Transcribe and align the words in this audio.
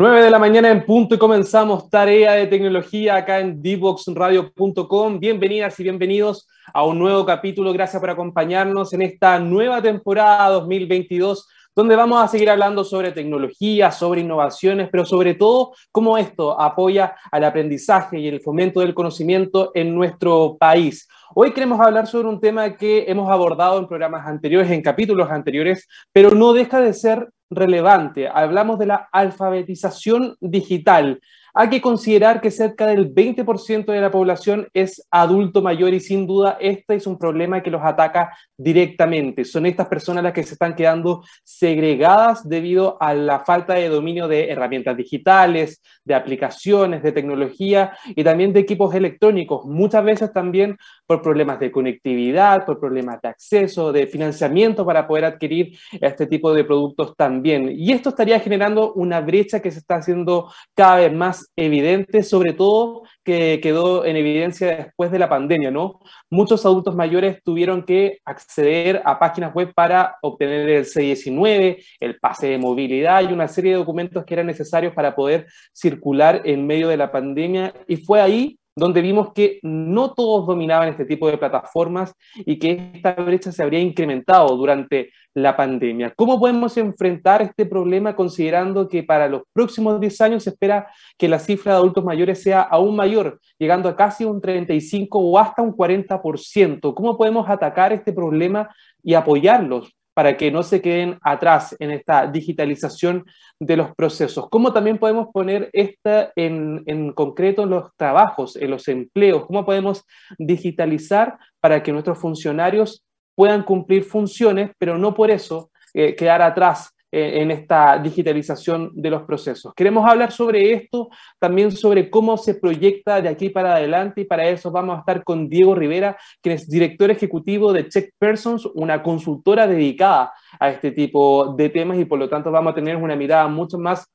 9 0.00 0.22
de 0.22 0.30
la 0.30 0.38
mañana 0.38 0.70
en 0.70 0.86
punto 0.86 1.16
y 1.16 1.18
comenzamos 1.18 1.90
tarea 1.90 2.34
de 2.34 2.46
tecnología 2.46 3.16
acá 3.16 3.40
en 3.40 3.60
divoxradio.com. 3.60 5.18
Bienvenidas 5.18 5.80
y 5.80 5.82
bienvenidos 5.82 6.46
a 6.72 6.84
un 6.84 7.00
nuevo 7.00 7.26
capítulo. 7.26 7.72
Gracias 7.72 7.98
por 7.98 8.08
acompañarnos 8.08 8.92
en 8.92 9.02
esta 9.02 9.40
nueva 9.40 9.82
temporada 9.82 10.50
2022 10.50 11.48
donde 11.74 11.96
vamos 11.96 12.22
a 12.22 12.28
seguir 12.28 12.48
hablando 12.48 12.84
sobre 12.84 13.10
tecnología, 13.10 13.90
sobre 13.90 14.20
innovaciones, 14.20 14.88
pero 14.90 15.04
sobre 15.04 15.34
todo 15.34 15.72
cómo 15.90 16.16
esto 16.16 16.60
apoya 16.60 17.16
al 17.32 17.42
aprendizaje 17.42 18.20
y 18.20 18.28
el 18.28 18.40
fomento 18.40 18.78
del 18.78 18.94
conocimiento 18.94 19.72
en 19.74 19.96
nuestro 19.96 20.56
país. 20.60 21.08
Hoy 21.34 21.52
queremos 21.52 21.78
hablar 21.80 22.06
sobre 22.06 22.28
un 22.28 22.40
tema 22.40 22.74
que 22.76 23.04
hemos 23.06 23.30
abordado 23.30 23.78
en 23.78 23.86
programas 23.86 24.26
anteriores, 24.26 24.70
en 24.70 24.80
capítulos 24.80 25.30
anteriores, 25.30 25.86
pero 26.10 26.30
no 26.30 26.54
deja 26.54 26.80
de 26.80 26.94
ser 26.94 27.28
relevante. 27.50 28.28
Hablamos 28.28 28.78
de 28.78 28.86
la 28.86 29.08
alfabetización 29.12 30.36
digital. 30.40 31.20
Hay 31.60 31.70
que 31.70 31.80
considerar 31.80 32.40
que 32.40 32.52
cerca 32.52 32.86
del 32.86 33.12
20% 33.12 33.86
de 33.86 34.00
la 34.00 34.12
población 34.12 34.68
es 34.74 35.04
adulto 35.10 35.60
mayor 35.60 35.92
y 35.92 35.98
sin 35.98 36.24
duda 36.24 36.56
este 36.60 36.94
es 36.94 37.04
un 37.04 37.18
problema 37.18 37.64
que 37.64 37.70
los 37.72 37.82
ataca 37.82 38.32
directamente. 38.56 39.44
Son 39.44 39.66
estas 39.66 39.88
personas 39.88 40.22
las 40.22 40.32
que 40.32 40.44
se 40.44 40.52
están 40.52 40.76
quedando 40.76 41.24
segregadas 41.42 42.48
debido 42.48 42.96
a 43.00 43.12
la 43.12 43.40
falta 43.40 43.74
de 43.74 43.88
dominio 43.88 44.28
de 44.28 44.50
herramientas 44.50 44.96
digitales, 44.96 45.82
de 46.04 46.14
aplicaciones, 46.14 47.02
de 47.02 47.10
tecnología 47.10 47.92
y 48.06 48.22
también 48.22 48.52
de 48.52 48.60
equipos 48.60 48.94
electrónicos. 48.94 49.64
Muchas 49.64 50.04
veces 50.04 50.32
también 50.32 50.78
por 51.08 51.22
problemas 51.22 51.58
de 51.58 51.72
conectividad, 51.72 52.64
por 52.66 52.78
problemas 52.78 53.20
de 53.20 53.30
acceso, 53.30 53.90
de 53.90 54.06
financiamiento 54.06 54.86
para 54.86 55.08
poder 55.08 55.24
adquirir 55.24 55.76
este 56.00 56.28
tipo 56.28 56.54
de 56.54 56.62
productos 56.62 57.16
también. 57.16 57.68
Y 57.76 57.90
esto 57.90 58.10
estaría 58.10 58.38
generando 58.38 58.92
una 58.92 59.20
brecha 59.20 59.58
que 59.58 59.72
se 59.72 59.80
está 59.80 59.96
haciendo 59.96 60.52
cada 60.76 60.98
vez 60.98 61.12
más 61.12 61.47
evidente, 61.56 62.22
sobre 62.22 62.52
todo 62.52 63.02
que 63.24 63.60
quedó 63.62 64.04
en 64.04 64.16
evidencia 64.16 64.76
después 64.76 65.10
de 65.10 65.18
la 65.18 65.28
pandemia, 65.28 65.70
¿no? 65.70 66.00
Muchos 66.30 66.64
adultos 66.64 66.94
mayores 66.94 67.42
tuvieron 67.42 67.84
que 67.84 68.18
acceder 68.24 69.02
a 69.04 69.18
páginas 69.18 69.54
web 69.54 69.72
para 69.74 70.16
obtener 70.22 70.68
el 70.68 70.84
C19, 70.84 71.84
el 72.00 72.18
pase 72.18 72.48
de 72.48 72.58
movilidad 72.58 73.28
y 73.28 73.32
una 73.32 73.48
serie 73.48 73.72
de 73.72 73.78
documentos 73.78 74.24
que 74.24 74.34
eran 74.34 74.46
necesarios 74.46 74.94
para 74.94 75.14
poder 75.14 75.46
circular 75.72 76.42
en 76.44 76.66
medio 76.66 76.88
de 76.88 76.96
la 76.96 77.10
pandemia. 77.10 77.74
Y 77.86 77.96
fue 77.96 78.20
ahí 78.20 78.58
donde 78.78 79.02
vimos 79.02 79.32
que 79.32 79.58
no 79.62 80.14
todos 80.14 80.46
dominaban 80.46 80.88
este 80.88 81.04
tipo 81.04 81.28
de 81.28 81.36
plataformas 81.36 82.14
y 82.36 82.58
que 82.58 82.92
esta 82.94 83.12
brecha 83.14 83.52
se 83.52 83.62
habría 83.62 83.80
incrementado 83.80 84.56
durante 84.56 85.10
la 85.34 85.56
pandemia. 85.56 86.12
¿Cómo 86.16 86.38
podemos 86.38 86.76
enfrentar 86.76 87.42
este 87.42 87.66
problema 87.66 88.16
considerando 88.16 88.88
que 88.88 89.02
para 89.02 89.28
los 89.28 89.42
próximos 89.52 90.00
10 90.00 90.20
años 90.20 90.44
se 90.44 90.50
espera 90.50 90.88
que 91.16 91.28
la 91.28 91.38
cifra 91.38 91.72
de 91.72 91.78
adultos 91.78 92.04
mayores 92.04 92.42
sea 92.42 92.62
aún 92.62 92.96
mayor, 92.96 93.40
llegando 93.58 93.88
a 93.88 93.96
casi 93.96 94.24
un 94.24 94.40
35 94.40 95.18
o 95.18 95.38
hasta 95.38 95.62
un 95.62 95.72
40%? 95.72 96.94
¿Cómo 96.94 97.16
podemos 97.16 97.48
atacar 97.48 97.92
este 97.92 98.12
problema 98.12 98.68
y 99.02 99.14
apoyarlos 99.14 99.97
para 100.18 100.36
que 100.36 100.50
no 100.50 100.64
se 100.64 100.82
queden 100.82 101.16
atrás 101.22 101.76
en 101.78 101.92
esta 101.92 102.26
digitalización 102.26 103.24
de 103.60 103.76
los 103.76 103.94
procesos. 103.94 104.48
¿Cómo 104.50 104.72
también 104.72 104.98
podemos 104.98 105.28
poner 105.32 105.70
esta 105.72 106.32
en, 106.34 107.12
concreto 107.12 107.62
en 107.62 107.70
los 107.70 107.94
trabajos, 107.96 108.56
en 108.56 108.68
los 108.72 108.88
empleos? 108.88 109.46
¿Cómo 109.46 109.64
podemos 109.64 110.04
digitalizar 110.36 111.38
para 111.60 111.84
que 111.84 111.92
nuestros 111.92 112.18
funcionarios 112.18 113.04
puedan 113.36 113.62
cumplir 113.62 114.02
funciones, 114.02 114.72
pero 114.76 114.98
no 114.98 115.14
por 115.14 115.30
eso 115.30 115.70
eh, 115.94 116.16
quedar 116.16 116.42
atrás 116.42 116.90
en 117.10 117.50
esta 117.50 117.98
digitalización 117.98 118.90
de 118.94 119.10
los 119.10 119.22
procesos. 119.22 119.72
Queremos 119.74 120.08
hablar 120.08 120.32
sobre 120.32 120.72
esto, 120.72 121.08
también 121.38 121.72
sobre 121.72 122.10
cómo 122.10 122.36
se 122.36 122.54
proyecta 122.54 123.22
de 123.22 123.28
aquí 123.28 123.48
para 123.48 123.76
adelante 123.76 124.20
y 124.20 124.24
para 124.24 124.48
eso 124.48 124.70
vamos 124.70 124.96
a 124.96 125.00
estar 125.00 125.24
con 125.24 125.48
Diego 125.48 125.74
Rivera, 125.74 126.16
quien 126.42 126.56
es 126.56 126.68
director 126.68 127.10
ejecutivo 127.10 127.72
de 127.72 127.88
Check 127.88 128.12
Persons, 128.18 128.66
una 128.74 129.02
consultora 129.02 129.66
dedicada 129.66 130.32
a 130.60 130.70
este 130.70 130.92
tipo 130.92 131.54
de 131.54 131.70
temas 131.70 131.98
y 131.98 132.04
por 132.04 132.18
lo 132.18 132.28
tanto 132.28 132.50
vamos 132.50 132.72
a 132.72 132.74
tener 132.74 132.96
una 132.96 133.16
mirada 133.16 133.48
mucho 133.48 133.78
más 133.78 134.06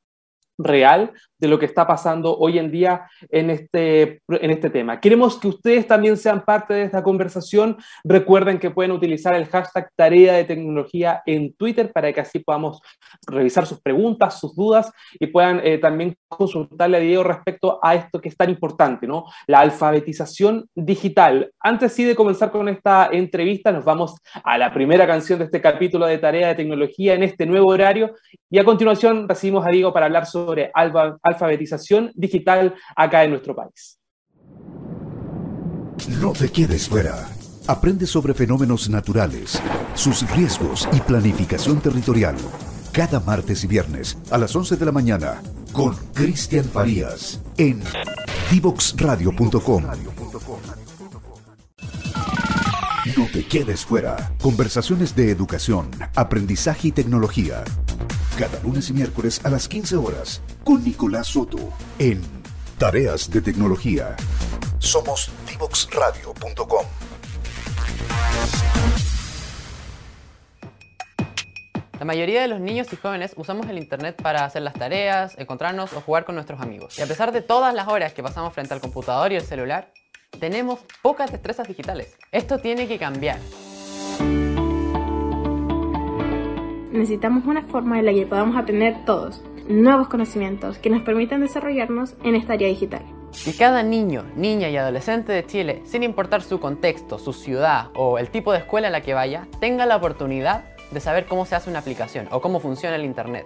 real 0.57 1.11
de 1.43 1.49
lo 1.49 1.59
que 1.59 1.65
está 1.65 1.85
pasando 1.85 2.37
hoy 2.37 2.57
en 2.57 2.71
día 2.71 3.05
en 3.29 3.49
este, 3.49 4.21
en 4.29 4.51
este 4.51 4.69
tema. 4.69 5.01
Queremos 5.01 5.37
que 5.37 5.49
ustedes 5.49 5.85
también 5.85 6.15
sean 6.15 6.45
parte 6.45 6.73
de 6.73 6.83
esta 6.83 7.03
conversación. 7.03 7.75
Recuerden 8.05 8.59
que 8.59 8.71
pueden 8.71 8.93
utilizar 8.93 9.35
el 9.35 9.47
hashtag 9.47 9.89
tarea 9.95 10.33
de 10.33 10.45
tecnología 10.45 11.21
en 11.25 11.53
Twitter 11.55 11.91
para 11.91 12.13
que 12.13 12.21
así 12.21 12.39
podamos 12.39 12.79
revisar 13.27 13.65
sus 13.65 13.81
preguntas, 13.81 14.39
sus 14.39 14.55
dudas 14.55 14.89
y 15.19 15.27
puedan 15.27 15.59
eh, 15.65 15.79
también 15.79 16.15
consultarle 16.29 16.97
a 16.97 17.01
Diego 17.01 17.23
respecto 17.23 17.79
a 17.83 17.95
esto 17.95 18.21
que 18.21 18.29
es 18.29 18.37
tan 18.37 18.49
importante, 18.49 19.05
¿no? 19.05 19.25
La 19.47 19.59
alfabetización 19.59 20.69
digital. 20.73 21.51
Antes 21.59 21.91
sí 21.91 22.05
de 22.05 22.15
comenzar 22.15 22.51
con 22.51 22.69
esta 22.69 23.09
entrevista, 23.11 23.71
nos 23.73 23.83
vamos 23.83 24.15
a 24.45 24.57
la 24.57 24.73
primera 24.73 25.05
canción 25.05 25.39
de 25.39 25.45
este 25.45 25.59
capítulo 25.59 26.05
de 26.05 26.19
tarea 26.19 26.47
de 26.47 26.55
tecnología 26.55 27.15
en 27.15 27.23
este 27.23 27.45
nuevo 27.45 27.67
horario 27.67 28.13
y 28.49 28.59
a 28.59 28.63
continuación 28.63 29.27
recibimos 29.27 29.65
a 29.65 29.69
Diego 29.69 29.91
para 29.91 30.05
hablar 30.05 30.25
sobre 30.25 30.42
sobre 30.45 30.71
alfabetización 30.73 32.11
digital 32.15 32.75
acá 32.95 33.23
en 33.23 33.31
nuestro 33.31 33.55
país. 33.55 33.99
No 36.21 36.33
te 36.33 36.51
quedes 36.51 36.89
fuera. 36.89 37.15
Aprende 37.67 38.05
sobre 38.05 38.33
fenómenos 38.33 38.89
naturales, 38.89 39.61
sus 39.93 40.29
riesgos 40.35 40.87
y 40.91 40.99
planificación 40.99 41.79
territorial. 41.79 42.35
Cada 42.91 43.21
martes 43.21 43.63
y 43.63 43.67
viernes 43.67 44.17
a 44.29 44.37
las 44.37 44.53
11 44.55 44.75
de 44.75 44.85
la 44.85 44.91
mañana 44.91 45.41
con 45.71 45.95
Cristian 46.13 46.65
Farías 46.65 47.41
en 47.57 47.81
divoxradio.com. 48.51 49.83
No 53.17 53.27
te 53.31 53.45
quedes 53.45 53.85
fuera. 53.85 54.33
Conversaciones 54.41 55.15
de 55.15 55.31
educación, 55.31 55.89
aprendizaje 56.15 56.89
y 56.89 56.91
tecnología 56.91 57.63
cada 58.37 58.59
lunes 58.61 58.89
y 58.89 58.93
miércoles 58.93 59.41
a 59.43 59.49
las 59.49 59.67
15 59.67 59.95
horas 59.95 60.41
con 60.63 60.83
Nicolás 60.83 61.27
Soto 61.27 61.57
en 61.99 62.21
Tareas 62.77 63.29
de 63.29 63.41
Tecnología. 63.41 64.15
Somos 64.79 65.29
divoxradio.com. 65.47 66.85
La 71.99 72.05
mayoría 72.05 72.41
de 72.41 72.47
los 72.47 72.59
niños 72.59 72.91
y 72.91 72.95
jóvenes 72.95 73.33
usamos 73.37 73.67
el 73.69 73.77
Internet 73.77 74.21
para 74.21 74.45
hacer 74.45 74.63
las 74.63 74.73
tareas, 74.73 75.35
encontrarnos 75.37 75.93
o 75.93 76.01
jugar 76.01 76.25
con 76.25 76.35
nuestros 76.35 76.59
amigos. 76.59 76.97
Y 76.97 77.01
a 77.01 77.07
pesar 77.07 77.31
de 77.31 77.41
todas 77.41 77.73
las 77.73 77.87
horas 77.87 78.13
que 78.13 78.23
pasamos 78.23 78.53
frente 78.53 78.73
al 78.73 78.81
computador 78.81 79.31
y 79.31 79.35
el 79.35 79.43
celular, 79.43 79.93
tenemos 80.39 80.79
pocas 81.01 81.31
destrezas 81.31 81.67
digitales. 81.67 82.17
Esto 82.31 82.57
tiene 82.57 82.87
que 82.87 82.97
cambiar. 82.97 83.37
Necesitamos 86.93 87.45
una 87.45 87.63
forma 87.63 87.99
en 87.99 88.05
la 88.05 88.13
que 88.13 88.25
podamos 88.25 88.55
aprender 88.55 89.03
todos 89.05 89.41
nuevos 89.67 90.07
conocimientos 90.07 90.77
que 90.77 90.89
nos 90.89 91.03
permitan 91.03 91.41
desarrollarnos 91.41 92.15
en 92.23 92.35
esta 92.35 92.53
área 92.53 92.67
digital. 92.67 93.01
Que 93.43 93.53
cada 93.53 93.81
niño, 93.81 94.25
niña 94.35 94.69
y 94.69 94.77
adolescente 94.77 95.31
de 95.31 95.45
Chile, 95.45 95.81
sin 95.85 96.03
importar 96.03 96.43
su 96.43 96.59
contexto, 96.59 97.17
su 97.17 97.33
ciudad 97.33 97.87
o 97.95 98.19
el 98.19 98.29
tipo 98.29 98.51
de 98.51 98.59
escuela 98.59 98.89
a 98.89 98.91
la 98.91 99.01
que 99.01 99.13
vaya, 99.13 99.47
tenga 99.59 99.85
la 99.85 99.95
oportunidad 99.95 100.65
de 100.91 100.99
saber 100.99 101.25
cómo 101.25 101.45
se 101.45 101.55
hace 101.55 101.69
una 101.69 101.79
aplicación 101.79 102.27
o 102.31 102.41
cómo 102.41 102.59
funciona 102.59 102.95
el 102.95 103.05
Internet. 103.05 103.45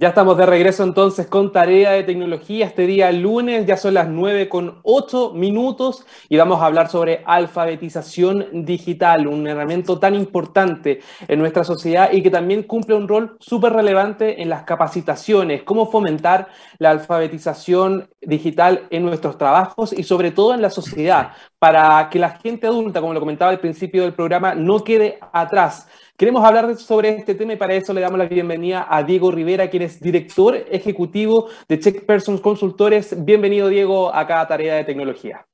Ya 0.00 0.08
estamos 0.08 0.38
de 0.38 0.46
regreso 0.46 0.82
entonces 0.82 1.26
con 1.26 1.52
tarea 1.52 1.90
de 1.90 2.04
tecnología. 2.04 2.64
Este 2.64 2.86
día 2.86 3.12
lunes 3.12 3.66
ya 3.66 3.76
son 3.76 3.92
las 3.92 4.08
9 4.08 4.48
con 4.48 4.80
8 4.82 5.34
minutos 5.34 6.06
y 6.30 6.38
vamos 6.38 6.62
a 6.62 6.64
hablar 6.64 6.88
sobre 6.88 7.22
alfabetización 7.26 8.64
digital, 8.64 9.26
un 9.26 9.46
herramienta 9.46 10.00
tan 10.00 10.14
importante 10.14 11.02
en 11.28 11.38
nuestra 11.38 11.64
sociedad 11.64 12.12
y 12.12 12.22
que 12.22 12.30
también 12.30 12.62
cumple 12.62 12.94
un 12.94 13.08
rol 13.08 13.36
súper 13.40 13.74
relevante 13.74 14.40
en 14.40 14.48
las 14.48 14.62
capacitaciones, 14.62 15.64
cómo 15.64 15.90
fomentar 15.90 16.48
la 16.78 16.92
alfabetización 16.92 18.08
digital 18.22 18.86
en 18.88 19.04
nuestros 19.04 19.36
trabajos 19.36 19.92
y 19.92 20.04
sobre 20.04 20.30
todo 20.30 20.54
en 20.54 20.62
la 20.62 20.70
sociedad, 20.70 21.32
para 21.58 22.08
que 22.08 22.18
la 22.18 22.38
gente 22.38 22.66
adulta, 22.66 23.02
como 23.02 23.12
lo 23.12 23.20
comentaba 23.20 23.50
al 23.50 23.60
principio 23.60 24.04
del 24.04 24.14
programa, 24.14 24.54
no 24.54 24.82
quede 24.82 25.18
atrás 25.30 25.88
Queremos 26.20 26.44
hablar 26.44 26.76
sobre 26.76 27.16
este 27.16 27.34
tema 27.34 27.54
y 27.54 27.56
para 27.56 27.72
eso 27.72 27.94
le 27.94 28.02
damos 28.02 28.18
la 28.18 28.26
bienvenida 28.26 28.86
a 28.90 29.02
Diego 29.02 29.30
Rivera, 29.30 29.70
quien 29.70 29.84
es 29.84 30.02
director 30.02 30.54
ejecutivo 30.70 31.48
de 31.66 31.80
Check 31.80 32.04
Persons 32.04 32.42
Consultores. 32.42 33.24
Bienvenido, 33.24 33.68
Diego, 33.68 34.14
a 34.14 34.26
cada 34.26 34.46
tarea 34.46 34.74
de 34.74 34.84
tecnología. 34.84 35.46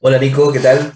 Hola, 0.00 0.16
Nico, 0.16 0.50
¿qué 0.50 0.60
tal? 0.60 0.94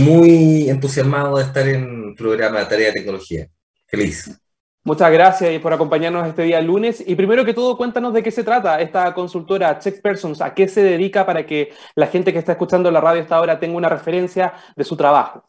Muy 0.00 0.68
entusiasmado 0.68 1.36
de 1.36 1.44
estar 1.44 1.68
en 1.68 2.08
el 2.08 2.14
programa 2.16 2.68
Tarea 2.68 2.88
de 2.88 2.94
Tecnología. 2.94 3.46
Feliz. 3.86 4.36
Muchas 4.82 5.12
gracias 5.12 5.62
por 5.62 5.72
acompañarnos 5.72 6.26
este 6.26 6.42
día 6.42 6.60
lunes. 6.60 7.04
Y 7.06 7.14
primero 7.14 7.44
que 7.44 7.54
todo, 7.54 7.76
cuéntanos 7.76 8.12
de 8.12 8.24
qué 8.24 8.32
se 8.32 8.42
trata 8.42 8.80
esta 8.80 9.14
consultora 9.14 9.78
Check 9.78 10.02
Persons, 10.02 10.40
a 10.40 10.54
qué 10.54 10.66
se 10.66 10.82
dedica 10.82 11.24
para 11.24 11.46
que 11.46 11.72
la 11.94 12.08
gente 12.08 12.32
que 12.32 12.40
está 12.40 12.50
escuchando 12.50 12.90
la 12.90 13.00
radio 13.00 13.22
esta 13.22 13.40
hora 13.40 13.60
tenga 13.60 13.76
una 13.76 13.88
referencia 13.88 14.54
de 14.74 14.82
su 14.82 14.96
trabajo. 14.96 15.44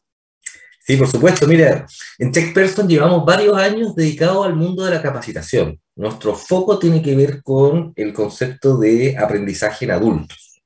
Sí, 0.87 0.95
por 0.95 1.09
supuesto. 1.09 1.45
Mira, 1.47 1.85
en 2.17 2.31
Check 2.31 2.53
Persons 2.53 2.87
llevamos 2.87 3.25
varios 3.25 3.57
años 3.57 3.93
dedicados 3.93 4.45
al 4.45 4.55
mundo 4.55 4.85
de 4.85 4.91
la 4.91 5.01
capacitación. 5.01 5.77
Nuestro 5.95 6.33
foco 6.33 6.79
tiene 6.79 7.01
que 7.01 7.13
ver 7.13 7.43
con 7.43 7.91
el 7.97 8.13
concepto 8.13 8.77
de 8.77 9.17
aprendizaje 9.17 9.83
en 9.83 9.91
adultos, 9.91 10.61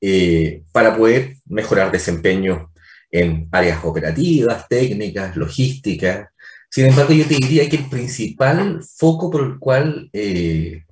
eh, 0.00 0.64
para 0.70 0.94
poder 0.94 1.36
mejorar 1.46 1.90
desempeño 1.90 2.70
en 3.10 3.48
áreas 3.52 3.82
operativas, 3.84 4.68
técnicas, 4.68 5.36
logísticas, 5.36 6.28
sin 6.72 6.86
embargo, 6.86 7.12
yo 7.12 7.26
te 7.26 7.34
diría 7.34 7.68
que 7.68 7.76
el 7.76 7.90
principal 7.90 8.82
foco 8.96 9.30
por 9.30 9.42
el 9.42 9.58
cual 9.58 10.08
eh, 10.14 10.86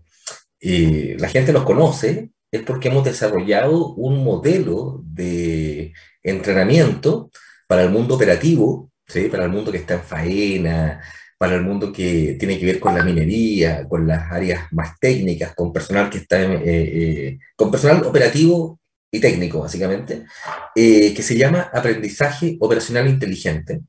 eh, 0.60 1.16
la 1.18 1.26
gente 1.30 1.54
nos 1.54 1.64
conoce 1.64 2.28
es 2.50 2.60
porque 2.64 2.88
hemos 2.88 3.02
desarrollado 3.02 3.94
un 3.94 4.22
modelo 4.22 5.00
de 5.06 5.94
entrenamiento 6.22 7.30
para 7.70 7.84
el 7.84 7.90
mundo 7.90 8.16
operativo, 8.16 8.90
¿sí? 9.06 9.28
para 9.28 9.44
el 9.44 9.50
mundo 9.50 9.70
que 9.70 9.78
está 9.78 9.94
en 9.94 10.02
faena, 10.02 11.00
para 11.38 11.54
el 11.54 11.62
mundo 11.62 11.92
que 11.92 12.36
tiene 12.36 12.58
que 12.58 12.66
ver 12.66 12.80
con 12.80 12.96
la 12.96 13.04
minería, 13.04 13.86
con 13.88 14.08
las 14.08 14.32
áreas 14.32 14.72
más 14.72 14.98
técnicas, 14.98 15.54
con 15.54 15.72
personal 15.72 16.10
que 16.10 16.18
está 16.18 16.42
eh, 16.42 17.38
con 17.54 17.70
personal 17.70 18.04
operativo 18.04 18.80
y 19.08 19.20
técnico, 19.20 19.60
básicamente, 19.60 20.24
que 20.74 21.22
se 21.22 21.36
llama 21.36 21.70
aprendizaje 21.72 22.56
operacional 22.58 23.08
inteligente 23.08 23.82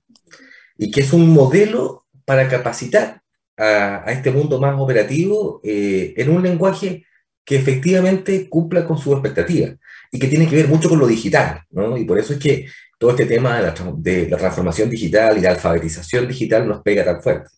y 0.78 0.92
que 0.92 1.02
es 1.02 1.12
un 1.12 1.28
modelo 1.32 2.06
para 2.24 2.48
capacitar 2.48 3.24
a, 3.58 4.06
este 4.10 4.30
mundo 4.30 4.60
más 4.60 4.80
operativo 4.80 5.60
eh, 5.64 6.14
en 6.18 6.30
un 6.30 6.44
lenguaje 6.44 7.04
que 7.44 7.56
efectivamente 7.56 8.48
cumpla 8.48 8.86
con 8.86 9.00
sus 9.00 9.14
expectativas 9.14 9.72
y 10.12 10.20
que 10.20 10.28
tiene 10.28 10.48
que 10.48 10.56
ver 10.56 10.68
mucho 10.68 10.88
con 10.88 11.00
lo 11.00 11.08
digital, 11.08 11.64
¿no? 11.72 11.98
Y 11.98 12.06
por 12.06 12.20
eso 12.20 12.34
es 12.34 12.40
que 12.40 12.68
todo 13.02 13.12
este 13.12 13.26
tema 13.26 13.58
de 13.58 13.64
la, 13.64 13.74
de 13.96 14.30
la 14.30 14.38
transformación 14.38 14.88
digital 14.88 15.36
y 15.36 15.42
la 15.42 15.50
alfabetización 15.50 16.28
digital 16.28 16.68
nos 16.68 16.84
pega 16.84 17.04
tan 17.04 17.20
fuerte. 17.20 17.50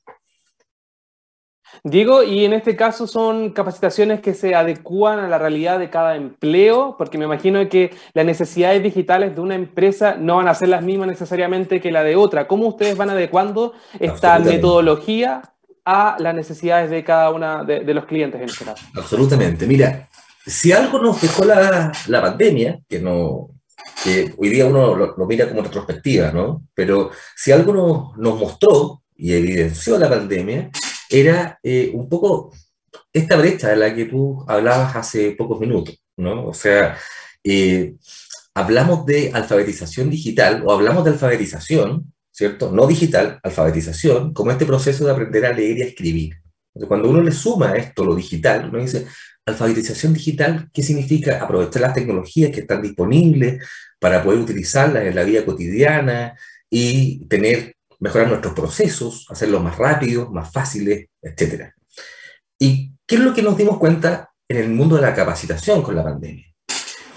Diego, 1.83 2.23
y 2.23 2.45
en 2.45 2.53
este 2.53 2.77
caso 2.77 3.07
son 3.07 3.49
capacitaciones 3.49 4.21
que 4.21 4.33
se 4.35 4.55
adecúan 4.55 5.19
a 5.19 5.27
la 5.27 5.37
realidad 5.37 5.79
de 5.79 5.89
cada 5.89 6.15
empleo, 6.15 6.95
porque 6.97 7.17
me 7.17 7.25
imagino 7.25 7.67
que 7.67 7.93
las 8.13 8.25
necesidades 8.25 8.81
digitales 8.81 9.35
de 9.35 9.41
una 9.41 9.55
empresa 9.55 10.15
no 10.17 10.37
van 10.37 10.47
a 10.47 10.55
ser 10.55 10.69
las 10.69 10.81
mismas 10.81 11.09
necesariamente 11.09 11.81
que 11.81 11.91
la 11.91 12.05
de 12.05 12.15
otra. 12.15 12.47
¿Cómo 12.47 12.67
ustedes 12.67 12.95
van 12.95 13.09
adecuando 13.09 13.73
esta 13.99 14.39
metodología 14.39 15.41
a 15.83 16.15
las 16.19 16.33
necesidades 16.33 16.89
de 16.89 17.03
cada 17.03 17.31
una 17.31 17.65
de, 17.65 17.93
los 17.93 18.05
clientes 18.05 18.39
en 18.39 18.47
este 18.47 18.63
caso? 18.63 18.85
Absolutamente. 18.95 19.67
Mira, 19.67 20.07
si 20.45 20.71
algo 20.71 20.99
nos 20.99 21.21
dejó 21.21 21.43
la, 21.43 21.91
la 22.07 22.21
pandemia, 22.21 22.79
que 22.87 22.99
no, 22.99 23.52
que 24.03 24.33
hoy 24.37 24.49
día 24.49 24.65
uno 24.65 24.95
lo, 24.95 25.15
mira 25.25 25.47
como 25.47 25.61
retrospectiva, 25.61 26.31
¿no? 26.31 26.67
Pero 26.73 27.11
si 27.35 27.51
algo 27.51 27.73
nos, 27.73 28.17
nos 28.17 28.39
mostró 28.39 29.03
y 29.15 29.33
evidenció 29.33 29.97
la 29.97 30.09
pandemia, 30.09 30.69
era 31.09 31.59
eh, 31.63 31.91
un 31.93 32.09
poco 32.09 32.51
esta 33.11 33.37
brecha 33.37 33.69
de 33.69 33.75
la 33.77 33.93
que 33.93 34.05
tú 34.05 34.43
hablabas 34.47 34.95
hace 34.95 35.31
pocos 35.31 35.59
minutos, 35.59 36.01
¿no? 36.17 36.47
O 36.47 36.53
sea, 36.53 36.97
eh, 37.43 37.95
hablamos 38.53 39.05
de 39.05 39.31
alfabetización 39.33 40.09
digital 40.09 40.63
o 40.65 40.71
hablamos 40.71 41.03
de 41.03 41.11
alfabetización, 41.11 42.13
¿cierto? 42.31 42.71
No 42.71 42.87
digital, 42.87 43.39
alfabetización, 43.43 44.33
como 44.33 44.51
este 44.51 44.65
proceso 44.65 45.05
de 45.05 45.11
aprender 45.11 45.45
a 45.45 45.53
leer 45.53 45.77
y 45.77 45.81
a 45.83 45.85
escribir. 45.85 46.35
cuando 46.87 47.09
uno 47.09 47.21
le 47.21 47.31
suma 47.31 47.75
esto 47.75 48.03
lo 48.03 48.15
digital, 48.15 48.69
uno 48.69 48.79
dice, 48.79 49.05
alfabetización 49.45 50.13
digital, 50.13 50.69
¿qué 50.73 50.81
significa? 50.81 51.39
Aprovechar 51.43 51.81
las 51.81 51.93
tecnologías 51.93 52.51
que 52.51 52.61
están 52.61 52.81
disponibles 52.81 53.63
para 54.03 54.21
poder 54.21 54.41
utilizarlas 54.41 55.05
en 55.05 55.15
la 55.15 55.23
vida 55.23 55.45
cotidiana 55.45 56.37
y 56.69 57.25
tener 57.27 57.77
mejorar 58.01 58.27
nuestros 58.27 58.53
procesos, 58.53 59.25
hacerlos 59.29 59.63
más 59.63 59.77
rápidos, 59.77 60.29
más 60.29 60.51
fáciles, 60.51 61.07
etc. 61.21 61.71
¿Y 62.59 62.91
qué 63.07 63.15
es 63.15 63.21
lo 63.21 63.33
que 63.33 63.41
nos 63.41 63.55
dimos 63.55 63.77
cuenta 63.77 64.29
en 64.45 64.57
el 64.57 64.69
mundo 64.71 64.97
de 64.97 65.03
la 65.03 65.15
capacitación 65.15 65.81
con 65.81 65.95
la 65.95 66.03
pandemia? 66.03 66.45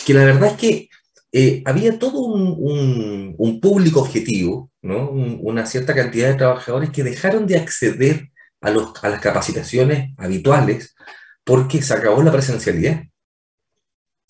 Que 0.06 0.14
la 0.14 0.26
verdad 0.26 0.52
es 0.52 0.56
que 0.56 0.88
eh, 1.32 1.60
había 1.66 1.98
todo 1.98 2.20
un, 2.20 3.58
público 3.60 4.02
objetivo, 4.02 4.70
¿no? 4.80 5.10
una 5.10 5.66
cierta 5.66 5.92
cantidad 5.92 6.28
de 6.28 6.36
trabajadores 6.36 6.90
que 6.90 7.02
dejaron 7.02 7.48
de 7.48 7.56
acceder 7.56 8.30
a, 8.60 8.70
los, 8.70 8.92
a 9.02 9.08
las 9.08 9.20
capacitaciones 9.20 10.14
habituales 10.18 10.94
porque 11.42 11.82
se 11.82 11.94
acabó 11.94 12.22
la 12.22 12.30
presencialidad. 12.30 13.02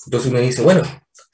Entonces 0.07 0.31
uno 0.31 0.41
dice, 0.41 0.63
bueno, 0.63 0.85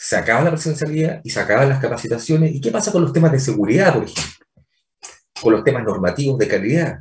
se 0.05 0.17
acaba 0.17 0.43
la 0.43 0.51
presencialidad 0.51 1.21
y 1.23 1.31
se 1.31 1.39
acaban 1.39 1.69
las 1.69 1.81
capacitaciones. 1.81 2.53
¿Y 2.53 2.61
qué 2.61 2.73
pasa 2.73 2.91
con 2.91 3.03
los 3.03 3.13
temas 3.13 3.31
de 3.31 3.39
seguridad, 3.39 3.95
por 3.95 4.03
ejemplo? 4.03 4.33
con 5.41 5.53
los 5.53 5.65
temas 5.65 5.85
normativos 5.85 6.39
de 6.39 6.49
calidad. 6.49 7.01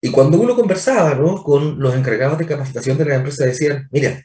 Y 0.00 0.10
cuando 0.10 0.40
uno 0.40 0.56
conversaba 0.56 1.14
¿no? 1.14 1.42
con 1.42 1.78
los 1.78 1.94
encargados 1.94 2.38
de 2.38 2.46
capacitación 2.46 2.98
de 2.98 3.04
la 3.04 3.16
empresa, 3.16 3.44
decían, 3.44 3.88
mira, 3.90 4.20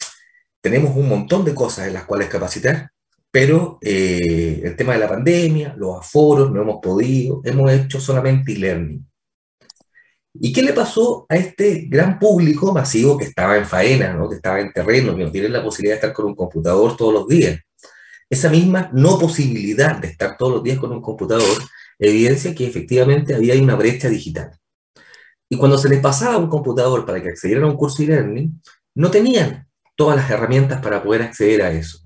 tenemos 0.61 0.95
un 0.95 1.07
montón 1.07 1.45
de 1.45 1.53
cosas 1.53 1.87
en 1.87 1.93
las 1.93 2.05
cuales 2.05 2.29
capacitar, 2.29 2.89
pero 3.31 3.77
eh, 3.81 4.61
el 4.63 4.75
tema 4.75 4.93
de 4.93 4.99
la 4.99 5.09
pandemia, 5.09 5.75
los 5.77 5.99
aforos, 5.99 6.51
no 6.51 6.61
hemos 6.61 6.79
podido, 6.81 7.41
hemos 7.43 7.71
hecho 7.71 7.99
solamente 7.99 8.53
e-learning. 8.53 9.05
¿Y 10.33 10.53
qué 10.53 10.61
le 10.61 10.73
pasó 10.73 11.25
a 11.29 11.35
este 11.35 11.85
gran 11.87 12.19
público 12.19 12.73
masivo 12.73 13.17
que 13.17 13.25
estaba 13.25 13.57
en 13.57 13.65
faena, 13.65 14.13
¿no? 14.13 14.29
que 14.29 14.35
estaba 14.35 14.59
en 14.59 14.71
terreno, 14.71 15.15
que 15.15 15.23
no 15.23 15.31
tiene 15.31 15.49
la 15.49 15.63
posibilidad 15.63 15.95
de 15.95 15.99
estar 15.99 16.13
con 16.13 16.25
un 16.25 16.35
computador 16.35 16.97
todos 16.97 17.13
los 17.13 17.27
días? 17.27 17.59
Esa 18.29 18.49
misma 18.49 18.89
no 18.93 19.19
posibilidad 19.19 19.97
de 19.97 20.09
estar 20.09 20.37
todos 20.37 20.53
los 20.53 20.63
días 20.63 20.79
con 20.79 20.91
un 20.91 21.01
computador 21.01 21.57
evidencia 21.99 22.53
que 22.53 22.67
efectivamente 22.67 23.35
había 23.35 23.55
una 23.61 23.75
brecha 23.75 24.09
digital. 24.09 24.51
Y 25.49 25.57
cuando 25.57 25.77
se 25.77 25.89
les 25.89 25.99
pasaba 25.99 26.37
un 26.37 26.49
computador 26.49 27.05
para 27.05 27.21
que 27.21 27.29
accedieran 27.29 27.65
a 27.65 27.67
un 27.67 27.77
curso 27.77 28.01
e-learning, 28.03 28.61
no 28.95 29.11
tenían 29.11 29.67
todas 29.95 30.17
las 30.17 30.29
herramientas 30.29 30.81
para 30.81 31.03
poder 31.03 31.21
acceder 31.21 31.61
a 31.61 31.71
eso. 31.71 31.99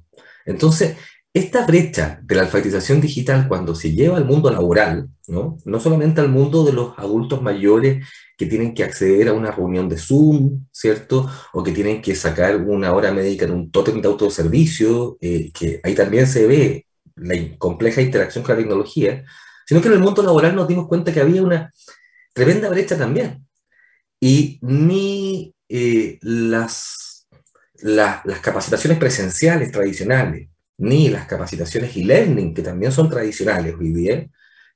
Entonces, 0.45 0.97
esta 1.33 1.65
brecha 1.65 2.19
de 2.23 2.35
la 2.35 2.43
alfabetización 2.43 3.01
digital 3.01 3.47
cuando 3.47 3.75
se 3.75 3.91
lleva 3.91 4.17
al 4.17 4.25
mundo 4.25 4.49
laboral, 4.49 5.09
¿no? 5.27 5.57
no 5.63 5.79
solamente 5.79 6.21
al 6.21 6.29
mundo 6.29 6.63
de 6.65 6.73
los 6.73 6.97
adultos 6.97 7.41
mayores 7.41 8.05
que 8.35 8.45
tienen 8.45 8.73
que 8.73 8.83
acceder 8.83 9.27
a 9.27 9.33
una 9.33 9.51
reunión 9.51 9.89
de 9.89 9.97
Zoom, 9.97 10.65
¿cierto? 10.71 11.29
O 11.53 11.61
que 11.61 11.73
tienen 11.73 12.01
que 12.01 12.15
sacar 12.15 12.55
una 12.55 12.93
hora 12.93 13.11
médica 13.11 13.45
en 13.45 13.51
un 13.51 13.69
tótem 13.69 14.01
de 14.01 14.07
autoservicio, 14.07 15.17
eh, 15.19 15.51
que 15.53 15.81
ahí 15.83 15.93
también 15.93 16.25
se 16.25 16.47
ve 16.47 16.85
la 17.17 17.35
compleja 17.57 18.01
interacción 18.01 18.43
con 18.43 18.55
la 18.55 18.61
tecnología, 18.61 19.25
sino 19.67 19.81
que 19.81 19.89
en 19.89 19.95
el 19.95 19.99
mundo 19.99 20.23
laboral 20.23 20.55
nos 20.55 20.67
dimos 20.67 20.87
cuenta 20.87 21.13
que 21.13 21.19
había 21.19 21.43
una 21.43 21.71
tremenda 22.33 22.69
brecha 22.69 22.97
también. 22.97 23.45
Y 24.21 24.57
ni 24.61 25.53
eh, 25.67 26.17
las, 26.21 27.27
las 27.81 28.39
capacitaciones 28.41 28.97
presenciales 28.97 29.71
tradicionales, 29.71 30.49
ni 30.79 31.09
las 31.09 31.27
capacitaciones 31.27 31.95
e-learning, 31.95 32.53
que 32.53 32.61
también 32.61 32.91
son 32.91 33.09
tradicionales 33.09 33.75
hoy 33.79 33.93
día, 33.93 34.27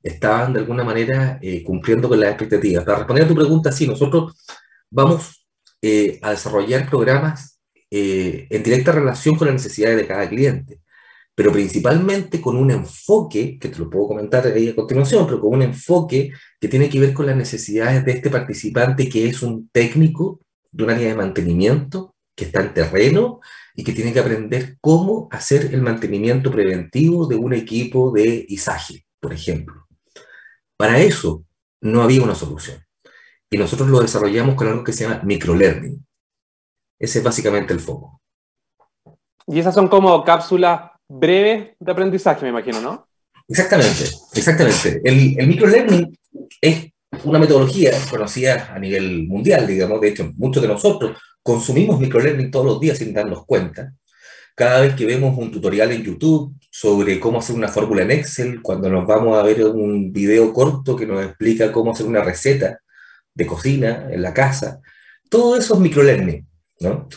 estaban 0.02 0.54
de 0.54 0.60
alguna 0.60 0.84
manera 0.84 1.40
eh, 1.42 1.64
cumpliendo 1.64 2.10
con 2.10 2.20
las 2.20 2.30
expectativas. 2.30 2.84
Para 2.86 3.00
responder 3.00 3.26
a 3.26 3.28
tu 3.28 3.36
pregunta, 3.36 3.72
sí, 3.72 3.88
nosotros 3.88 4.36
vamos 4.90 5.46
eh, 5.82 6.20
a 6.22 6.32
desarrollar 6.32 6.90
programas 6.90 7.60
en 7.96 8.64
directa 8.64 8.92
relación 8.92 9.36
con 9.36 9.48
las 9.48 9.54
necesidades 9.54 9.98
de 9.98 10.08
cada 10.08 10.28
cliente 10.28 10.82
pero 11.36 11.52
principalmente 11.52 12.40
con 12.40 12.56
un 12.58 12.70
enfoque, 12.72 13.58
que 13.60 13.70
te 13.70 13.80
lo 13.80 13.90
puedo 13.90 14.08
comentar 14.10 14.46
ahí 14.46 14.70
a 14.70 14.76
continuación, 14.76 15.26
pero 15.26 15.42
con 15.42 15.54
un 15.54 15.62
enfoque 15.64 16.32
que 16.60 16.68
tiene 16.68 16.90
que 16.90 17.00
ver 17.00 17.14
con 17.14 17.26
las 17.26 17.36
necesidades 17.36 18.06
de 18.06 18.12
este 18.14 18.30
participante 18.30 19.10
que 19.10 19.28
es 19.28 19.42
un 19.42 19.70
técnico 19.70 20.42
de 20.72 20.84
un 20.84 20.90
área 20.92 21.10
de 21.10 21.16
mantenimiento, 21.16 22.16
que 22.36 22.46
está 22.46 22.62
en 22.62 22.74
terreno 22.74 23.40
y 23.76 23.84
que 23.84 23.94
tiene 23.94 24.14
que 24.14 24.20
aprender 24.20 24.78
cómo 24.80 25.28
hacer 25.32 25.74
el 25.74 25.82
mantenimiento 25.82 26.52
preventivo 26.52 27.28
de 27.28 27.36
un 27.36 27.54
equipo 27.54 28.12
de 28.12 28.46
izaje, 28.48 29.06
por 29.20 29.34
ejemplo. 29.34 29.88
Para 30.78 31.00
eso 31.00 31.44
no 31.82 32.02
había 32.02 32.24
una 32.24 32.36
solución. 32.36 32.80
Y 33.50 33.58
nosotros 33.58 33.90
lo 33.90 34.02
desarrollamos 34.02 34.56
con 34.56 34.68
algo 34.68 34.84
que 34.84 34.94
se 34.94 35.04
llama 35.04 35.22
microlearning. 35.24 36.06
Ese 37.00 37.20
es 37.20 37.24
básicamente 37.24 37.74
el 37.74 37.80
foco. 37.80 38.22
Y 39.48 39.60
esas 39.60 39.76
son 39.76 39.88
como 39.88 40.24
cápsulas 40.24 40.92
breve 41.08 41.76
de 41.80 41.92
aprendizaje, 41.92 42.44
me 42.44 42.50
imagino, 42.50 42.80
¿no? 42.82 43.08
Exactamente, 43.48 44.06
exactamente. 44.34 45.02
El, 45.04 45.36
el 45.38 45.48
microlearning 45.48 46.18
es 46.62 46.92
una 47.24 47.40
metodología 47.40 47.92
conocida 48.10 48.74
a 48.74 48.80
nivel 48.80 49.28
mundial, 49.28 49.68
digamos, 49.68 50.00
de 50.02 50.10
hecho, 50.10 50.32
muchos 50.36 50.62
de 50.62 50.70
nosotros 50.70 51.18
consumimos 51.44 52.00
microlearning 52.00 52.50
todos 52.50 52.66
los 52.66 52.80
días 52.80 52.98
sin 52.98 53.14
darnos 53.14 53.46
cuenta. 53.46 53.94
Cada 54.56 54.82
vez 54.82 54.96
que 54.96 55.06
vemos 55.06 55.38
un 55.38 55.52
tutorial 55.52 55.92
en 55.92 56.04
YouTube 56.04 56.56
sobre 56.72 57.20
cómo 57.20 57.40
hacer 57.40 57.56
una 57.56 57.68
fórmula 57.68 58.04
en 58.04 58.12
Excel, 58.12 58.62
cuando 58.62 58.90
nos 58.90 59.06
vamos 59.06 59.38
a 59.38 59.44
ver 59.44 59.64
un 59.66 60.12
video 60.14 60.54
corto 60.54 60.96
que 60.96 61.06
nos 61.06 61.24
explica 61.24 61.72
cómo 61.72 61.92
hacer 61.92 62.06
una 62.06 62.24
receta 62.24 62.80
de 63.34 63.46
cocina 63.46 64.08
en 64.12 64.22
la 64.22 64.34
casa, 64.34 64.80
todo 65.30 65.58
eso 65.58 65.74
es 65.74 65.80
microlearning, 65.80 66.48
¿no? 66.82 67.08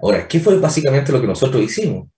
Ahora, 0.00 0.26
¿qué 0.28 0.40
fue 0.40 0.58
básicamente 0.58 1.12
lo 1.12 1.20
que 1.20 1.26
nosotros 1.26 1.62
hicimos? 1.62 2.08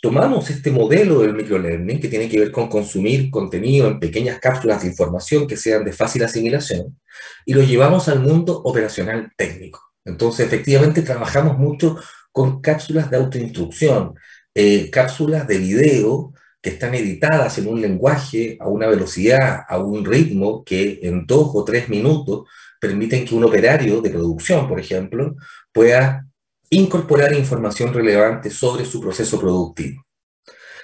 Tomamos 0.00 0.50
este 0.50 0.70
modelo 0.70 1.20
del 1.20 1.34
microlearning 1.34 2.00
que 2.00 2.08
tiene 2.08 2.28
que 2.28 2.40
ver 2.40 2.50
con 2.50 2.68
consumir 2.68 3.30
contenido 3.30 3.86
en 3.86 4.00
pequeñas 4.00 4.40
cápsulas 4.40 4.82
de 4.82 4.88
información 4.88 5.46
que 5.46 5.56
sean 5.56 5.84
de 5.84 5.92
fácil 5.92 6.24
asimilación 6.24 6.98
y 7.44 7.52
lo 7.54 7.62
llevamos 7.62 8.08
al 8.08 8.20
mundo 8.20 8.62
operacional 8.64 9.30
técnico. 9.36 9.91
Entonces, 10.04 10.46
efectivamente, 10.46 11.02
trabajamos 11.02 11.58
mucho 11.58 11.98
con 12.32 12.60
cápsulas 12.60 13.10
de 13.10 13.16
autoinstrucción, 13.18 14.14
eh, 14.54 14.90
cápsulas 14.90 15.46
de 15.46 15.58
video 15.58 16.32
que 16.60 16.70
están 16.70 16.94
editadas 16.94 17.58
en 17.58 17.68
un 17.68 17.80
lenguaje 17.80 18.56
a 18.60 18.68
una 18.68 18.86
velocidad, 18.86 19.62
a 19.68 19.78
un 19.78 20.04
ritmo 20.04 20.64
que 20.64 21.00
en 21.02 21.26
dos 21.26 21.50
o 21.54 21.64
tres 21.64 21.88
minutos 21.88 22.48
permiten 22.80 23.24
que 23.24 23.34
un 23.34 23.44
operario 23.44 24.00
de 24.00 24.10
producción, 24.10 24.68
por 24.68 24.78
ejemplo, 24.78 25.36
pueda 25.72 26.26
incorporar 26.70 27.34
información 27.34 27.92
relevante 27.92 28.50
sobre 28.50 28.84
su 28.84 29.00
proceso 29.00 29.38
productivo. 29.38 30.04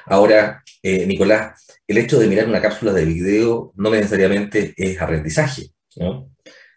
Ahora, 0.06 0.62
eh, 0.82 1.06
Nicolás, 1.06 1.66
el 1.86 1.98
hecho 1.98 2.18
de 2.18 2.26
mirar 2.26 2.48
una 2.48 2.60
cápsula 2.60 2.92
de 2.92 3.04
video 3.04 3.72
no 3.76 3.90
necesariamente 3.90 4.74
es 4.76 5.00
aprendizaje. 5.00 5.70
¿no? 5.96 6.30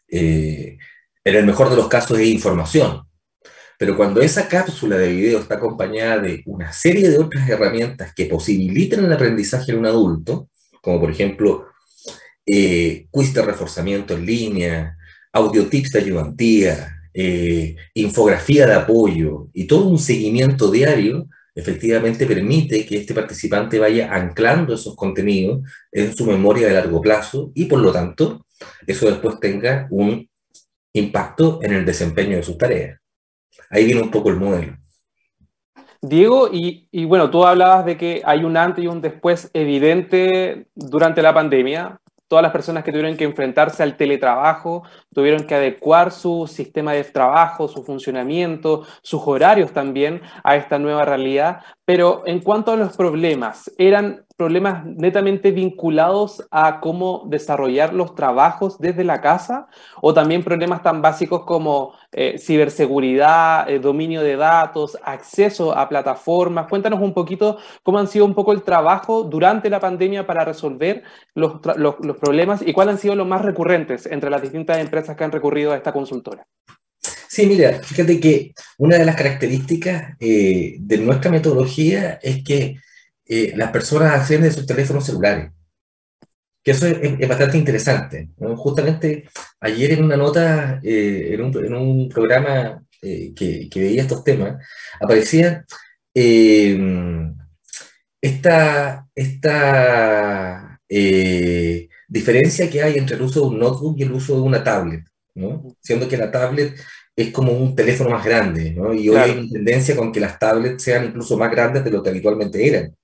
Eh, 0.07 0.77
en 1.23 1.35
el 1.35 1.45
mejor 1.45 1.69
de 1.69 1.75
los 1.75 1.87
casos 1.87 2.19
es 2.19 2.27
información. 2.27 3.03
Pero 3.77 3.97
cuando 3.97 4.21
esa 4.21 4.47
cápsula 4.47 4.97
de 4.97 5.11
video 5.11 5.39
está 5.39 5.55
acompañada 5.55 6.19
de 6.19 6.43
una 6.45 6.71
serie 6.71 7.09
de 7.09 7.17
otras 7.17 7.49
herramientas 7.49 8.13
que 8.13 8.25
posibilitan 8.25 9.05
el 9.05 9.13
aprendizaje 9.13 9.71
en 9.71 9.79
un 9.79 9.87
adulto, 9.87 10.49
como 10.81 10.99
por 10.99 11.09
ejemplo 11.09 11.65
eh, 12.45 13.07
quiz 13.09 13.33
de 13.33 13.41
reforzamiento 13.41 14.13
en 14.13 14.25
línea, 14.25 14.97
audio 15.33 15.67
tips 15.67 15.93
de 15.93 15.99
ayudantía, 15.99 16.95
eh, 17.13 17.75
infografía 17.93 18.67
de 18.67 18.75
apoyo 18.75 19.47
y 19.53 19.65
todo 19.65 19.87
un 19.87 19.99
seguimiento 19.99 20.69
diario, 20.69 21.27
efectivamente 21.55 22.25
permite 22.25 22.85
que 22.85 22.97
este 22.97 23.13
participante 23.13 23.79
vaya 23.79 24.13
anclando 24.13 24.73
esos 24.73 24.95
contenidos 24.95 25.61
en 25.91 26.15
su 26.15 26.25
memoria 26.25 26.67
de 26.67 26.73
largo 26.73 27.01
plazo 27.01 27.51
y 27.55 27.65
por 27.65 27.79
lo 27.79 27.91
tanto 27.91 28.45
eso 28.87 29.07
después 29.07 29.39
tenga 29.39 29.87
un 29.89 30.29
impacto 30.93 31.59
en 31.61 31.73
el 31.73 31.85
desempeño 31.85 32.37
de 32.37 32.43
sus 32.43 32.57
tareas. 32.57 32.99
Ahí 33.69 33.85
viene 33.85 34.01
un 34.01 34.11
poco 34.11 34.29
el 34.29 34.37
modelo. 34.37 34.77
Diego, 36.01 36.49
y, 36.51 36.87
y, 36.91 37.05
bueno, 37.05 37.29
tú 37.29 37.45
hablabas 37.45 37.85
de 37.85 37.95
que 37.95 38.21
hay 38.25 38.43
un 38.43 38.57
antes 38.57 38.83
y 38.83 38.87
un 38.87 39.01
después 39.01 39.51
evidente 39.53 40.65
durante 40.73 41.21
la 41.21 41.33
pandemia 41.33 42.01
todas 42.31 42.43
las 42.43 42.53
personas 42.53 42.85
que 42.85 42.93
tuvieron 42.93 43.17
que 43.17 43.25
enfrentarse 43.25 43.83
al 43.83 43.97
teletrabajo, 43.97 44.83
tuvieron 45.13 45.45
que 45.45 45.53
adecuar 45.53 46.13
su 46.13 46.47
sistema 46.47 46.93
de 46.93 47.03
trabajo, 47.03 47.67
su 47.67 47.83
funcionamiento, 47.83 48.85
sus 49.01 49.21
horarios 49.25 49.73
también 49.73 50.21
a 50.41 50.55
esta 50.55 50.79
nueva 50.79 51.03
realidad. 51.03 51.59
Pero 51.83 52.23
en 52.25 52.39
cuanto 52.39 52.71
a 52.71 52.77
los 52.77 52.95
problemas, 52.95 53.69
¿eran 53.77 54.23
problemas 54.41 54.83
netamente 54.83 55.51
vinculados 55.51 56.47
a 56.49 56.79
cómo 56.79 57.27
desarrollar 57.27 57.93
los 57.93 58.15
trabajos 58.15 58.79
desde 58.79 59.03
la 59.03 59.21
casa 59.21 59.67
o 60.01 60.15
también 60.15 60.43
problemas 60.43 60.81
tan 60.81 60.99
básicos 60.99 61.43
como 61.45 61.93
eh, 62.11 62.39
ciberseguridad, 62.39 63.69
eh, 63.69 63.77
dominio 63.77 64.23
de 64.23 64.37
datos, 64.37 64.97
acceso 65.03 65.77
a 65.77 65.87
plataformas? 65.87 66.65
Cuéntanos 66.67 67.01
un 67.01 67.13
poquito 67.13 67.59
cómo 67.83 67.99
han 67.99 68.07
sido 68.07 68.25
un 68.25 68.33
poco 68.33 68.51
el 68.51 68.63
trabajo 68.63 69.21
durante 69.21 69.69
la 69.69 69.79
pandemia 69.79 70.25
para 70.25 70.43
resolver 70.43 71.03
los, 71.35 71.61
los, 71.75 72.17
problemas 72.17 72.63
y 72.65 72.73
cuáles 72.73 72.95
han 72.95 72.99
sido 72.99 73.13
los 73.13 73.27
más 73.27 73.43
recurrentes 73.43 74.07
entre 74.07 74.31
las 74.31 74.41
distintas 74.41 74.79
empresas 74.79 75.15
que 75.15 75.23
han 75.23 75.31
recurrido 75.31 75.71
a 75.71 75.75
esta 75.75 75.93
consultora. 75.93 76.47
Sí, 77.29 77.45
mira, 77.45 77.79
fíjate 77.83 78.19
que 78.19 78.53
una 78.79 78.97
de 78.97 79.05
las 79.05 79.15
características 79.15 80.15
eh, 80.19 80.77
de 80.79 80.97
nuestra 80.97 81.29
metodología 81.29 82.17
es 82.23 82.43
que 82.43 82.77
eh, 83.33 83.53
las 83.55 83.71
personas 83.71 84.13
acceden 84.13 84.41
de 84.41 84.51
sus 84.51 84.65
teléfonos 84.65 85.05
celulares. 85.05 85.51
Que 86.61 86.71
eso 86.71 86.85
es, 86.85 87.27
bastante 87.29 87.57
interesante. 87.57 88.29
Justamente 88.57 89.29
ayer 89.61 89.93
en 89.93 90.03
una 90.03 90.17
nota, 90.17 90.81
eh, 90.83 91.33
en, 91.33 91.73
un, 91.73 92.09
programa 92.09 92.83
eh, 93.01 93.33
que, 93.33 93.69
veía 93.73 94.01
estos 94.01 94.25
temas, 94.25 94.61
aparecía 94.99 95.65
esta, 98.21 99.07
esta 99.15 100.81
diferencia 102.09 102.69
que 102.69 102.83
hay 102.83 102.97
entre 102.97 103.15
el 103.15 103.21
uso 103.21 103.41
de 103.41 103.47
un 103.47 103.59
notebook 103.59 103.97
y 103.97 104.03
el 104.03 104.11
uso 104.11 104.35
de 104.35 104.41
una 104.41 104.61
tablet. 104.61 105.05
Siendo 105.79 106.09
que 106.09 106.17
la 106.17 106.31
tablet 106.31 106.77
es 107.15 107.31
como 107.31 107.51
un 107.51 107.75
teléfono 107.75 108.09
más 108.09 108.23
grande, 108.23 108.71
¿no? 108.71 108.93
Y 108.93 109.09
hoy 109.09 109.15
claro. 109.15 109.31
hay 109.33 109.39
una 109.39 109.49
tendencia 109.49 109.95
con 109.95 110.11
que 110.11 110.19
las 110.19 110.39
tablets 110.39 110.83
sean 110.83 111.05
incluso 111.05 111.37
más 111.37 111.51
grandes 111.51 111.83
de 111.83 111.91
lo 111.91 112.01
que 112.01 112.09
habitualmente 112.09 112.65
eran. 112.65 112.95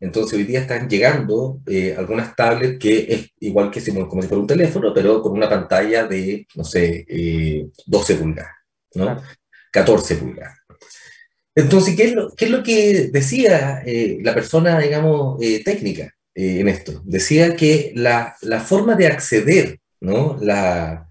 Entonces 0.00 0.36
hoy 0.38 0.44
día 0.44 0.60
están 0.60 0.88
llegando 0.88 1.60
eh, 1.66 1.94
algunas 1.96 2.34
tablets 2.34 2.78
que 2.78 3.06
es 3.08 3.30
igual 3.40 3.70
que 3.70 3.80
como 4.08 4.22
si 4.22 4.28
fuera 4.28 4.40
un 4.40 4.46
teléfono, 4.46 4.92
pero 4.92 5.22
con 5.22 5.32
una 5.32 5.48
pantalla 5.48 6.06
de, 6.06 6.46
no 6.56 6.64
sé, 6.64 7.04
eh, 7.08 7.66
12 7.86 8.14
pulgadas, 8.16 8.52
¿no? 8.94 9.04
Claro. 9.04 9.22
14 9.70 10.16
pulgadas. 10.16 10.58
Entonces, 11.54 11.96
¿qué 11.96 12.04
es 12.04 12.12
lo, 12.14 12.34
qué 12.34 12.46
es 12.46 12.50
lo 12.50 12.62
que 12.62 13.10
decía 13.12 13.82
eh, 13.86 14.18
la 14.22 14.34
persona, 14.34 14.78
digamos, 14.80 15.40
eh, 15.40 15.62
técnica 15.64 16.12
en 16.34 16.66
esto? 16.66 17.00
Decía 17.04 17.54
que 17.54 17.92
la, 17.94 18.36
la, 18.42 18.60
forma 18.60 18.96
de 18.96 19.06
acceder, 19.06 19.78
¿no? 20.00 20.36
La 20.40 21.08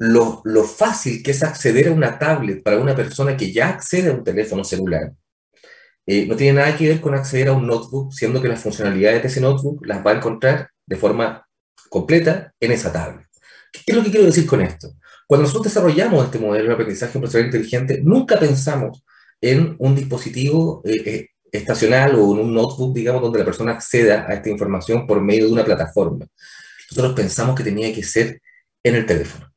lo, 0.00 0.40
lo, 0.44 0.64
fácil 0.64 1.22
que 1.22 1.32
es 1.32 1.42
acceder 1.42 1.88
a 1.88 1.92
una 1.92 2.18
tablet 2.18 2.62
para 2.62 2.80
una 2.80 2.96
persona 2.96 3.36
que 3.36 3.52
ya 3.52 3.68
accede 3.68 4.10
a 4.10 4.14
un 4.14 4.24
teléfono 4.24 4.64
celular, 4.64 5.12
eh, 6.06 6.26
no 6.26 6.36
tiene 6.36 6.58
nada 6.58 6.74
que 6.74 6.88
ver 6.88 7.00
con 7.02 7.14
acceder 7.14 7.48
a 7.48 7.52
un 7.52 7.66
notebook, 7.66 8.10
siendo 8.12 8.40
que 8.40 8.48
las 8.48 8.62
funcionalidades 8.62 9.22
de 9.22 9.28
ese 9.28 9.40
notebook 9.42 9.84
las 9.86 10.04
va 10.04 10.12
a 10.12 10.16
encontrar 10.16 10.70
de 10.86 10.96
forma 10.96 11.46
completa 11.90 12.52
en 12.58 12.72
esa 12.72 12.90
tablet. 12.90 13.26
¿Qué 13.70 13.82
es 13.86 13.94
lo 13.94 14.02
que 14.02 14.10
quiero 14.10 14.24
decir 14.24 14.46
con 14.46 14.62
esto? 14.62 14.94
Cuando 15.26 15.42
nosotros 15.42 15.72
desarrollamos 15.72 16.24
este 16.24 16.38
modelo 16.38 16.68
de 16.68 16.74
aprendizaje 16.74 17.18
empresarial 17.18 17.46
inteligente, 17.48 18.00
nunca 18.02 18.38
pensamos 18.38 19.04
en 19.38 19.76
un 19.78 19.94
dispositivo 19.94 20.80
eh, 20.84 21.02
eh, 21.04 21.28
estacional 21.52 22.14
o 22.14 22.32
en 22.32 22.40
un 22.40 22.54
notebook, 22.54 22.94
digamos, 22.94 23.20
donde 23.20 23.40
la 23.40 23.44
persona 23.44 23.72
acceda 23.72 24.24
a 24.26 24.32
esta 24.32 24.48
información 24.48 25.06
por 25.06 25.20
medio 25.20 25.46
de 25.46 25.52
una 25.52 25.64
plataforma. 25.64 26.26
Nosotros 26.90 27.14
pensamos 27.14 27.54
que 27.54 27.64
tenía 27.64 27.94
que 27.94 28.02
ser 28.02 28.40
en 28.82 28.94
el 28.94 29.04
teléfono. 29.04 29.49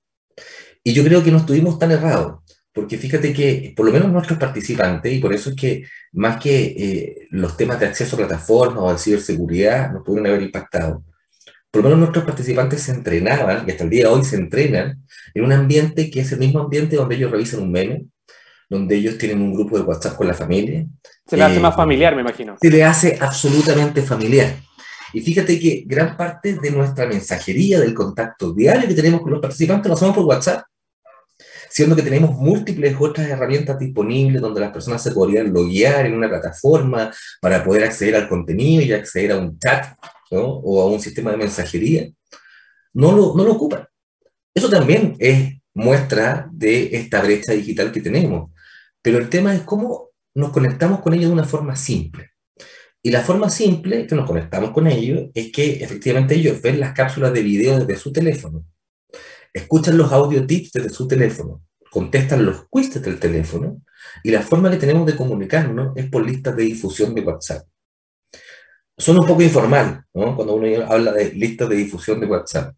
Y 0.84 0.94
yo 0.94 1.04
creo 1.04 1.24
que 1.24 1.32
no 1.32 1.38
estuvimos 1.38 1.80
tan 1.80 1.92
errados, 1.92 2.42
porque 2.74 2.98
fíjate 2.98 3.32
que 3.34 3.74
por 3.76 3.86
lo 3.86 3.94
menos 3.94 4.12
nuestros 4.12 4.38
participantes, 4.38 5.14
y 5.14 5.20
por 5.20 5.34
eso 5.34 5.52
es 5.52 5.56
que 5.56 5.84
más 6.12 6.42
que 6.42 6.66
eh, 6.66 7.28
los 7.30 7.56
temas 7.56 7.80
de 7.80 7.86
acceso 7.86 8.16
a 8.16 8.20
plataformas 8.20 8.84
o 8.84 8.92
de 8.92 8.98
ciberseguridad 8.98 9.94
nos 9.94 10.04
pudieron 10.04 10.28
haber 10.28 10.44
impactado, 10.44 11.04
por 11.72 11.82
lo 11.82 11.90
menos 11.90 12.00
nuestros 12.00 12.26
participantes 12.26 12.82
se 12.82 12.92
entrenaban, 12.92 13.64
y 13.66 13.72
hasta 13.72 13.84
el 13.84 13.90
día 13.90 14.04
de 14.04 14.10
hoy 14.10 14.26
se 14.26 14.36
entrenan, 14.36 15.04
en 15.34 15.44
un 15.44 15.52
ambiente 15.54 16.12
que 16.12 16.20
es 16.20 16.32
el 16.32 16.40
mismo 16.40 16.60
ambiente 16.60 16.98
donde 16.98 17.16
ellos 17.16 17.32
revisan 17.32 17.62
un 17.62 17.72
meme, 17.72 18.06
donde 18.70 18.96
ellos 18.96 19.18
tienen 19.18 19.42
un 19.42 19.54
grupo 19.54 19.78
de 19.78 19.84
WhatsApp 19.84 20.16
con 20.16 20.28
la 20.28 20.34
familia. 20.34 20.86
Se 21.28 21.38
le 21.38 21.44
hace 21.44 21.58
eh, 21.58 21.60
más 21.60 21.76
familiar, 21.76 22.16
me 22.16 22.22
imagino. 22.22 22.58
Se 22.60 22.70
le 22.70 22.84
hace 22.84 23.18
absolutamente 23.22 24.02
familiar. 24.02 24.56
Y 25.14 25.22
fíjate 25.22 25.60
que 25.60 25.84
gran 25.86 26.18
parte 26.18 26.56
de 26.60 26.72
nuestra 26.72 27.06
mensajería, 27.06 27.80
del 27.80 27.94
contacto 27.94 28.52
diario 28.52 28.88
que 28.88 28.96
tenemos 28.96 29.22
con 29.22 29.32
los 29.32 29.42
participantes, 29.42 29.88
lo 29.88 29.94
hacemos 29.94 30.16
por 30.16 30.26
WhatsApp 30.26 30.66
siendo 31.74 31.96
que 31.96 32.04
tenemos 32.04 32.38
múltiples 32.38 32.96
otras 33.00 33.28
herramientas 33.28 33.80
disponibles 33.80 34.40
donde 34.44 34.62
las 34.62 34.72
personas 34.72 35.02
se 35.02 35.12
podrían 35.12 35.52
loguear 35.52 36.06
en 36.06 36.14
una 36.14 36.30
plataforma 36.30 37.12
para 37.42 37.64
poder 37.64 37.84
acceder 37.84 38.16
al 38.16 38.30
contenido 38.30 38.84
y 38.84 38.94
acceder 38.94 39.32
a 39.32 39.40
un 39.40 39.58
chat 39.58 39.98
o 40.30 40.82
a 40.82 40.86
un 40.86 41.00
sistema 41.00 41.32
de 41.32 41.38
mensajería, 41.38 42.10
no 42.94 43.12
lo, 43.12 43.34
no 43.36 43.44
lo 43.44 43.54
ocupan. 43.54 43.88
Eso 44.54 44.70
también 44.70 45.16
es 45.18 45.54
muestra 45.74 46.48
de 46.52 46.96
esta 46.96 47.24
brecha 47.24 47.54
digital 47.54 47.92
que 47.92 48.02
tenemos. 48.02 48.52
Pero 49.02 49.18
el 49.18 49.30
tema 49.30 49.56
es 49.56 49.62
cómo 49.62 50.12
nos 50.36 50.52
conectamos 50.52 51.02
con 51.02 51.16
ellos 51.16 51.30
de 51.30 51.34
una 51.34 51.44
forma 51.44 51.76
simple. 51.76 52.30
Y 53.02 53.10
la 53.10 53.22
forma 53.22 53.50
simple 53.50 54.06
que 54.06 54.16
nos 54.16 54.28
conectamos 54.28 54.70
con 54.70 54.86
ellos 54.86 55.32
es 55.34 55.52
que 55.52 55.84
efectivamente 55.84 56.36
ellos 56.36 56.62
ven 56.62 56.80
las 56.80 56.94
cápsulas 56.94 57.34
de 57.34 57.42
video 57.42 57.80
desde 57.80 58.00
su 58.00 58.14
teléfono 58.14 58.64
escuchan 59.54 59.98
los 59.98 60.12
audio 60.12 60.46
tips 60.46 60.72
desde 60.74 60.90
su 60.90 61.08
teléfono, 61.08 61.62
contestan 61.92 62.46
los 62.46 62.66
quizzes 62.72 63.02
del 63.02 63.20
teléfono 63.20 63.82
y 64.24 64.32
la 64.32 64.42
forma 64.42 64.72
que 64.72 64.78
tenemos 64.78 65.06
de 65.06 65.16
comunicarnos 65.16 65.96
es 65.96 66.10
por 66.10 66.26
listas 66.26 66.56
de 66.56 66.64
difusión 66.64 67.14
de 67.14 67.22
WhatsApp. 67.22 67.68
son 68.98 69.20
un 69.20 69.26
poco 69.26 69.42
informal, 69.42 70.04
¿no? 70.14 70.36
Cuando 70.36 70.56
uno 70.56 70.68
habla 70.88 71.14
de 71.14 71.34
listas 71.34 71.70
de 71.70 71.76
difusión 71.76 72.20
de 72.20 72.28
WhatsApp. 72.28 72.76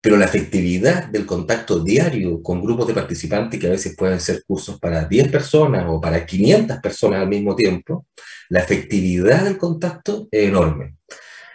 Pero 0.00 0.16
la 0.16 0.26
efectividad 0.26 1.06
del 1.08 1.26
contacto 1.26 1.80
diario 1.80 2.40
con 2.42 2.62
grupos 2.62 2.86
de 2.86 2.94
participantes, 2.94 3.58
que 3.58 3.66
a 3.66 3.70
veces 3.70 3.96
pueden 3.96 4.20
ser 4.20 4.44
cursos 4.46 4.78
para 4.78 5.04
10 5.04 5.28
personas 5.30 5.86
o 5.88 6.00
para 6.00 6.24
500 6.24 6.78
personas 6.78 7.22
al 7.22 7.28
mismo 7.28 7.56
tiempo, 7.56 8.06
la 8.48 8.60
efectividad 8.60 9.44
del 9.44 9.58
contacto 9.58 10.28
es 10.30 10.48
enorme. 10.48 10.96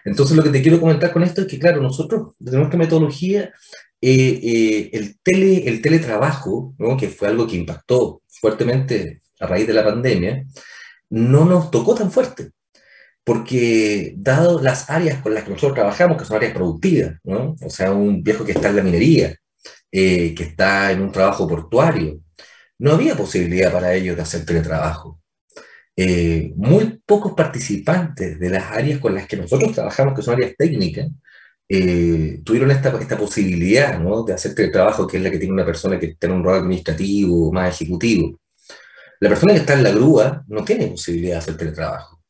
Entonces, 0.06 0.36
lo 0.36 0.44
que 0.44 0.50
te 0.50 0.62
quiero 0.62 0.80
comentar 0.80 1.14
con 1.14 1.24
esto 1.24 1.42
es 1.42 1.48
que, 1.48 1.58
claro, 1.58 1.82
nosotros, 1.82 2.34
desde 2.38 2.58
nuestra 2.58 2.78
metodología, 2.78 3.54
eh, 4.06 4.40
eh, 4.44 4.90
el, 4.94 5.18
tele, 5.22 5.68
el 5.70 5.82
teletrabajo, 5.82 6.76
que 7.00 7.08
fue 7.08 7.30
algo 7.30 7.48
que 7.48 7.56
impactó 7.56 8.22
fuertemente 8.28 9.22
a 9.40 9.48
raíz 9.48 9.66
de 9.66 9.74
la 9.74 9.86
pandemia, 9.86 10.46
no 11.10 11.46
nos 11.46 11.72
tocó 11.72 11.96
tan 11.96 12.12
fuerte 12.12 12.52
porque 13.24 14.14
dado 14.18 14.62
las 14.62 14.90
áreas 14.90 15.22
con 15.22 15.34
las 15.34 15.44
que 15.44 15.52
nosotros 15.52 15.76
trabajamos, 15.76 16.18
que 16.18 16.26
son 16.26 16.38
áreas 16.38 16.54
productivas, 16.54 17.16
o 17.24 17.70
sea, 17.70 17.94
un 17.94 18.22
viejo 18.22 18.44
que 18.44 18.52
está 18.52 18.70
en 18.70 18.76
la 18.76 18.84
minería, 18.84 19.36
eh, 19.92 20.36
que 20.36 20.44
está 20.44 20.92
en 20.92 21.02
un 21.02 21.12
trabajo 21.12 21.48
portuario, 21.48 22.20
no 22.80 22.92
había 22.94 23.16
posibilidad 23.16 23.72
para 23.72 23.94
ellos 23.94 24.18
de 24.18 24.24
hacer 24.24 24.46
teletrabajo. 24.46 25.22
Eh, 25.96 26.52
muy 26.56 27.02
pocos 27.06 27.34
participantes 27.34 28.40
de 28.40 28.50
las 28.50 28.72
áreas 28.72 29.00
con 29.00 29.14
las 29.16 29.28
que 29.28 29.38
nosotros 29.38 29.72
trabajamos, 29.74 30.16
que 30.16 30.24
son 30.24 30.34
áreas 30.36 30.56
técnicas, 30.58 31.08
eh, 31.70 32.41
tuvieron 32.43 32.72
esta, 32.72 32.98
esta 33.00 33.17
posibilidad 33.17 34.00
¿no? 34.00 34.24
de 34.24 34.34
hacer 34.34 34.55
teletrabajo, 34.55 35.08
que 35.08 35.17
es 35.17 35.24
la 35.24 35.32
que 35.32 35.39
tiene 35.39 35.53
una 35.53 35.65
persona 35.65 36.00
que 36.00 36.15
tiene 36.15 36.36
un 36.36 36.43
rol 36.43 36.60
administrativo, 36.60 37.51
más 37.51 37.82
ejecutivo. 37.82 38.39
La 39.20 39.29
persona 39.29 39.53
que 39.53 39.60
está 39.60 39.74
en 39.74 39.84
la 39.84 39.91
grúa 39.91 40.43
no 40.48 40.63
tiene 40.63 40.88
posibilidad 40.88 41.36
de 41.36 41.39
hacer 41.39 41.58
teletrabajo 41.58 42.24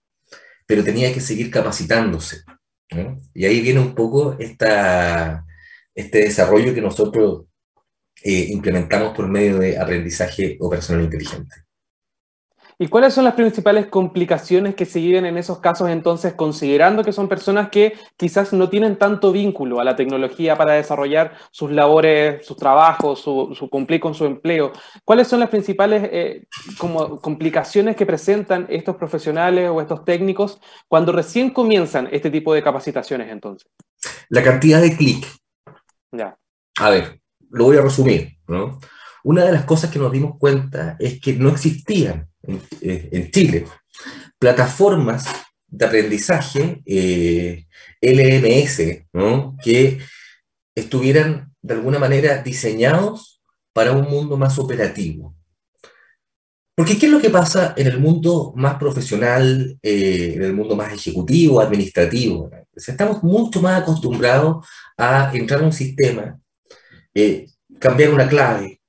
pero 0.65 0.83
tenía 0.83 1.13
que 1.13 1.19
seguir 1.19 1.51
capacitándose. 1.51 2.43
Y 3.33 3.45
ahí 3.45 3.61
viene 3.61 3.79
un 3.79 3.95
poco 3.95 4.35
esta, 4.39 5.45
este 5.95 6.19
desarrollo 6.19 6.73
que 6.73 6.81
nosotros 6.81 7.45
eh, 8.23 8.47
implementamos 8.49 9.15
por 9.15 9.27
medio 9.27 9.57
de 9.59 9.77
aprendizaje 9.77 10.57
operacional 10.59 11.05
inteligente. 11.05 11.62
¿Y 12.83 12.89
cuáles 12.89 13.13
son 13.13 13.23
las 13.23 13.35
principales 13.35 13.87
complicaciones 13.87 14.75
que 14.75 14.85
se 14.85 14.99
viven 14.99 15.25
en 15.25 15.37
esos 15.37 15.59
casos 15.59 15.87
entonces, 15.87 16.33
considerando 16.33 17.01
que 17.01 17.13
son 17.13 17.29
personas 17.29 17.69
que 17.69 17.93
quizás 18.17 18.51
no 18.51 18.67
tienen 18.67 18.97
tanto 18.97 19.31
vínculo 19.31 19.79
a 19.79 19.85
la 19.85 19.95
tecnología 19.95 20.57
para 20.57 20.73
desarrollar 20.73 21.33
sus 21.49 21.71
labores, 21.71 22.45
sus 22.45 22.57
trabajos, 22.57 23.22
su, 23.22 23.69
cumplir 23.72 24.01
con 24.01 24.13
su 24.13 24.25
empleo? 24.25 24.74
¿Cuáles 25.05 25.29
son 25.29 25.39
las 25.39 25.48
principales 25.48 26.09
eh, 26.11 26.48
como 26.77 27.22
complicaciones 27.22 27.96
que 27.96 28.05
presentan 28.05 28.65
estos 28.67 28.98
profesionales 28.98 29.69
o 29.69 29.79
estos 29.79 30.03
técnicos 30.03 30.59
cuando 30.89 31.13
recién 31.13 31.51
comienzan 31.51 32.09
este 32.11 32.29
tipo 32.29 32.53
de 32.53 32.63
capacitaciones 32.63 33.31
entonces? 33.31 33.72
La 34.27 34.43
cantidad 34.43 34.81
de 34.81 34.98
clic. 34.98 35.25
Ya. 36.11 36.37
A 36.81 36.89
ver, 36.89 37.22
lo 37.50 37.63
voy 37.63 37.77
a 37.77 37.81
resumir, 37.81 38.39
¿no? 38.46 38.77
Una 39.24 39.46
de 39.46 39.53
las 39.53 39.63
cosas 39.63 39.89
que 39.89 40.00
nos 40.00 40.11
dimos 40.11 40.37
cuenta 40.37 40.98
es 41.00 41.22
que 41.22 41.31
no 41.31 41.48
existían 41.48 42.32
eh, 42.46 43.10
en, 43.12 43.32
Chile, 43.32 43.66
plataformas 44.38 45.25
de 45.66 45.86
aprendizaje 45.86 46.82
eh, 46.86 47.66
LMS, 48.01 49.06
que 49.64 50.00
estuvieran 50.75 51.53
de 51.62 51.75
alguna 51.75 52.00
manera 52.00 52.44
diseñados 52.44 53.42
para 53.72 53.94
un 53.94 54.10
mundo 54.10 54.36
más 54.36 54.60
operativo. 54.60 55.36
Porque 56.75 56.98
¿qué 56.98 57.06
es 57.06 57.12
lo 57.12 57.22
que 57.22 57.29
pasa 57.29 57.75
en 57.77 57.88
el 57.88 58.00
mundo 58.00 58.51
más 58.58 58.75
profesional, 58.75 59.77
eh, 59.82 60.34
en 60.36 60.44
el 60.44 60.53
mundo 60.53 60.75
más 60.75 60.92
ejecutivo, 60.92 61.62
administrativo? 61.62 62.50
Estamos 62.75 63.24
mucho 63.24 63.62
más 63.62 63.84
acostumbrados 63.84 64.68
a 64.98 65.32
entrar 65.34 65.62
a 65.62 65.66
un 65.66 65.72
sistema, 65.72 66.38
cambiar 67.79 68.10
una 68.10 68.27
clave, 68.27 68.82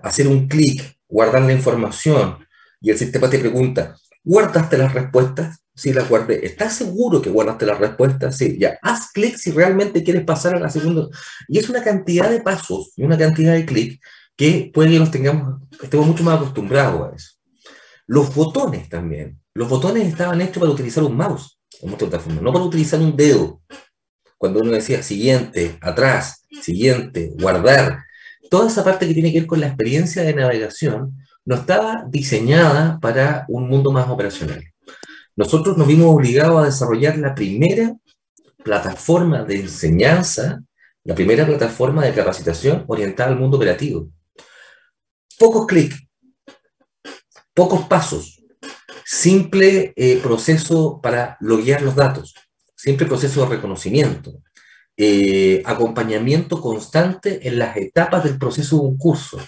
hacer 0.00 0.26
un 0.26 0.46
clic, 0.46 0.98
guardar 1.08 1.42
la 1.42 1.52
información, 1.52 2.42
y 2.82 2.90
el 2.90 2.98
sistema 2.98 3.30
te 3.30 3.38
pregunta, 3.38 3.96
¿guardaste 4.24 4.76
las 4.76 4.92
respuestas? 4.92 5.58
Sí, 5.74 5.92
las 5.92 6.08
guardé. 6.08 6.44
¿Estás 6.44 6.74
seguro 6.74 7.22
que 7.22 7.30
guardaste 7.30 7.64
las 7.64 7.78
respuestas? 7.78 8.36
Sí, 8.36 8.58
ya. 8.58 8.78
Haz 8.82 9.10
clic 9.12 9.36
si 9.36 9.52
realmente 9.52 10.02
quieres 10.02 10.24
pasar 10.24 10.54
a 10.54 10.60
la 10.60 10.68
segunda. 10.68 11.08
Y 11.48 11.58
es 11.58 11.70
una 11.70 11.82
cantidad 11.82 12.28
de 12.28 12.40
pasos 12.40 12.92
y 12.96 13.04
una 13.04 13.16
cantidad 13.16 13.54
de 13.54 13.64
clics 13.64 13.98
que 14.36 14.70
puede 14.74 14.90
que 14.90 14.98
nos 14.98 15.10
tengamos, 15.10 15.62
estemos 15.82 16.06
mucho 16.06 16.24
más 16.24 16.36
acostumbrados 16.36 17.12
a 17.12 17.16
eso. 17.16 17.30
Los 18.06 18.34
botones 18.34 18.88
también. 18.88 19.40
Los 19.54 19.68
botones 19.68 20.08
estaban 20.08 20.40
hechos 20.40 20.58
para 20.58 20.72
utilizar 20.72 21.04
un 21.04 21.16
mouse, 21.16 21.58
no 21.82 22.52
para 22.52 22.64
utilizar 22.64 23.00
un 23.00 23.16
dedo. 23.16 23.62
Cuando 24.36 24.60
uno 24.60 24.72
decía 24.72 25.02
siguiente, 25.02 25.78
atrás, 25.80 26.46
siguiente, 26.62 27.32
guardar, 27.38 28.04
toda 28.50 28.68
esa 28.68 28.82
parte 28.82 29.06
que 29.06 29.14
tiene 29.14 29.32
que 29.32 29.40
ver 29.40 29.46
con 29.46 29.60
la 29.60 29.68
experiencia 29.68 30.22
de 30.22 30.34
navegación 30.34 31.16
no 31.44 31.56
estaba 31.56 32.04
diseñada 32.08 32.98
para 33.00 33.44
un 33.48 33.68
mundo 33.68 33.90
más 33.92 34.08
operacional. 34.08 34.62
Nosotros 35.34 35.76
nos 35.76 35.86
vimos 35.86 36.14
obligados 36.14 36.62
a 36.62 36.66
desarrollar 36.66 37.16
la 37.18 37.34
primera 37.34 37.96
plataforma 38.62 39.42
de 39.44 39.60
enseñanza, 39.60 40.62
la 41.04 41.14
primera 41.14 41.46
plataforma 41.46 42.04
de 42.04 42.14
capacitación 42.14 42.84
orientada 42.86 43.30
al 43.30 43.38
mundo 43.38 43.56
operativo. 43.56 44.08
Pocos 45.38 45.66
clics, 45.66 46.06
pocos 47.54 47.86
pasos, 47.86 48.42
simple 49.04 49.92
eh, 49.96 50.20
proceso 50.22 51.00
para 51.02 51.36
loguear 51.40 51.82
los 51.82 51.96
datos, 51.96 52.34
simple 52.76 53.06
proceso 53.06 53.42
de 53.42 53.56
reconocimiento, 53.56 54.42
eh, 54.96 55.62
acompañamiento 55.64 56.60
constante 56.60 57.48
en 57.48 57.58
las 57.58 57.76
etapas 57.76 58.22
del 58.24 58.38
proceso 58.38 58.76
de 58.76 58.82
un 58.82 58.98
curso. 58.98 59.38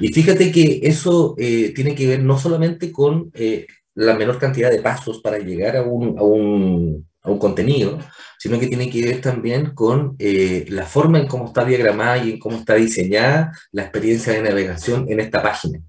Y 0.00 0.08
fíjate 0.12 0.50
que 0.50 0.80
eso 0.82 1.34
eh, 1.38 1.72
tiene 1.74 1.94
que 1.94 2.06
ver 2.06 2.22
no 2.22 2.38
solamente 2.38 2.90
con 2.92 3.30
eh, 3.34 3.66
la 3.94 4.14
menor 4.14 4.38
cantidad 4.38 4.70
de 4.70 4.82
pasos 4.82 5.20
para 5.20 5.38
llegar 5.38 5.76
a 5.76 5.82
un, 5.82 6.18
a 6.18 6.22
un, 6.22 7.06
a 7.22 7.30
un 7.30 7.38
contenido, 7.38 7.98
sino 8.38 8.58
que 8.58 8.66
tiene 8.66 8.90
que 8.90 9.04
ver 9.04 9.20
también 9.20 9.74
con 9.74 10.16
eh, 10.18 10.64
la 10.68 10.86
forma 10.86 11.18
en 11.18 11.28
cómo 11.28 11.46
está 11.46 11.64
diagramada 11.64 12.18
y 12.18 12.32
en 12.32 12.38
cómo 12.38 12.58
está 12.58 12.74
diseñada 12.74 13.52
la 13.70 13.82
experiencia 13.82 14.32
de 14.32 14.42
navegación 14.42 15.06
en 15.08 15.20
esta 15.20 15.42
página. 15.42 15.80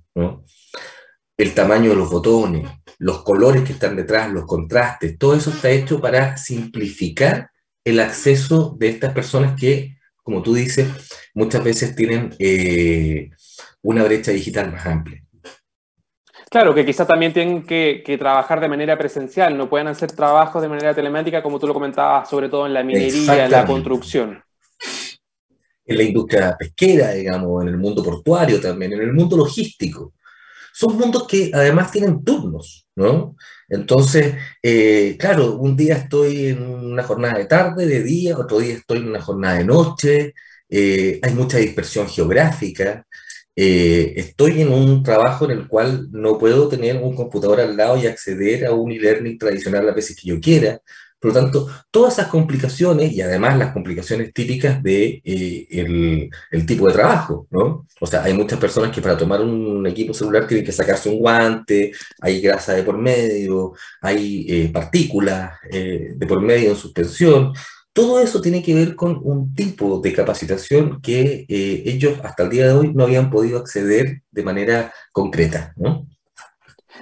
El 1.35 1.53
tamaño 1.53 1.89
de 1.91 1.95
los 1.95 2.11
botones, 2.11 2.69
los 2.99 3.23
colores 3.23 3.63
que 3.63 3.73
están 3.73 3.95
detrás, 3.95 4.31
los 4.31 4.45
contrastes, 4.45 5.17
todo 5.17 5.35
eso 5.35 5.49
está 5.49 5.71
hecho 5.71 5.99
para 5.99 6.37
simplificar 6.37 7.49
el 7.83 7.99
acceso 7.99 8.75
de 8.77 8.89
estas 8.89 9.13
personas 9.13 9.59
que, 9.59 9.97
como 10.21 10.43
tú 10.43 10.53
dices, 10.53 10.87
muchas 11.33 11.63
veces 11.63 11.95
tienen 11.95 12.35
una 13.83 14.03
brecha 14.03 14.31
digital 14.31 14.71
más 14.71 14.85
amplia. 14.85 15.23
Claro, 16.49 16.75
que 16.75 16.85
quizás 16.85 17.07
también 17.07 17.33
tienen 17.33 17.63
que, 17.63 18.03
trabajar 18.19 18.59
de 18.59 18.67
manera 18.67 18.97
presencial, 18.97 19.57
no 19.57 19.69
pueden 19.69 19.87
hacer 19.87 20.11
trabajos 20.11 20.61
de 20.61 20.69
manera 20.69 20.93
telemática, 20.93 21.41
como 21.41 21.59
tú 21.59 21.67
lo 21.67 21.73
comentabas, 21.73 22.29
sobre 22.29 22.47
todo 22.47 22.67
en 22.67 22.73
la 22.73 22.83
minería, 22.83 23.45
en 23.45 23.51
la 23.51 23.65
construcción. 23.65 24.39
En 25.85 25.97
la 25.97 26.03
industria 26.03 26.55
pesquera, 26.57 27.11
digamos, 27.11 27.63
en 27.63 27.69
el 27.69 27.77
mundo 27.77 28.03
portuario 28.03 28.61
también, 28.61 28.93
en 28.93 29.01
el 29.01 29.13
mundo 29.13 29.35
logístico. 29.35 30.13
Son 30.71 30.95
mundos 30.95 31.27
que 31.27 31.49
además 31.53 31.91
tienen 31.91 32.23
turnos, 32.23 32.87
¿no? 32.95 33.35
Entonces, 33.67 34.35
eh, 34.61 35.17
claro, 35.19 35.55
un 35.57 35.75
día 35.75 35.95
estoy 35.95 36.49
en 36.49 36.63
una 36.63 37.01
jornada 37.01 37.39
de 37.39 37.45
tarde, 37.45 37.87
de 37.87 38.03
día, 38.03 38.37
otro 38.37 38.59
día 38.59 38.75
estoy 38.75 38.99
en 38.99 39.07
una 39.07 39.21
jornada 39.21 39.57
de 39.57 39.65
noche, 39.65 40.33
eh, 40.69 41.19
hay 41.21 41.33
mucha 41.33 41.57
dispersión 41.57 42.07
geográfica, 42.07 43.05
eh, 43.55 44.13
estoy 44.15 44.61
en 44.61 44.73
un 44.73 45.03
trabajo 45.03 45.45
en 45.45 45.51
el 45.51 45.67
cual 45.67 46.09
no 46.11 46.39
puedo 46.39 46.67
tener 46.67 46.97
un 46.97 47.15
computador 47.15 47.61
al 47.61 47.77
lado 47.77 47.97
y 47.97 48.07
acceder 48.07 48.65
a 48.65 48.73
un 48.73 48.91
e-learning 48.91 49.37
tradicional 49.37 49.87
a 49.89 49.93
veces 49.93 50.15
que 50.19 50.29
yo 50.29 50.39
quiera. 50.39 50.79
Por 51.19 51.33
lo 51.33 51.39
tanto, 51.39 51.69
todas 51.89 52.13
esas 52.13 52.27
complicaciones 52.27 53.13
y 53.13 53.21
además 53.21 53.57
las 53.57 53.71
complicaciones 53.71 54.33
típicas 54.33 54.83
de 54.83 55.21
eh, 55.23 56.29
el, 56.51 56.65
tipo 56.65 56.87
de 56.87 56.93
trabajo, 56.93 57.47
¿no? 57.49 57.87
O 58.01 58.07
sea, 58.07 58.23
hay 58.23 58.33
muchas 58.33 58.59
personas 58.59 58.91
que 58.91 59.01
para 59.01 59.17
tomar 59.17 59.39
un 59.39 59.87
equipo 59.87 60.13
celular 60.13 60.47
tienen 60.47 60.65
que 60.65 60.73
sacarse 60.73 61.09
un 61.09 61.19
guante, 61.19 61.93
hay 62.19 62.41
grasa 62.41 62.73
de 62.73 62.83
por 62.83 62.97
medio, 62.97 63.73
hay 64.01 64.45
eh, 64.49 64.69
partículas 64.73 65.53
de 65.71 66.25
por 66.27 66.41
medio 66.41 66.71
en 66.71 66.75
suspensión. 66.75 67.53
Todo 67.93 68.19
eso 68.19 68.41
tiene 68.41 68.63
que 68.63 68.73
ver 68.73 68.95
con 68.95 69.19
un 69.21 69.53
tipo 69.53 69.99
de 69.99 70.13
capacitación 70.13 70.99
que 70.99 71.45
eh, 71.47 71.83
ellos 71.85 72.19
hasta 72.23 72.43
el 72.43 72.49
día 72.49 72.65
de 72.67 72.73
hoy 72.73 72.91
no 72.93 73.03
habían 73.03 73.29
podido 73.29 73.59
acceder 73.59 74.23
de 74.31 74.43
manera 74.43 74.91
concreta. 75.11 75.75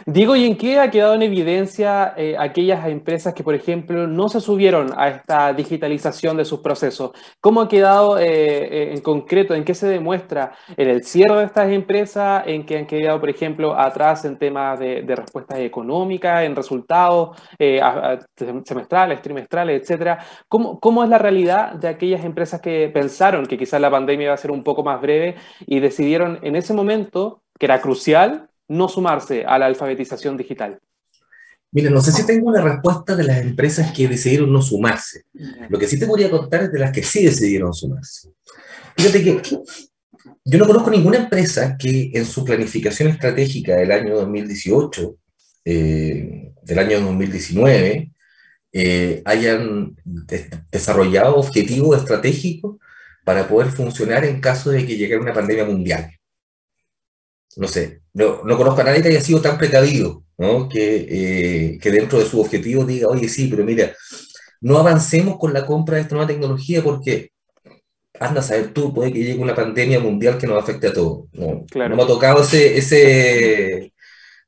Digo, 0.06 0.36
¿y 0.36 0.46
en 0.46 0.58
qué 0.58 0.80
ha 0.80 0.90
quedado 0.90 1.14
en 1.14 1.22
evidencia 1.22 2.14
eh, 2.18 2.36
aquellas 2.38 2.88
empresas 2.88 3.34
que, 3.34 3.44
por 3.44 3.54
ejemplo, 3.54 4.08
no 4.08 4.30
se 4.30 4.40
subieron 4.42 4.94
a 4.98 5.10
esta 5.10 5.54
digitalización 5.54 6.38
de 6.38 6.46
sus 6.46 6.60
procesos? 6.60 7.12
¿Cómo 7.40 7.62
ha 7.62 7.68
quedado 7.68 8.18
eh, 8.18 8.26
eh, 8.26 8.94
en 8.94 9.02
concreto? 9.02 9.54
¿En 9.54 9.64
qué 9.64 9.76
se 9.76 9.88
demuestra? 9.88 10.54
¿En 10.76 10.90
el 10.90 11.04
cierre 11.04 11.38
de 11.38 11.44
estas 11.46 11.70
empresas? 11.72 12.44
¿En 12.48 12.66
que 12.66 12.78
han 12.78 12.88
quedado, 12.88 13.20
por 13.20 13.30
ejemplo, 13.30 13.78
atrás 13.78 14.26
en 14.26 14.38
temas 14.38 14.80
de, 14.80 15.04
respuestas 15.16 15.60
económicas, 15.60 16.44
en 16.44 16.56
resultados 16.56 17.38
semestrales, 18.66 19.22
trimestrales, 19.22 19.82
etcétera? 19.82 20.20
¿Cómo, 20.48 20.80
¿Cómo 20.80 21.04
es 21.04 21.10
la 21.10 21.18
realidad 21.18 21.74
de 21.74 21.90
aquellas 21.90 22.24
empresas 22.26 22.62
que 22.62 22.90
pensaron 22.94 23.46
que 23.46 23.58
quizás 23.58 23.80
la 23.82 23.92
pandemia 23.92 24.26
iba 24.26 24.34
a 24.34 24.38
ser 24.38 24.52
un 24.52 24.64
poco 24.64 24.84
más 24.84 25.02
breve 25.02 25.36
y 25.68 25.80
decidieron 25.80 26.40
en 26.42 26.56
ese 26.56 26.74
momento, 26.74 27.42
que 27.60 27.66
era 27.66 27.82
crucial, 27.82 28.51
no 28.72 28.88
sumarse 28.88 29.44
a 29.46 29.60
la 29.60 29.66
alfabetización 29.66 30.38
digital? 30.38 30.80
Mira, 31.72 31.90
no 31.90 32.02
sé 32.02 32.12
si 32.12 32.26
tengo 32.26 32.50
una 32.50 32.62
respuesta 32.62 33.16
de 33.16 33.24
las 33.24 33.38
empresas 33.38 33.92
que 33.94 34.08
decidieron 34.08 34.52
no 34.52 34.62
sumarse. 34.62 35.24
Lo 35.70 35.80
que 35.80 35.88
sí 35.88 35.98
te 36.00 36.06
podría 36.06 36.30
contar 36.30 36.64
es 36.64 36.72
de 36.72 36.80
las 36.80 36.92
que 36.92 37.04
sí 37.04 37.24
decidieron 37.24 37.74
sumarse. 37.74 38.30
Fíjate 38.98 39.24
que 39.24 39.42
yo 40.44 40.58
no 40.58 40.68
conozco 40.68 40.90
ninguna 40.90 41.18
empresa 41.18 41.78
que 41.78 42.12
en 42.14 42.26
su 42.26 42.44
planificación 42.44 43.10
estratégica 43.10 43.76
del 43.76 43.92
año 43.92 44.16
2018, 44.16 45.16
eh, 45.66 46.54
del 46.64 46.80
año 46.80 47.00
2019, 47.02 48.12
eh, 48.74 49.22
hayan 49.26 49.96
desarrollado 50.72 51.36
objetivos 51.36 51.98
estratégicos 51.98 52.78
para 53.24 53.48
poder 53.48 53.72
funcionar 53.72 54.26
en 54.26 54.42
caso 54.42 54.72
de 54.72 54.86
que 54.86 54.98
llegara 54.98 55.22
una 55.22 55.34
pandemia 55.34 55.66
mundial 55.66 56.12
no 57.58 57.68
sé, 57.68 58.01
no, 58.14 58.44
no, 58.44 58.58
conozco 58.58 58.82
a 58.82 58.84
nadie 58.84 59.02
que 59.02 59.10
haya 59.10 59.22
sido 59.22 59.42
tan 59.42 59.58
precavido, 59.58 60.24
¿no? 60.38 60.68
que, 60.68 61.08
eh, 61.10 61.80
que 61.80 61.92
dentro 61.92 62.20
de 62.20 62.26
su 62.26 62.40
objetivo 62.42 62.86
diga, 62.86 63.08
oye, 63.08 63.30
sí, 63.30 63.48
pero 63.48 63.64
mira, 63.64 63.94
no 64.62 64.78
avancemos 64.78 65.38
con 65.38 65.54
la 65.54 65.66
compra 65.66 65.96
de 65.96 66.04
esta 66.04 66.16
nueva 66.16 66.28
tecnología 66.28 66.84
porque, 66.84 67.32
anda 68.20 68.42
a 68.42 68.44
saber 68.44 68.72
tú, 68.72 68.94
puede 68.94 69.12
que 69.12 69.24
llegue 69.24 69.42
una 69.42 69.56
pandemia 69.56 70.00
mundial 70.00 70.38
que 70.38 70.46
nos 70.46 70.62
afecte 70.62 70.88
a 70.88 70.94
todos. 70.94 71.26
No, 71.34 71.66
no 71.74 71.96
me 71.96 72.04
ha 72.04 72.08
tocado 72.08 72.44
ese... 72.44 72.78
ese 72.78 73.94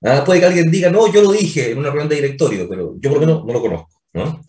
¿ah? 0.03 0.23
Puede 0.23 0.41
que 0.41 0.45
alguien 0.45 0.69
diga, 0.69 0.91
no, 0.91 1.11
yo 1.11 1.23
lo 1.23 1.31
dije 1.31 1.71
en 1.71 1.79
una 1.79 1.89
reunión 1.89 2.09
de 2.09 2.17
directorio, 2.17 2.69
pero 2.69 2.95
yo 2.99 3.09
por 3.09 3.19
lo 3.19 3.25
menos 3.25 3.45
no 3.45 3.51
lo 3.53 3.61
conozco. 3.61 3.89
¿no? 4.13 4.43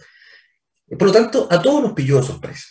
Por 0.99 1.09
lo 1.09 1.13
tanto, 1.13 1.49
a 1.51 1.63
todos 1.63 1.83
nos 1.83 1.93
pilló 1.95 2.19
de 2.19 2.27
sorpresa. 2.27 2.67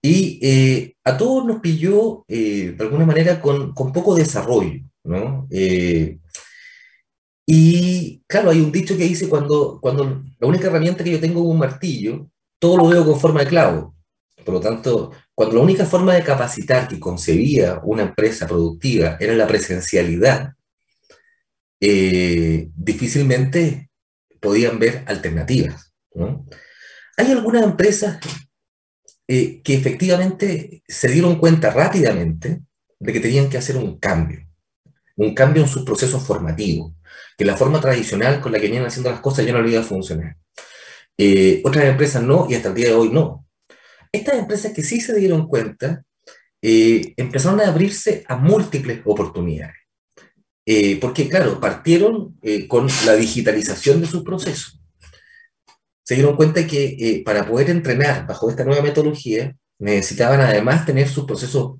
Y 0.00 0.38
eh, 0.40 0.94
a 1.02 1.16
todos 1.16 1.44
nos 1.44 1.60
pilló, 1.60 2.24
eh, 2.28 2.74
de 2.76 2.84
alguna 2.84 3.04
manera, 3.04 3.40
con, 3.40 3.74
con 3.74 3.92
poco 3.92 4.14
desarrollo, 4.14 4.80
¿no? 5.04 5.46
Eh, 5.50 6.18
y 7.46 8.22
claro, 8.26 8.50
hay 8.50 8.60
un 8.60 8.70
dicho 8.70 8.96
que 8.96 9.04
dice, 9.04 9.28
cuando, 9.28 9.78
cuando 9.80 10.22
la 10.38 10.46
única 10.46 10.68
herramienta 10.68 11.02
que 11.02 11.12
yo 11.12 11.20
tengo 11.20 11.40
es 11.40 11.46
un 11.46 11.58
martillo, 11.58 12.30
todo 12.58 12.76
lo 12.76 12.88
veo 12.88 13.04
con 13.04 13.18
forma 13.18 13.40
de 13.40 13.46
clavo. 13.46 13.96
Por 14.44 14.54
lo 14.54 14.60
tanto, 14.60 15.12
cuando 15.34 15.56
la 15.56 15.62
única 15.62 15.84
forma 15.84 16.14
de 16.14 16.22
capacitar 16.22 16.88
que 16.88 17.00
concebía 17.00 17.80
una 17.82 18.02
empresa 18.02 18.46
productiva 18.46 19.16
era 19.20 19.34
la 19.34 19.46
presencialidad, 19.46 20.54
difícilmente 21.80 23.90
podían 24.40 24.78
ver 24.78 25.04
alternativas. 25.06 25.92
Hay 27.16 27.30
algunas 27.30 27.62
empresas 27.62 28.18
eh, 29.28 29.60
que 29.62 29.74
efectivamente 29.74 30.82
se 30.88 31.08
dieron 31.08 31.38
cuenta 31.38 31.70
rápidamente 31.70 32.62
de 32.98 33.12
que 33.12 33.20
tenían 33.20 33.48
que 33.48 33.58
hacer 33.58 33.76
un 33.76 33.98
cambio, 33.98 34.46
un 35.20 35.34
cambio 35.34 35.62
en 35.62 35.68
sus 35.68 35.84
procesos 35.84 36.22
formativos, 36.26 36.92
que 37.36 37.44
la 37.44 37.56
forma 37.56 37.80
tradicional 37.80 38.40
con 38.40 38.52
la 38.52 38.58
que 38.58 38.66
venían 38.66 38.86
haciendo 38.86 39.10
las 39.10 39.20
cosas 39.20 39.46
ya 39.46 39.52
no 39.52 39.62
le 39.62 39.72
iba. 39.72 39.84
Eh, 41.16 41.60
otras 41.64 41.84
empresas 41.84 42.22
no, 42.22 42.46
y 42.48 42.54
hasta 42.54 42.68
el 42.68 42.74
día 42.74 42.88
de 42.88 42.94
hoy 42.94 43.10
no. 43.10 43.46
Estas 44.12 44.36
empresas 44.36 44.72
que 44.72 44.82
sí 44.82 45.00
se 45.00 45.14
dieron 45.14 45.46
cuenta, 45.46 46.02
eh, 46.62 47.14
empezaron 47.16 47.60
a 47.60 47.68
abrirse 47.68 48.24
a 48.28 48.36
múltiples 48.36 49.00
oportunidades. 49.04 49.76
porque, 51.00 51.28
claro, 51.28 51.58
partieron 51.58 52.38
con 52.68 52.86
la 53.04 53.16
digitalización 53.16 54.00
de 54.00 54.06
sus 54.06 54.22
procesos 54.22 54.80
se 56.10 56.16
dieron 56.16 56.34
cuenta 56.34 56.66
que 56.66 56.96
eh, 56.98 57.22
para 57.24 57.46
poder 57.46 57.70
entrenar 57.70 58.26
bajo 58.26 58.50
esta 58.50 58.64
nueva 58.64 58.82
metodología 58.82 59.54
necesitaban 59.78 60.40
además 60.40 60.84
tener 60.84 61.08
sus 61.08 61.24
procesos 61.24 61.78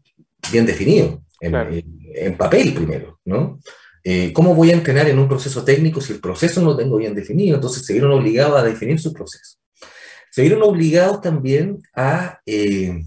bien 0.53 0.67
definidos, 0.67 1.19
en, 1.41 2.37
papel 2.37 2.75
primero, 2.75 3.19
¿no? 3.25 3.61
Eh, 4.03 4.33
¿Cómo 4.33 4.55
voy 4.55 4.71
a 4.71 4.75
entrenar 4.75 5.09
en 5.09 5.19
un 5.19 5.29
proceso 5.29 5.63
técnico 5.63 6.01
si 6.01 6.13
el 6.13 6.21
proceso 6.21 6.61
no 6.61 6.71
lo 6.71 6.77
tengo 6.77 6.97
bien 6.97 7.15
definido? 7.15 7.57
Entonces 7.57 7.85
se 7.85 7.93
vieron 7.93 8.13
obligados 8.13 8.59
a 8.59 8.65
definir 8.65 8.99
su 8.99 9.13
proceso. 9.13 9.59
Se 10.31 10.43
vieron 10.43 10.63
obligados 10.63 11.21
también 11.21 11.83
a, 11.95 12.41
eh, 12.47 13.03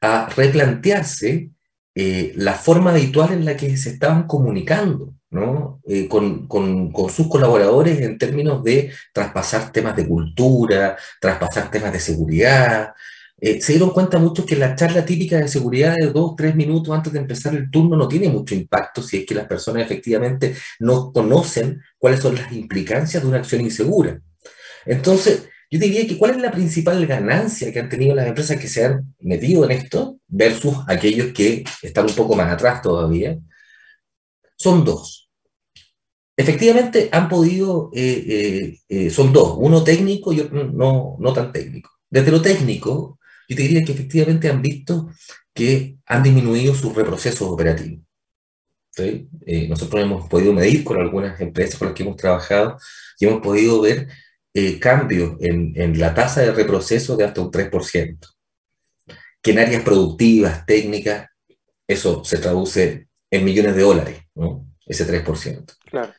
a 0.00 0.28
replantearse 0.34 1.50
la 1.94 2.54
forma 2.54 2.92
habitual 2.92 3.32
en 3.32 3.44
la 3.44 3.56
que 3.56 3.76
se 3.76 3.90
estaban 3.90 4.26
comunicando 4.26 5.12
¿no? 5.30 5.80
Eh, 5.86 6.08
con, 6.08 6.46
con, 6.48 6.92
con, 6.92 7.08
sus 7.08 7.28
colaboradores 7.28 8.00
en 8.00 8.18
términos 8.18 8.62
de 8.64 8.92
traspasar 9.12 9.70
temas 9.70 9.96
de 9.96 10.06
cultura, 10.06 10.96
traspasar 11.20 11.70
temas 11.70 11.92
de 11.92 12.00
seguridad. 12.00 12.92
Eh, 13.40 13.60
se 13.60 13.72
dieron 13.72 13.90
cuenta 13.90 14.18
mucho 14.18 14.44
que 14.44 14.54
la 14.54 14.76
charla 14.76 15.04
típica 15.04 15.38
de 15.38 15.48
seguridad 15.48 15.94
de 15.98 16.10
dos, 16.10 16.36
tres 16.36 16.54
minutos 16.54 16.94
antes 16.94 17.12
de 17.12 17.20
empezar 17.20 17.54
el 17.54 17.70
turno 17.70 17.96
no 17.96 18.06
tiene 18.06 18.28
mucho 18.28 18.54
impacto 18.54 19.02
si 19.02 19.18
es 19.18 19.26
que 19.26 19.34
las 19.34 19.46
personas 19.46 19.82
efectivamente 19.82 20.54
no 20.78 21.10
conocen 21.10 21.80
cuáles 21.98 22.20
son 22.20 22.34
las 22.34 22.52
implicancias 22.52 23.22
de 23.22 23.28
una 23.28 23.38
acción 23.38 23.62
insegura. 23.62 24.20
Entonces, 24.84 25.48
yo 25.70 25.78
diría 25.78 26.06
que 26.06 26.18
cuál 26.18 26.32
es 26.32 26.36
la 26.38 26.50
principal 26.50 27.06
ganancia 27.06 27.72
que 27.72 27.80
han 27.80 27.88
tenido 27.88 28.14
las 28.14 28.26
empresas 28.26 28.58
que 28.58 28.68
se 28.68 28.84
han 28.84 29.14
metido 29.20 29.64
en 29.64 29.70
esto 29.70 30.18
versus 30.26 30.76
aquellos 30.86 31.32
que 31.32 31.64
están 31.80 32.06
un 32.06 32.14
poco 32.14 32.34
más 32.34 32.52
atrás 32.52 32.82
todavía. 32.82 33.38
Son 34.56 34.84
dos. 34.84 35.30
Efectivamente, 36.36 37.08
han 37.12 37.28
podido, 37.28 37.90
eh, 37.94 38.78
eh, 38.88 39.10
son 39.10 39.32
dos, 39.32 39.54
uno 39.58 39.84
técnico 39.84 40.32
y 40.32 40.40
otro 40.40 40.64
no, 40.64 41.16
no 41.20 41.32
tan 41.32 41.52
técnico. 41.52 41.90
Desde 42.08 42.32
lo 42.32 42.42
técnico, 42.42 43.19
yo 43.50 43.56
te 43.56 43.62
diría 43.62 43.84
que 43.84 43.92
efectivamente 43.92 44.48
han 44.48 44.62
visto 44.62 45.10
que 45.52 45.96
han 46.06 46.22
disminuido 46.22 46.72
sus 46.74 46.94
reprocesos 46.94 47.48
operativos. 47.48 48.04
nosotros 49.68 50.02
hemos 50.02 50.28
podido 50.28 50.52
medir 50.52 50.84
con 50.84 51.00
algunas 51.00 51.40
empresas 51.40 51.76
con 51.76 51.88
las 51.88 51.94
que 51.96 52.04
hemos 52.04 52.16
trabajado 52.16 52.78
y 53.18 53.26
hemos 53.26 53.42
podido 53.42 53.80
ver 53.80 54.06
cambios 54.78 55.36
en, 55.40 55.72
en, 55.74 55.98
la 55.98 56.14
tasa 56.14 56.42
de 56.42 56.52
reproceso 56.52 57.16
de 57.16 57.24
hasta 57.24 57.40
un 57.40 57.50
3%, 57.50 58.18
que 59.42 59.50
en 59.50 59.58
áreas 59.58 59.82
productivas, 59.82 60.64
técnicas, 60.64 61.28
eso 61.88 62.24
se 62.24 62.38
traduce 62.38 63.08
en 63.30 63.44
millones 63.44 63.74
de 63.74 63.82
dólares, 63.82 64.20
¿no? 64.36 64.64
ese 64.86 65.06
3%. 65.06 65.76
Claro. 65.90 66.12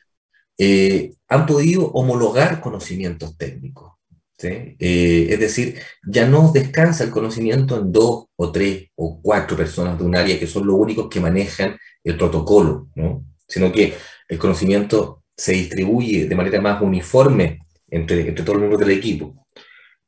Eh, 0.58 1.13
han 1.30 1.46
podido 1.46 1.88
homologar 1.91 2.60
conocimientos 2.60 3.38
técnicos. 3.38 3.94
Eh, 4.43 5.27
es 5.30 5.39
decir, 5.39 5.80
ya 6.06 6.27
no 6.27 6.51
descansa 6.51 7.04
el 7.04 7.12
conocimiento 7.12 7.80
en 7.80 7.91
dos 7.91 8.25
o 8.36 8.51
tres 8.51 8.89
o 8.95 9.21
cuatro 9.21 9.56
personas 9.58 9.97
de 9.97 10.06
un 10.06 10.15
área 10.15 10.39
que 10.39 10.47
son 10.47 10.65
los 10.65 10.75
únicos 10.75 11.08
que 11.10 11.19
manejan 11.19 11.77
el 12.04 12.17
protocolo, 12.17 12.89
¿no? 12.95 13.25
sino 13.47 13.71
que 13.71 13.93
el 14.27 14.38
conocimiento 14.38 15.23
se 15.36 15.54
distribuye 15.54 16.27
de 16.27 16.36
manera 16.36 16.62
más 16.62 16.82
uniforme 16.82 17.60
entre, 17.89 18.27
entre 18.27 18.43
todos 18.43 18.56
los 18.56 18.67
miembros 18.67 18.80
del 18.80 18.97
equipo. 18.97 19.45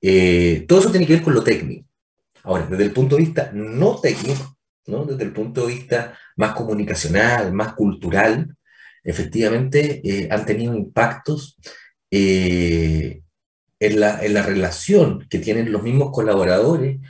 Eh, 0.02 0.66
todo 0.68 0.80
eso 0.80 0.92
tiene 0.92 1.06
que 1.06 1.14
ver 1.14 1.24
con 1.24 1.34
lo 1.34 1.44
técnico. 1.44 1.88
Ahora, 2.44 2.66
desde 2.68 2.84
el 2.84 2.92
punto 2.92 3.16
de 3.16 3.24
vista 3.24 3.52
no 3.54 4.00
técnico, 4.00 4.58
¿no? 4.88 5.06
desde 5.06 5.24
el 5.24 5.34
punto 5.34 5.66
de 5.66 5.74
vista 5.74 6.18
más 6.36 6.54
comunicacional, 6.54 7.54
más 7.54 7.74
cultural, 7.74 8.56
efectivamente 9.04 10.02
eh, 10.04 10.28
han 10.32 10.46
tenido 10.46 10.76
impactos 10.76 11.58
en, 13.86 14.00
la, 14.00 14.44
relación 14.44 15.28
que 15.30 15.40
tienen 15.40 15.72
los 15.72 15.84
mismos 15.84 16.12
colaboradores 16.12 17.02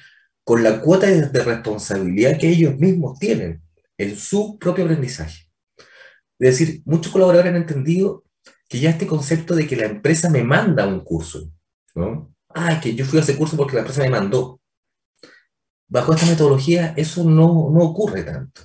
con 0.44 0.64
la 0.64 0.82
cuota 0.82 1.08
de, 1.08 1.44
responsabilidad 1.44 2.40
que 2.40 2.50
ellos 2.50 2.78
mismos 2.78 3.20
tienen 3.20 3.62
en 3.98 4.18
su 4.18 4.58
propio 4.58 4.86
aprendizaje. 4.86 5.48
Es 6.40 6.60
decir, 6.60 6.82
muchos 6.86 7.12
colaboradores 7.12 7.52
han 7.52 7.62
entendido 7.62 8.24
que 8.68 8.80
ya 8.80 8.90
este 8.90 9.06
concepto 9.06 9.56
de 9.56 9.68
que 9.68 9.76
la 9.76 9.86
empresa 9.86 10.30
me 10.30 10.44
manda 10.44 10.88
un 10.88 11.02
curso, 11.02 11.52
¿no? 11.94 12.34
Ah, 12.50 12.80
que 12.82 12.96
yo 12.96 13.06
fui 13.06 13.20
a 13.20 13.22
ese 13.22 13.38
curso 13.38 13.56
porque 13.56 13.76
la 13.76 13.82
empresa 13.82 14.02
me 14.02 14.10
mandó. 14.10 14.60
Bajo 15.88 16.14
esta 16.14 16.26
metodología 16.26 16.94
eso 16.98 17.24
no, 17.24 17.70
no 17.72 17.80
ocurre 17.82 18.24
tanto. 18.24 18.62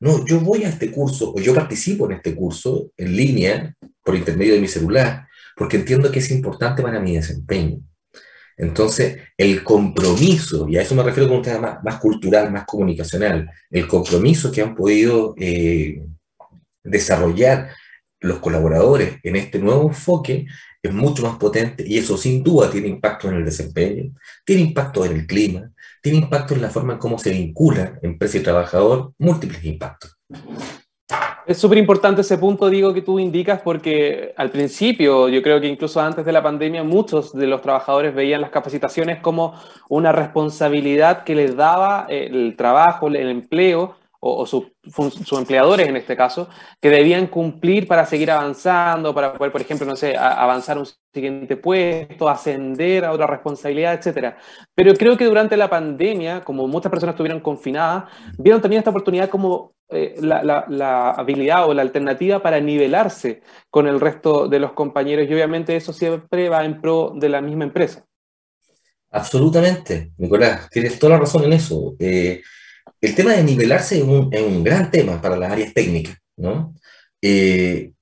No, 0.00 0.26
yo 0.26 0.40
voy 0.40 0.64
a 0.64 0.68
este 0.68 0.90
curso 0.90 1.32
o 1.32 1.40
yo 1.40 1.54
participo 1.54 2.06
en 2.06 2.16
este 2.16 2.34
curso 2.34 2.90
en 2.96 3.16
línea 3.16 3.74
por 4.02 4.16
intermedio 4.16 4.54
de 4.54 4.60
mi 4.60 4.68
celular 4.68 5.28
porque 5.56 5.76
entiendo 5.76 6.10
que 6.10 6.18
es 6.18 6.30
importante 6.30 6.82
para 6.82 7.00
mi 7.00 7.16
desempeño. 7.16 7.80
Entonces, 8.56 9.18
el 9.36 9.64
compromiso, 9.64 10.68
y 10.68 10.76
a 10.76 10.82
eso 10.82 10.94
me 10.94 11.02
refiero 11.02 11.28
con 11.28 11.38
un 11.38 11.42
tema 11.42 11.80
más, 11.82 11.98
cultural, 11.98 12.52
más 12.52 12.64
comunicacional, 12.64 13.50
el 13.70 13.88
compromiso 13.88 14.52
que 14.52 14.62
han 14.62 14.74
podido 14.74 15.34
eh, 15.38 16.02
desarrollar 16.84 17.70
los 18.20 18.38
colaboradores 18.38 19.18
en 19.22 19.36
este 19.36 19.58
nuevo 19.58 19.88
enfoque 19.88 20.46
es 20.82 20.92
mucho 20.92 21.22
más 21.22 21.36
potente 21.36 21.84
y 21.86 21.98
eso 21.98 22.16
sin 22.16 22.42
duda 22.42 22.70
tiene 22.70 22.88
impacto 22.88 23.28
en 23.28 23.36
el 23.36 23.44
desempeño, 23.44 24.12
tiene 24.44 24.62
impacto 24.62 25.04
en 25.04 25.12
el 25.12 25.26
clima, 25.26 25.70
tiene 26.02 26.18
impacto 26.18 26.54
en 26.54 26.62
la 26.62 26.70
forma 26.70 26.94
en 26.94 26.98
cómo 26.98 27.18
se 27.18 27.30
vincula 27.30 27.98
empresa 28.02 28.38
y 28.38 28.42
trabajador, 28.42 29.12
múltiples 29.18 29.64
impactos. 29.64 30.18
Es 31.46 31.58
súper 31.58 31.76
importante 31.76 32.22
ese 32.22 32.38
punto, 32.38 32.70
digo, 32.70 32.94
que 32.94 33.02
tú 33.02 33.18
indicas, 33.18 33.60
porque 33.60 34.32
al 34.38 34.48
principio, 34.48 35.28
yo 35.28 35.42
creo 35.42 35.60
que 35.60 35.66
incluso 35.66 36.00
antes 36.00 36.24
de 36.24 36.32
la 36.32 36.42
pandemia, 36.42 36.82
muchos 36.82 37.34
de 37.34 37.46
los 37.46 37.60
trabajadores 37.60 38.14
veían 38.14 38.40
las 38.40 38.48
capacitaciones 38.48 39.20
como 39.20 39.52
una 39.90 40.10
responsabilidad 40.10 41.22
que 41.22 41.34
les 41.34 41.54
daba 41.54 42.06
el 42.08 42.56
trabajo, 42.56 43.08
el 43.08 43.16
empleo, 43.16 43.94
o, 44.26 44.46
sus 44.46 45.38
empleadores 45.38 45.86
en 45.86 45.96
este 45.96 46.16
caso, 46.16 46.48
que 46.80 46.88
debían 46.88 47.26
cumplir 47.26 47.86
para 47.86 48.06
seguir 48.06 48.30
avanzando, 48.30 49.14
para 49.14 49.34
poder, 49.34 49.52
por 49.52 49.60
ejemplo, 49.60 49.86
no 49.86 49.96
sé, 49.96 50.16
avanzar 50.16 50.78
a 50.78 50.80
un 50.80 50.86
siguiente 51.12 51.58
puesto, 51.58 52.28
ascender 52.28 53.04
a 53.04 53.12
otra 53.12 53.26
responsabilidad, 53.26 53.94
etc. 53.94 54.34
Pero 54.74 54.94
creo 54.94 55.18
que 55.18 55.26
durante 55.26 55.58
la 55.58 55.68
pandemia, 55.68 56.40
como 56.40 56.66
muchas 56.66 56.90
personas 56.90 57.12
estuvieron 57.12 57.40
confinadas, 57.40 58.04
vieron 58.38 58.62
también 58.62 58.78
esta 58.78 58.90
oportunidad 58.90 59.28
como 59.28 59.74
eh, 59.90 60.14
la, 60.18 60.64
la, 60.66 61.10
habilidad 61.10 61.68
o 61.68 61.74
la 61.74 61.82
alternativa 61.82 62.42
para 62.42 62.58
nivelarse 62.60 63.42
con 63.68 63.86
el 63.86 64.00
resto 64.00 64.48
de 64.48 64.58
los 64.58 64.72
compañeros 64.72 65.28
y 65.28 65.34
obviamente 65.34 65.76
eso 65.76 65.92
siempre 65.92 66.48
va 66.48 66.64
en 66.64 66.80
pro 66.80 67.12
de 67.14 67.28
la 67.28 67.42
misma 67.42 67.64
empresa. 67.64 68.06
Absolutamente, 69.10 70.12
Nicolás, 70.16 70.70
tienes 70.70 70.98
toda 70.98 71.12
la 71.12 71.20
razón 71.20 71.44
en 71.44 71.52
eso. 71.52 71.94
Eh, 71.98 72.42
el 73.04 73.14
tema 73.14 73.32
de 73.32 73.42
nivelarse 73.42 73.98
es 73.98 74.02
un, 74.02 74.64
gran 74.64 74.90
tema 74.90 75.20
para 75.20 75.36
las 75.36 75.52
áreas 75.52 75.74
técnicas, 75.74 76.16
¿no? 76.36 76.74
Eh, 77.20 77.92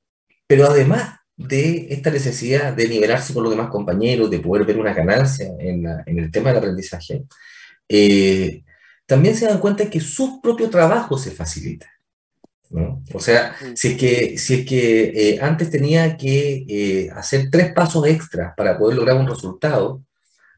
pero 0.47 0.67
además 0.67 1.19
de 1.37 1.89
esta 1.91 2.11
necesidad 2.11 2.73
de 2.73 2.89
nivelarse 2.89 3.35
con 3.35 3.43
los 3.43 3.53
demás 3.53 3.69
compañeros, 3.69 4.31
de 4.31 4.39
poder 4.39 4.65
ver 4.65 4.79
una 4.79 4.95
ganancia 4.95 5.49
en, 5.59 5.87
el 6.07 6.31
tema 6.31 6.51
del 6.51 6.59
aprendizaje, 6.59 7.25
eh, 7.89 8.63
también 9.07 9.35
se 9.35 9.47
dan 9.47 9.59
cuenta 9.59 9.91
que 9.91 10.01
su 10.01 10.41
propio 10.41 10.71
trabajo 10.71 11.19
se 11.19 11.33
facilita. 11.33 11.89
¿no? 12.71 13.03
O 13.13 13.19
sea, 13.19 13.57
si 13.75 13.89
es 13.89 13.97
que, 13.97 14.39
si 14.39 14.55
es 14.55 14.67
que 14.67 15.05
eh, 15.15 15.39
antes 15.43 15.69
tenía 15.69 16.17
que 16.17 17.11
hacer 17.15 17.51
tres 17.51 17.73
pasos 17.73 18.07
extras 18.07 18.55
para 18.57 18.79
poder 18.79 18.97
lograr 18.97 19.17
un 19.17 19.27
resultado, 19.27 20.03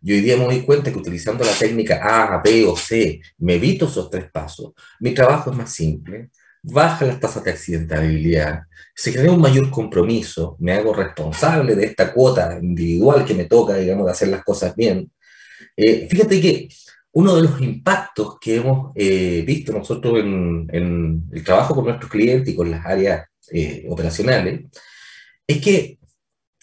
yo 0.04 0.14
hoy 0.14 0.20
día 0.20 0.36
me 0.36 0.44
doy 0.44 0.60
cuenta 0.60 0.92
que 0.92 0.98
utilizando 0.98 1.44
la 1.44 1.52
técnica 1.52 2.00
A, 2.02 2.42
B 2.44 2.66
o 2.66 2.76
C, 2.76 3.22
me 3.38 3.54
evito 3.54 3.86
esos 3.86 4.10
tres 4.10 4.30
pasos. 4.30 4.74
Mi 5.00 5.14
trabajo 5.14 5.50
es 5.50 5.56
más 5.56 5.72
simple, 5.72 6.28
baja 6.62 7.06
las 7.06 7.18
tasas 7.18 7.42
de 7.42 7.52
accidentabilidad, 7.52 8.64
se 8.94 9.14
crea 9.14 9.32
un 9.32 9.40
mayor 9.40 9.70
compromiso, 9.70 10.58
me 10.60 10.72
hago 10.72 10.92
responsable 10.92 11.74
de 11.74 11.86
esta 11.86 12.12
cuota 12.12 12.58
individual 12.60 13.24
que 13.24 13.32
me 13.32 13.46
toca, 13.46 13.76
digamos, 13.76 14.04
de 14.04 14.12
hacer 14.12 14.28
las 14.28 14.44
cosas 14.44 14.76
bien. 14.76 15.10
Eh, 15.74 16.06
fíjate 16.10 16.38
que 16.38 16.68
uno 17.12 17.36
de 17.36 17.42
los 17.42 17.58
impactos 17.62 18.38
que 18.38 18.56
hemos 18.56 18.92
eh, 18.94 19.42
visto 19.46 19.72
nosotros 19.72 20.18
en, 20.18 20.68
el 21.32 21.44
trabajo 21.44 21.74
con 21.74 21.86
nuestros 21.86 22.10
clientes 22.10 22.52
y 22.52 22.56
con 22.56 22.70
las 22.70 22.84
áreas 22.84 23.26
eh, 23.50 23.86
operacionales 23.88 24.66
es 25.46 25.62
que 25.62 25.98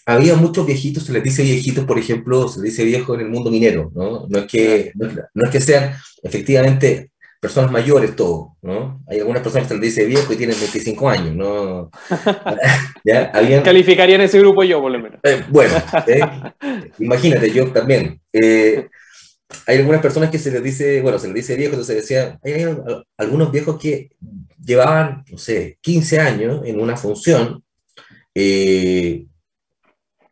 había 0.05 0.35
muchos 0.35 0.65
viejitos, 0.65 1.03
se 1.03 1.13
les 1.13 1.23
dice 1.23 1.43
viejitos, 1.43 1.85
por 1.85 1.99
ejemplo, 1.99 2.47
se 2.47 2.59
les 2.61 2.71
dice 2.71 2.85
viejo 2.85 3.13
en 3.15 3.21
el 3.21 3.29
mundo 3.29 3.51
minero, 3.51 3.91
¿no? 3.93 4.27
No 4.27 4.39
es 4.39 4.45
que, 4.45 4.91
no, 4.95 5.45
es 5.45 5.49
que 5.49 5.61
sean 5.61 5.93
efectivamente 6.23 7.11
personas 7.39 7.71
mayores 7.71 8.15
todo, 8.15 8.55
¿no? 8.61 9.03
Hay 9.07 9.19
algunas 9.19 9.41
personas 9.41 9.67
que 9.67 9.73
se 9.73 9.79
les 9.79 9.95
dice 9.95 10.05
viejo 10.05 10.31
y 10.31 10.37
tienen 10.37 10.59
25 10.59 11.09
años, 11.09 11.35
¿no? 11.35 11.89
¿Ya? 13.03 13.31
Calificarían 13.63 14.21
ese 14.21 14.39
grupo 14.39 14.63
yo, 14.63 14.79
por 14.79 14.91
lo 14.91 14.99
menos. 14.99 15.19
Eh, 15.23 15.43
bueno, 15.49 15.73
¿eh? 16.07 16.21
imagínate, 16.99 17.51
yo 17.51 17.71
también. 17.71 18.21
Eh, 18.31 18.87
hay 19.65 19.77
algunas 19.77 20.01
personas 20.01 20.29
que 20.29 20.39
se 20.39 20.51
les 20.51 20.63
dice, 20.63 21.01
bueno, 21.01 21.19
se 21.19 21.27
les 21.27 21.35
dice 21.35 21.55
viejo, 21.55 21.73
entonces 21.73 21.95
decía, 21.97 22.39
hay, 22.43 22.65
algunos 23.17 23.51
viejos 23.51 23.79
que 23.79 24.11
llevaban, 24.63 25.23
no 25.29 25.37
sé, 25.37 25.77
15 25.81 26.19
años 26.19 26.61
en 26.65 26.79
una 26.79 26.95
función, 26.95 27.63
eh, 28.33 29.25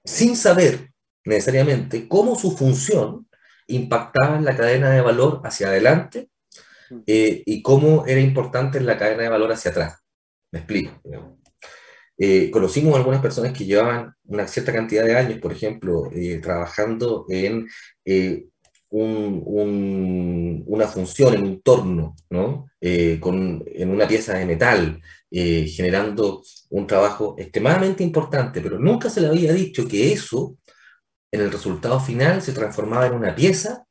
sin 0.04 0.36
saber 0.36 0.92
necesariamente 1.26 2.08
cómo 2.08 2.36
su 2.36 2.56
función 2.56 3.28
impactaba 3.68 4.38
en 4.38 4.46
la 4.46 4.56
cadena 4.56 4.90
de 4.90 5.02
valor 5.02 5.42
hacia 5.44 5.68
adelante 5.68 6.30
eh, 7.06 7.44
y 7.46 7.62
cómo 7.62 8.06
era 8.08 8.20
importante 8.20 8.80
en 8.80 8.86
la 8.86 8.98
cadena 8.98 9.24
de 9.24 9.30
valor 9.30 9.52
hacia 9.52 9.72
atrás. 9.72 10.00
Me 10.52 10.60
explico. 10.60 11.02
Eh, 12.18 12.50
conocimos 12.52 12.96
algunas 12.96 13.22
personas 13.22 13.54
que 13.54 13.66
llevaban 13.66 14.14
una 14.26 14.48
cierta 14.48 14.74
cantidad 14.74 15.06
de 15.06 15.16
años, 15.16 15.40
por 15.40 15.54
ejemplo, 15.54 16.10
eh, 16.14 16.40
trabajando 16.42 17.26
en 17.30 17.68
una 18.92 20.88
función, 20.88 21.36
en 21.36 21.44
un 21.44 21.62
torno, 21.62 22.16
¿no? 22.30 22.66
Con, 23.20 23.64
en 23.68 23.90
una 23.92 24.08
pieza 24.08 24.34
de 24.34 24.46
metal, 24.46 25.00
eh, 25.32 25.68
generando 25.68 26.44
un 26.70 26.88
trabajo 26.88 27.36
extremadamente 27.38 28.04
importante, 28.04 28.62
pero 28.62 28.80
nunca 28.80 29.10
se 29.10 29.22
le 29.22 29.28
había 29.28 29.54
dicho 29.54 29.88
que 29.88 30.12
eso, 30.12 30.58
en 31.32 31.42
el 31.42 31.52
resultado 31.52 32.00
final, 32.00 32.42
se 32.42 32.54
transformaba 32.54 33.08
en 33.08 33.14
una 33.14 33.36
pieza 33.36 33.86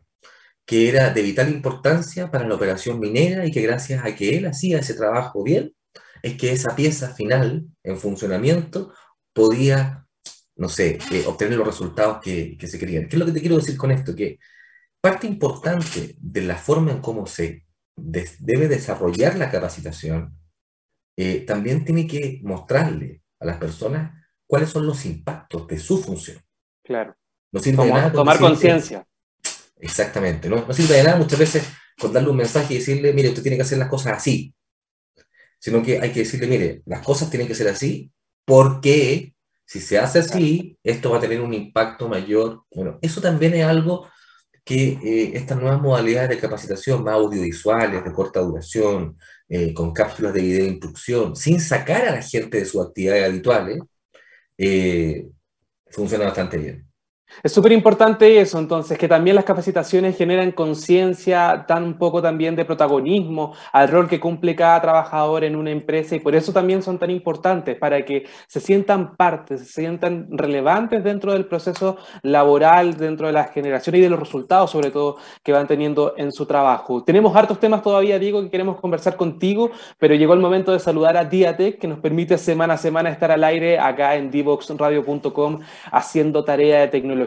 que 0.66 0.88
era 0.88 1.10
de 1.10 1.22
vital 1.22 1.48
importancia 1.48 2.30
para 2.30 2.46
la 2.46 2.54
operación 2.54 3.00
minera 3.00 3.46
y 3.46 3.50
que 3.50 3.62
gracias 3.62 4.04
a 4.04 4.14
que 4.14 4.36
él 4.36 4.46
hacía 4.46 4.80
ese 4.80 4.94
trabajo 4.94 5.42
bien, 5.42 5.74
es 6.22 6.36
que 6.36 6.52
esa 6.52 6.74
pieza 6.76 7.14
final 7.14 7.66
en 7.82 7.98
funcionamiento 7.98 8.92
podía, 9.32 10.06
no 10.56 10.68
sé, 10.68 10.98
eh, 11.12 11.24
obtener 11.26 11.56
los 11.56 11.66
resultados 11.66 12.18
que, 12.22 12.56
que, 12.58 12.66
se 12.66 12.78
querían. 12.78 13.08
¿Qué 13.08 13.16
es 13.16 13.20
lo 13.20 13.26
que 13.26 13.32
te 13.32 13.40
quiero 13.40 13.56
decir 13.56 13.76
con 13.76 13.92
esto? 13.92 14.14
Que 14.14 14.38
parte 15.00 15.26
importante 15.26 16.16
de 16.18 16.42
la 16.42 16.56
forma 16.56 16.92
en 16.92 17.00
cómo 17.00 17.26
se 17.26 17.64
debe 17.96 18.68
desarrollar 18.68 19.36
la 19.36 19.50
capacitación 19.50 20.37
eh, 21.20 21.40
también 21.44 21.84
tiene 21.84 22.06
que 22.06 22.38
mostrarle 22.44 23.22
a 23.40 23.44
las 23.44 23.56
personas 23.56 24.12
cuáles 24.46 24.70
son 24.70 24.86
los 24.86 25.04
impactos 25.04 25.66
de 25.66 25.80
su 25.80 26.00
función. 26.00 26.40
Claro. 26.84 27.16
No 27.50 27.58
sirve 27.58 27.86
de 27.86 27.92
nada 27.92 28.12
tomar 28.12 28.38
conciencia. 28.38 29.04
Exactamente. 29.80 30.48
¿no? 30.48 30.64
no 30.64 30.72
sirve 30.72 30.94
de 30.94 31.02
nada 31.02 31.16
muchas 31.16 31.40
veces 31.40 31.68
con 31.98 32.12
darle 32.12 32.30
un 32.30 32.36
mensaje 32.36 32.74
y 32.74 32.78
decirle, 32.78 33.12
mire, 33.12 33.30
usted 33.30 33.42
tiene 33.42 33.56
que 33.56 33.64
hacer 33.64 33.78
las 33.78 33.88
cosas 33.88 34.16
así. 34.16 34.54
Sino 35.58 35.82
que 35.82 35.98
hay 36.00 36.12
que 36.12 36.20
decirle, 36.20 36.46
mire, 36.46 36.82
las 36.86 37.02
cosas 37.04 37.28
tienen 37.28 37.48
que 37.48 37.54
ser 37.56 37.66
así 37.66 38.12
porque 38.44 39.34
si 39.66 39.80
se 39.80 39.98
hace 39.98 40.20
así, 40.20 40.78
esto 40.84 41.10
va 41.10 41.18
a 41.18 41.20
tener 41.20 41.40
un 41.40 41.52
impacto 41.52 42.08
mayor. 42.08 42.62
Bueno, 42.72 43.00
eso 43.02 43.20
también 43.20 43.54
es 43.54 43.64
algo 43.64 44.08
que 44.64 45.00
eh, 45.02 45.32
estas 45.34 45.58
nuevas 45.58 45.80
modalidades 45.80 46.30
de 46.30 46.38
capacitación, 46.38 47.02
más 47.02 47.14
audiovisuales, 47.14 48.04
de 48.04 48.12
corta 48.12 48.38
duración, 48.38 49.18
eh, 49.48 49.72
con 49.74 49.92
cápsulas 49.92 50.34
de 50.34 50.42
video 50.42 50.64
de 50.64 50.70
instrucción, 50.70 51.36
sin 51.36 51.60
sacar 51.60 52.06
a 52.06 52.12
la 52.16 52.22
gente 52.22 52.58
de 52.58 52.64
sus 52.64 52.84
actividades 52.86 53.24
habituales, 53.26 53.80
eh, 54.58 55.26
funciona 55.90 56.26
bastante 56.26 56.58
bien. 56.58 56.87
Es 57.42 57.52
súper 57.52 57.72
importante 57.72 58.40
eso, 58.40 58.58
entonces, 58.58 58.98
que 58.98 59.06
también 59.06 59.36
las 59.36 59.44
capacitaciones 59.44 60.16
generan 60.16 60.50
conciencia, 60.52 61.66
un 61.78 61.96
poco 61.96 62.20
también 62.20 62.56
de 62.56 62.64
protagonismo 62.64 63.54
al 63.72 63.88
rol 63.88 64.08
que 64.08 64.18
cumple 64.18 64.56
cada 64.56 64.80
trabajador 64.80 65.44
en 65.44 65.54
una 65.54 65.70
empresa 65.70 66.16
y 66.16 66.20
por 66.20 66.34
eso 66.34 66.52
también 66.52 66.82
son 66.82 66.98
tan 66.98 67.10
importantes, 67.10 67.76
para 67.76 68.04
que 68.04 68.26
se 68.48 68.60
sientan 68.60 69.14
partes, 69.16 69.60
se 69.60 69.82
sientan 69.82 70.26
relevantes 70.30 71.04
dentro 71.04 71.32
del 71.32 71.46
proceso 71.46 71.98
laboral, 72.22 72.96
dentro 72.96 73.28
de 73.28 73.34
la 73.34 73.44
generación 73.44 73.96
y 73.96 74.00
de 74.00 74.10
los 74.10 74.18
resultados, 74.18 74.70
sobre 74.70 74.90
todo, 74.90 75.16
que 75.44 75.52
van 75.52 75.68
teniendo 75.68 76.14
en 76.16 76.32
su 76.32 76.46
trabajo. 76.46 77.04
Tenemos 77.04 77.36
hartos 77.36 77.60
temas 77.60 77.82
todavía, 77.82 78.18
Diego, 78.18 78.42
que 78.42 78.50
queremos 78.50 78.80
conversar 78.80 79.16
contigo, 79.16 79.70
pero 79.98 80.14
llegó 80.14 80.34
el 80.34 80.40
momento 80.40 80.72
de 80.72 80.80
saludar 80.80 81.16
a 81.16 81.24
Diatec, 81.24 81.78
que 81.78 81.86
nos 81.86 82.00
permite 82.00 82.36
semana 82.38 82.74
a 82.74 82.78
semana 82.78 83.10
estar 83.10 83.30
al 83.30 83.44
aire 83.44 83.78
acá 83.78 84.16
en 84.16 84.30
divoxradio.com 84.30 85.60
haciendo 85.92 86.44
tarea 86.44 86.80
de 86.80 86.88
tecnología 86.88 87.17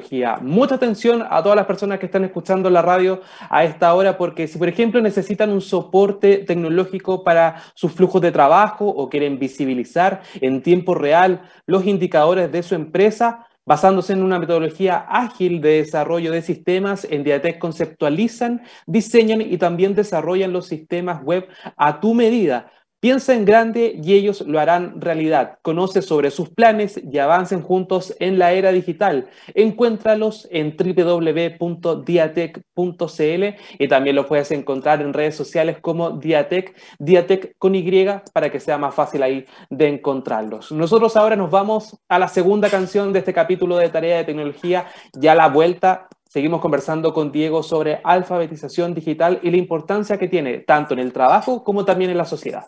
Mucha 0.41 0.75
atención 0.75 1.25
a 1.29 1.41
todas 1.41 1.55
las 1.55 1.65
personas 1.65 1.99
que 1.99 2.05
están 2.05 2.23
escuchando 2.23 2.69
la 2.69 2.81
radio 2.81 3.21
a 3.49 3.63
esta 3.63 3.93
hora, 3.93 4.17
porque 4.17 4.47
si, 4.47 4.57
por 4.57 4.67
ejemplo, 4.67 5.01
necesitan 5.01 5.51
un 5.51 5.61
soporte 5.61 6.39
tecnológico 6.39 7.23
para 7.23 7.63
sus 7.73 7.91
flujos 7.91 8.21
de 8.21 8.31
trabajo 8.31 8.87
o 8.87 9.09
quieren 9.09 9.39
visibilizar 9.39 10.21
en 10.39 10.61
tiempo 10.61 10.95
real 10.95 11.41
los 11.65 11.85
indicadores 11.85 12.51
de 12.51 12.63
su 12.63 12.75
empresa, 12.75 13.47
Basándose 13.63 14.13
en 14.13 14.23
una 14.23 14.39
metodología 14.39 15.05
ágil 15.07 15.61
de 15.61 15.83
desarrollo 15.83 16.31
de 16.31 16.41
sistemas, 16.41 17.05
en 17.07 17.23
Diatec 17.23 17.59
conceptualizan, 17.59 18.63
diseñan 18.87 19.39
y 19.39 19.57
también 19.59 19.93
desarrollan 19.93 20.51
los 20.51 20.65
sistemas 20.65 21.23
web 21.23 21.47
a 21.77 21.99
tu 21.99 22.15
medida 22.15 22.71
Piensa 23.01 23.33
en 23.33 23.45
grande 23.45 23.99
y 23.99 24.13
ellos 24.13 24.41
lo 24.41 24.59
harán 24.59 25.01
realidad. 25.01 25.57
Conoce 25.63 26.03
sobre 26.03 26.29
sus 26.29 26.51
planes 26.51 27.01
y 27.03 27.17
avancen 27.17 27.63
juntos 27.63 28.15
en 28.19 28.37
la 28.37 28.51
era 28.51 28.71
digital. 28.71 29.27
Encuéntralos 29.55 30.47
en 30.51 30.77
www.diatec.cl 30.77 31.43
y 33.79 33.87
también 33.87 34.15
los 34.15 34.27
puedes 34.27 34.51
encontrar 34.51 35.01
en 35.01 35.13
redes 35.13 35.35
sociales 35.35 35.79
como 35.81 36.11
Diatec, 36.11 36.75
Diatec 36.99 37.55
con 37.57 37.73
Y 37.73 38.05
para 38.33 38.51
que 38.51 38.59
sea 38.59 38.77
más 38.77 38.93
fácil 38.93 39.23
ahí 39.23 39.47
de 39.71 39.87
encontrarlos. 39.87 40.71
Nosotros 40.71 41.17
ahora 41.17 41.35
nos 41.35 41.49
vamos 41.49 41.97
a 42.07 42.19
la 42.19 42.27
segunda 42.27 42.69
canción 42.69 43.13
de 43.13 43.19
este 43.19 43.33
capítulo 43.33 43.77
de 43.77 43.89
Tarea 43.89 44.17
de 44.17 44.25
Tecnología, 44.25 44.85
ya 45.13 45.33
la 45.33 45.49
vuelta 45.49 46.07
Seguimos 46.29 46.61
conversando 46.61 47.13
con 47.13 47.33
Diego 47.33 47.61
sobre 47.61 47.99
alfabetización 48.05 48.93
digital 48.93 49.41
y 49.43 49.51
la 49.51 49.57
importancia 49.57 50.17
que 50.17 50.29
tiene 50.29 50.59
tanto 50.59 50.93
en 50.93 51.01
el 51.01 51.11
trabajo 51.11 51.61
como 51.61 51.83
también 51.83 52.09
en 52.09 52.15
la 52.15 52.23
sociedad. 52.23 52.67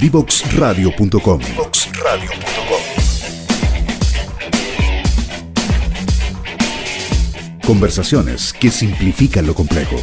Divoxradio.com. 0.00 1.40
Conversaciones 7.66 8.54
que 8.54 8.70
simplifican 8.70 9.46
lo 9.46 9.54
complejo. 9.54 9.96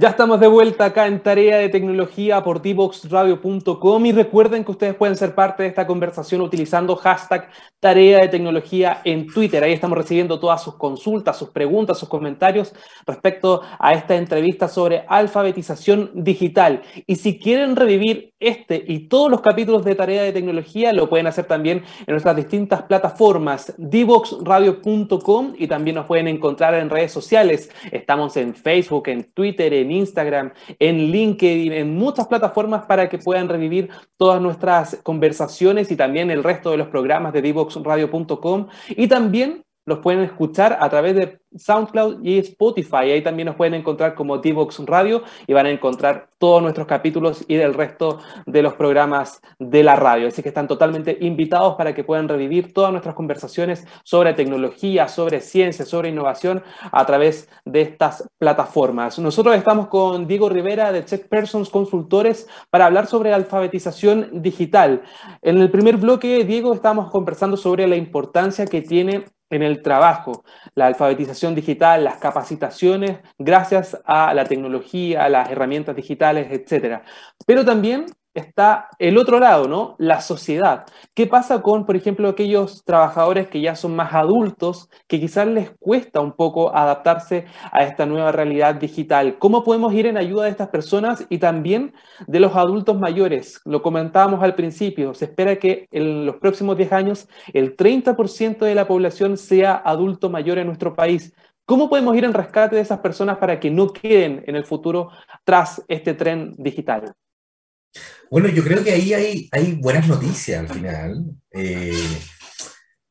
Ya 0.00 0.08
estamos 0.08 0.40
de 0.40 0.46
vuelta 0.46 0.86
acá 0.86 1.06
en 1.06 1.20
Tarea 1.20 1.58
de 1.58 1.68
Tecnología 1.68 2.42
por 2.42 2.62
divoxradio.com 2.62 4.06
y 4.06 4.12
recuerden 4.12 4.64
que 4.64 4.70
ustedes 4.70 4.94
pueden 4.94 5.14
ser 5.14 5.34
parte 5.34 5.62
de 5.62 5.68
esta 5.68 5.86
conversación 5.86 6.40
utilizando 6.40 6.96
hashtag 6.96 7.50
Tarea 7.80 8.20
de 8.20 8.28
Tecnología 8.28 9.02
en 9.04 9.26
Twitter. 9.26 9.62
Ahí 9.62 9.74
estamos 9.74 9.98
recibiendo 9.98 10.40
todas 10.40 10.62
sus 10.62 10.76
consultas, 10.76 11.36
sus 11.36 11.50
preguntas, 11.50 11.98
sus 11.98 12.08
comentarios 12.08 12.72
respecto 13.06 13.60
a 13.78 13.92
esta 13.92 14.16
entrevista 14.16 14.68
sobre 14.68 15.04
alfabetización 15.06 16.12
digital. 16.14 16.80
Y 17.06 17.16
si 17.16 17.38
quieren 17.38 17.76
revivir 17.76 18.32
este 18.40 18.82
y 18.88 19.00
todos 19.00 19.30
los 19.30 19.42
capítulos 19.42 19.84
de 19.84 19.94
Tarea 19.96 20.22
de 20.22 20.32
Tecnología, 20.32 20.94
lo 20.94 21.10
pueden 21.10 21.26
hacer 21.26 21.44
también 21.44 21.84
en 22.06 22.12
nuestras 22.12 22.36
distintas 22.36 22.84
plataformas, 22.84 23.74
divoxradio.com 23.76 25.52
y 25.58 25.66
también 25.66 25.96
nos 25.96 26.06
pueden 26.06 26.26
encontrar 26.26 26.72
en 26.72 26.88
redes 26.88 27.12
sociales. 27.12 27.70
Estamos 27.92 28.38
en 28.38 28.54
Facebook, 28.54 29.08
en 29.08 29.24
Twitter, 29.24 29.74
en 29.74 29.89
Instagram, 29.92 30.52
en 30.78 31.10
LinkedIn, 31.10 31.72
en 31.72 31.94
muchas 31.94 32.26
plataformas 32.26 32.86
para 32.86 33.08
que 33.08 33.18
puedan 33.18 33.48
revivir 33.48 33.90
todas 34.16 34.40
nuestras 34.40 35.00
conversaciones 35.02 35.90
y 35.90 35.96
también 35.96 36.30
el 36.30 36.42
resto 36.42 36.70
de 36.70 36.76
los 36.76 36.88
programas 36.88 37.32
de 37.32 37.42
divoxradio.com 37.42 38.68
y 38.90 39.08
también 39.08 39.64
los 39.86 39.98
pueden 39.98 40.20
escuchar 40.20 40.78
a 40.80 40.88
través 40.88 41.16
de 41.16 41.40
SoundCloud 41.56 42.24
y 42.24 42.38
Spotify. 42.38 43.10
Ahí 43.10 43.22
también 43.22 43.46
nos 43.46 43.56
pueden 43.56 43.74
encontrar 43.74 44.14
como 44.14 44.38
Divox 44.38 44.78
Radio 44.86 45.22
y 45.46 45.52
van 45.52 45.66
a 45.66 45.70
encontrar 45.70 46.28
todos 46.38 46.62
nuestros 46.62 46.86
capítulos 46.86 47.44
y 47.48 47.56
del 47.56 47.74
resto 47.74 48.20
de 48.46 48.62
los 48.62 48.74
programas 48.74 49.40
de 49.58 49.82
la 49.82 49.96
radio. 49.96 50.28
Así 50.28 50.42
que 50.42 50.48
están 50.48 50.68
totalmente 50.68 51.18
invitados 51.20 51.74
para 51.76 51.94
que 51.94 52.04
puedan 52.04 52.28
revivir 52.28 52.72
todas 52.72 52.92
nuestras 52.92 53.14
conversaciones 53.14 53.86
sobre 54.04 54.34
tecnología, 54.34 55.08
sobre 55.08 55.40
ciencia, 55.40 55.84
sobre 55.84 56.10
innovación 56.10 56.62
a 56.92 57.04
través 57.04 57.48
de 57.64 57.80
estas 57.80 58.28
plataformas. 58.38 59.18
Nosotros 59.18 59.56
estamos 59.56 59.88
con 59.88 60.26
Diego 60.26 60.48
Rivera 60.48 60.92
de 60.92 61.04
Check 61.04 61.28
Persons 61.28 61.68
Consultores 61.68 62.48
para 62.70 62.86
hablar 62.86 63.06
sobre 63.06 63.32
alfabetización 63.32 64.42
digital. 64.42 65.02
En 65.42 65.58
el 65.58 65.70
primer 65.70 65.96
bloque, 65.96 66.44
Diego, 66.44 66.74
estamos 66.74 67.10
conversando 67.10 67.56
sobre 67.56 67.86
la 67.86 67.96
importancia 67.96 68.66
que 68.66 68.82
tiene 68.82 69.24
en 69.50 69.62
el 69.62 69.82
trabajo, 69.82 70.44
la 70.74 70.86
alfabetización 70.86 71.54
digital, 71.54 72.04
las 72.04 72.18
capacitaciones 72.18 73.18
gracias 73.38 74.00
a 74.04 74.32
la 74.32 74.44
tecnología, 74.44 75.24
a 75.24 75.28
las 75.28 75.50
herramientas 75.50 75.96
digitales, 75.96 76.48
etc. 76.50 77.02
Pero 77.46 77.64
también 77.64 78.06
está 78.34 78.88
el 78.98 79.18
otro 79.18 79.38
lado, 79.38 79.68
¿no? 79.68 79.96
La 79.98 80.20
sociedad. 80.20 80.86
¿Qué 81.14 81.26
pasa 81.26 81.62
con, 81.62 81.86
por 81.86 81.96
ejemplo, 81.96 82.28
aquellos 82.28 82.84
trabajadores 82.84 83.48
que 83.48 83.60
ya 83.60 83.74
son 83.76 83.96
más 83.96 84.14
adultos, 84.14 84.88
que 85.08 85.20
quizás 85.20 85.46
les 85.46 85.70
cuesta 85.78 86.20
un 86.20 86.32
poco 86.32 86.74
adaptarse 86.74 87.46
a 87.72 87.84
esta 87.84 88.06
nueva 88.06 88.32
realidad 88.32 88.76
digital? 88.76 89.38
¿Cómo 89.38 89.64
podemos 89.64 89.92
ir 89.94 90.06
en 90.06 90.16
ayuda 90.16 90.44
de 90.44 90.50
estas 90.50 90.68
personas 90.68 91.26
y 91.28 91.38
también 91.38 91.92
de 92.26 92.40
los 92.40 92.56
adultos 92.56 92.98
mayores? 92.98 93.60
Lo 93.64 93.82
comentábamos 93.82 94.42
al 94.42 94.54
principio, 94.54 95.14
se 95.14 95.26
espera 95.26 95.56
que 95.56 95.88
en 95.90 96.26
los 96.26 96.36
próximos 96.36 96.76
10 96.76 96.92
años 96.92 97.28
el 97.52 97.76
30% 97.76 98.64
de 98.64 98.74
la 98.74 98.86
población 98.86 99.36
sea 99.36 99.74
adulto 99.84 100.30
mayor 100.30 100.58
en 100.58 100.66
nuestro 100.66 100.94
país. 100.94 101.34
¿Cómo 101.64 101.88
podemos 101.88 102.16
ir 102.16 102.24
en 102.24 102.34
rescate 102.34 102.76
de 102.76 102.82
esas 102.82 102.98
personas 102.98 103.38
para 103.38 103.60
que 103.60 103.70
no 103.70 103.92
queden 103.92 104.42
en 104.46 104.56
el 104.56 104.64
futuro 104.64 105.10
tras 105.44 105.84
este 105.88 106.14
tren 106.14 106.54
digital? 106.58 107.14
Bueno, 108.30 108.48
yo 108.48 108.62
creo 108.62 108.84
que 108.84 108.92
ahí 108.92 109.12
hay, 109.12 109.48
hay 109.50 109.72
buenas 109.72 110.06
noticias 110.06 110.60
al 110.60 110.68
final. 110.68 111.24
Eh, 111.52 111.92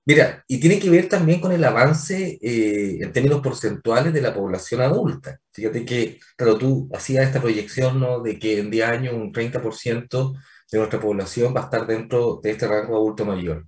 mira, 0.05 0.43
y 0.47 0.59
tiene 0.59 0.79
que 0.79 0.89
ver 0.89 1.09
también 1.09 1.41
con 1.41 1.51
el 1.51 1.63
avance 1.63 2.39
eh, 2.41 2.99
en 3.01 3.11
términos 3.11 3.41
porcentuales 3.41 4.13
de 4.13 4.21
la 4.21 4.33
población 4.33 4.81
adulta. 4.81 5.39
Fíjate 5.51 5.83
que, 5.85 6.19
claro, 6.37 6.57
tú 6.57 6.89
hacías 6.93 7.27
esta 7.27 7.41
proyección 7.41 7.99
¿no? 7.99 8.21
de 8.21 8.39
que 8.39 8.59
en 8.59 8.71
10 8.71 8.87
años 8.87 9.13
un 9.13 9.33
30% 9.33 10.33
de 10.71 10.77
nuestra 10.77 10.99
población 10.99 11.53
va 11.55 11.61
a 11.61 11.63
estar 11.65 11.85
dentro 11.85 12.39
de 12.41 12.51
este 12.51 12.67
rango 12.67 12.95
adulto 12.95 13.25
mayor. 13.25 13.65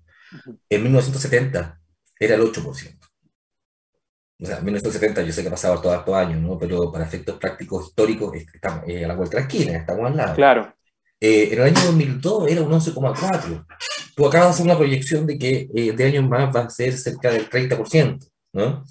En 0.70 0.84
1970 0.84 1.82
era 2.20 2.36
el 2.36 2.42
8%. 2.42 2.98
O 4.42 4.46
sea, 4.46 4.58
en 4.58 4.66
1970 4.66 5.22
yo 5.22 5.34
sé 5.34 5.42
que 5.42 5.50
ha 5.50 5.52
pasado 5.52 5.82
todos 5.82 6.00
estos 6.00 6.16
años, 6.16 6.42
¿no? 6.42 6.58
Pero 6.58 6.92
para 6.92 7.06
efectos 7.06 7.38
prácticos 7.38 7.90
históricos 7.90 8.36
estamos 8.36 8.84
eh, 8.88 9.06
a 9.06 9.08
la 9.08 9.16
vuelta 9.16 9.38
de 9.38 9.44
la 9.44 9.48
esquina, 9.48 9.78
estamos 9.78 10.08
al 10.08 10.18
lado. 10.18 10.36
Claro. 10.36 10.74
Eh, 11.24 11.50
en 11.54 11.60
el 11.60 11.62
año 11.62 11.86
2002 11.86 12.52
era 12.52 12.62
un 12.64 12.72
11,4. 12.72 13.66
Tú 14.16 14.26
acabas 14.26 14.48
de 14.48 14.54
hacer 14.54 14.66
una 14.66 14.78
proyección 14.78 15.28
de 15.28 15.38
que 15.38 15.70
eh, 15.74 15.92
de 15.94 16.04
años 16.04 16.28
más 16.28 16.54
va 16.54 16.62
a 16.62 16.70
ser 16.70 16.98
cerca 16.98 17.30
del 17.32 17.48
30%. 17.48 18.28
¿no? 18.54 18.84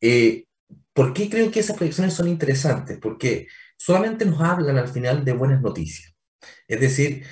Eh, 0.00 0.44
¿Por 0.92 1.12
qué 1.12 1.28
creo 1.28 1.50
que 1.50 1.60
esas 1.60 1.76
proyecciones 1.76 2.14
son 2.14 2.28
interesantes? 2.28 2.98
Porque 3.02 3.48
solamente 3.76 4.24
nos 4.24 4.40
hablan 4.40 4.78
al 4.78 4.88
final 4.88 5.24
de 5.24 5.32
buenas 5.32 5.60
noticias. 5.60 6.14
Es 6.68 6.80
decir, 6.80 7.26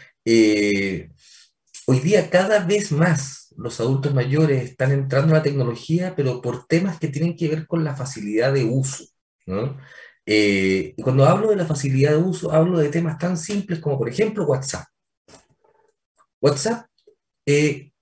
hoy 1.86 2.00
día 2.00 2.28
cada 2.28 2.64
vez 2.64 2.90
más 2.90 3.54
los 3.56 3.78
adultos 3.80 4.12
mayores 4.12 4.64
están 4.64 4.90
entrando 4.90 5.28
en 5.28 5.38
la 5.38 5.42
tecnología, 5.42 6.14
pero 6.16 6.42
por 6.42 6.66
temas 6.66 6.98
que 6.98 7.08
tienen 7.08 7.36
que 7.36 7.48
ver 7.48 7.66
con 7.68 7.84
la 7.84 7.94
facilidad 7.94 8.52
de 8.52 8.64
uso. 8.64 9.04
¿no? 9.46 9.78
Eh, 10.24 10.94
y 10.96 11.02
cuando 11.02 11.24
hablo 11.24 11.50
de 11.50 11.56
la 11.56 11.66
facilidad 11.66 12.12
de 12.12 12.18
uso, 12.18 12.52
hablo 12.52 12.78
de 12.78 12.88
temas 12.88 13.18
tan 13.18 13.36
simples 13.36 13.80
como, 13.80 13.98
por 13.98 14.08
ejemplo, 14.08 14.44
WhatsApp. 14.44 14.86
WhatsApp 16.40 16.86
eh, 17.46 17.92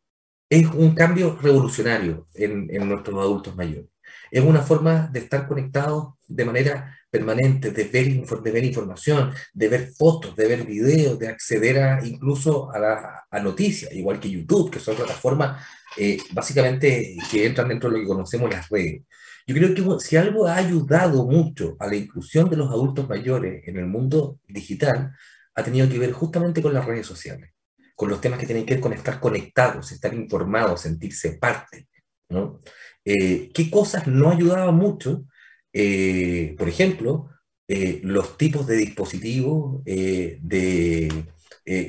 es 0.49 0.67
un 0.69 0.95
cambio 0.95 1.39
revolucionario 1.41 2.27
en, 2.35 2.67
nuestros 2.89 3.19
adultos 3.19 3.55
mayores. 3.57 3.89
Es 4.31 4.43
una 4.43 4.63
forma 4.63 5.09
de 5.13 5.21
estar 5.21 5.47
conectados 5.47 6.15
de 6.27 6.45
manera 6.45 6.97
permanente, 7.11 7.71
de 7.71 7.85
ver, 7.85 8.27
de 8.43 8.51
ver 8.51 8.65
información, 8.65 9.33
de 9.53 9.69
ver 9.69 9.91
fotos, 9.97 10.37
de 10.37 10.47
ver 10.47 10.65
videos, 10.65 11.19
de 11.19 11.29
acceder 11.29 11.79
a, 11.83 12.07
incluso 12.07 12.71
a, 12.71 12.79
la, 12.79 13.25
a 13.31 13.41
noticias, 13.41 13.93
igual 13.93 14.21
que 14.21 14.31
YouTube, 14.31 14.71
que 14.71 14.81
son 14.81 14.97
plataformas 14.97 15.65
eh, 15.97 16.19
básicamente 16.33 17.17
que 17.31 17.47
entran 17.47 17.69
dentro 17.69 17.91
de 17.91 17.97
lo 17.97 18.03
que 18.03 18.09
conocemos 18.09 18.51
las 18.51 18.69
redes. 18.69 19.03
Yo 19.51 19.57
creo 19.57 19.75
que 19.75 20.05
si 20.05 20.17
algo 20.17 20.47
ha 20.47 20.55
ayudado 20.55 21.27
mucho 21.27 21.77
a 21.81 21.89
la 21.89 21.97
inclusión 21.97 22.49
de 22.49 22.57
los 22.57 22.71
adultos 22.71 23.09
mayores 23.09 23.67
en 23.67 23.79
el 23.79 23.87
mundo 23.87 24.39
digital, 24.47 25.13
ha 25.57 25.65
tenido 25.65 25.89
que 25.89 25.99
ver 25.99 26.13
justamente 26.13 26.63
con 26.63 26.73
las 26.73 26.85
redes 26.85 27.09
sociales, 27.09 27.51
con 27.97 28.09
los 28.09 28.21
temas 28.21 28.39
que 28.39 28.47
tienen 28.47 28.65
que 28.65 28.75
ver 28.75 28.81
con 28.81 28.93
estar 28.93 29.19
conectados, 29.19 29.91
estar 29.91 30.15
informados, 30.15 30.83
sentirse 30.83 31.33
parte. 31.33 31.89
¿no? 32.29 32.61
Eh, 33.05 33.51
¿Qué 33.53 33.69
cosas 33.69 34.07
no 34.07 34.31
ayudaban 34.31 34.77
mucho? 34.77 35.25
Eh, 35.73 36.55
por 36.57 36.69
ejemplo, 36.69 37.31
eh, 37.67 38.01
los 38.05 38.39
tipos 38.39 38.69
de 38.69 38.77
dispositivos 38.77 39.83
de, 39.85 41.11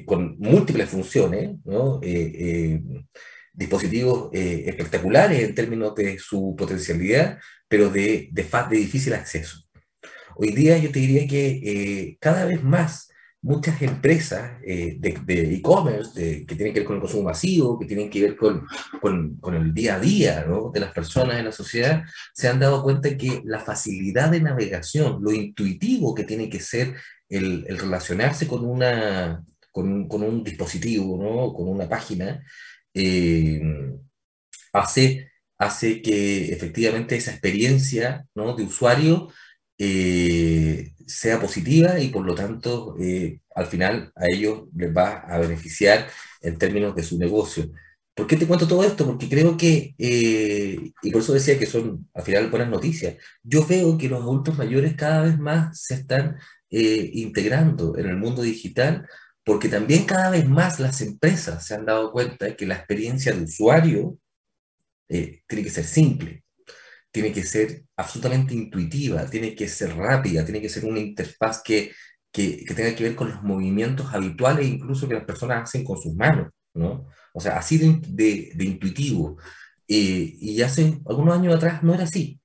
con 0.08 0.36
múltiples 0.40 0.90
funciones, 0.90 1.58
¿no? 1.64 2.02
Dispositivos 3.54 4.30
eh, 4.34 4.66
espectaculares 4.68 5.42
en 5.42 5.56
términos 5.56 5.96
de 5.96 6.18
su 6.20 6.56
potencialidad, 6.58 7.40
pero 7.68 7.90
de, 7.90 8.30
de, 8.32 8.44
de 8.70 8.78
difícil 8.78 9.14
acceso. 9.14 9.58
Hoy 10.36 10.52
día 10.52 10.78
yo 10.78 10.92
te 10.92 11.00
diría 11.00 11.28
que 11.28 11.48
eh, 11.64 12.18
cada 12.20 12.46
vez 12.46 12.64
más 12.64 13.10
muchas 13.44 13.82
empresas 13.82 14.60
eh, 14.66 14.98
de 15.00 15.56
e-commerce 15.56 16.46
que 16.46 16.56
tienen 16.56 16.74
que 16.74 16.82
ver 16.82 16.88
con 16.88 16.96
el 16.96 17.02
consumo 17.02 17.24
masivo, 17.24 17.78
que 17.80 17.88
tienen 17.88 18.10
que 18.10 18.22
ver 18.22 18.36
con, 18.36 18.68
con, 19.02 19.56
el 19.56 19.74
día 19.74 19.96
a 19.96 20.00
día 20.00 20.46
de 20.74 20.80
las 20.80 20.92
personas 20.92 21.40
en 21.40 21.46
la 21.46 21.52
sociedad, 21.52 22.04
se 22.34 22.48
han 22.48 22.60
dado 22.60 22.84
cuenta 22.84 23.18
que 23.18 23.42
la 23.44 23.60
facilidad 23.60 24.30
de 24.30 24.42
navegación, 24.42 25.24
lo 25.24 25.32
intuitivo 25.32 26.14
que 26.14 26.24
tiene 26.24 26.50
que 26.50 26.60
ser 26.60 26.96
el, 27.30 27.66
el 27.68 27.80
relacionarse 27.80 28.48
con, 28.48 28.64
una, 28.64 29.44
con, 29.72 30.08
con, 30.08 30.22
un 30.22 30.44
dispositivo, 30.44 31.18
¿no? 31.22 31.52
con 31.52 31.68
una 31.68 31.90
página, 31.90 32.44
eh, 32.94 33.62
hace, 34.74 35.32
hace 35.58 36.02
que 36.02 36.52
efectivamente 36.54 37.16
esa 37.16 37.32
experiencia 37.32 38.26
¿no? 38.36 38.56
de 38.56 38.64
usuario 38.64 39.30
eh, 39.78 40.94
sea 41.08 41.40
positiva 41.40 42.00
y 42.00 42.10
por 42.10 42.26
lo 42.26 42.36
tanto 42.36 42.96
eh, 43.00 43.42
al 43.56 43.68
final 43.68 44.12
a 44.16 44.26
ellos 44.28 44.64
les 44.76 44.96
va 44.96 45.20
a 45.20 45.40
beneficiar 45.40 46.08
en 46.42 46.58
términos 46.58 46.96
de 46.96 47.04
su 47.04 47.18
negocio. 47.18 47.72
¿Por 48.14 48.28
qué 48.28 48.36
te 48.38 48.46
cuento 48.48 48.68
todo 48.68 48.84
esto? 48.84 49.06
Porque 49.06 49.30
creo 49.30 49.58
que, 49.58 49.96
y 49.98 51.12
por 51.12 51.22
eso 51.22 51.34
decía 51.34 51.58
que 51.58 51.66
son 51.66 52.10
al 52.14 52.24
final 52.24 52.50
buenas 52.50 52.70
noticias, 52.70 53.16
yo 53.42 53.66
veo 53.66 53.98
que 53.98 54.10
los 54.10 54.22
adultos 54.22 54.58
mayores 54.58 54.96
cada 54.96 55.24
vez 55.24 55.40
más 55.40 55.82
se 55.82 55.96
están 55.96 56.38
integrando 56.70 57.98
en 57.98 58.08
el 58.10 58.18
mundo 58.18 58.42
digital 58.42 59.08
porque 59.44 59.70
también 59.70 60.06
cada 60.06 60.30
vez 60.30 60.48
más 60.48 60.80
las 60.80 61.02
empresas 61.02 61.66
se 61.66 61.76
han 61.76 61.86
dado 61.86 62.12
cuenta 62.12 62.46
de 62.46 62.56
que 62.56 62.66
la 62.66 62.76
experiencia 62.76 63.34
de 63.34 63.44
usuario 63.44 64.18
tiene 65.08 65.64
que 65.64 65.70
ser 65.70 65.84
simple 65.84 66.44
tiene 67.12 67.32
que 67.34 67.44
ser 67.44 67.84
absolutamente 67.98 68.54
intuitiva, 68.54 69.26
tiene 69.26 69.54
que 69.54 69.68
ser 69.68 69.96
rápida, 69.96 70.44
tiene 70.46 70.62
que 70.62 70.70
ser 70.70 70.86
una 70.86 71.00
interfaz 71.00 71.62
que, 71.62 71.92
que, 72.32 72.64
que 72.66 72.74
tenga 72.74 72.96
que 72.96 73.04
ver 73.04 73.16
con 73.16 73.30
los 73.30 73.44
movimientos 73.44 74.14
habituales, 74.14 74.68
incluso 74.68 75.08
que 75.08 75.16
las 75.16 75.26
personas 75.26 75.64
hacen 75.64 75.84
con 75.84 76.02
sus 76.02 76.16
manos, 76.16 76.50
¿no? 76.74 77.08
O 77.34 77.42
sea, 77.42 77.58
así 77.58 77.78
de, 77.78 78.52
de, 78.56 78.64
intuitivo. 78.64 79.38
Eh, 79.88 80.36
y 80.40 80.62
hace 80.62 81.00
algunos 81.06 81.38
años 81.38 81.56
atrás 81.56 81.84
no 81.84 81.94
era 81.94 82.06
así. 82.06 82.40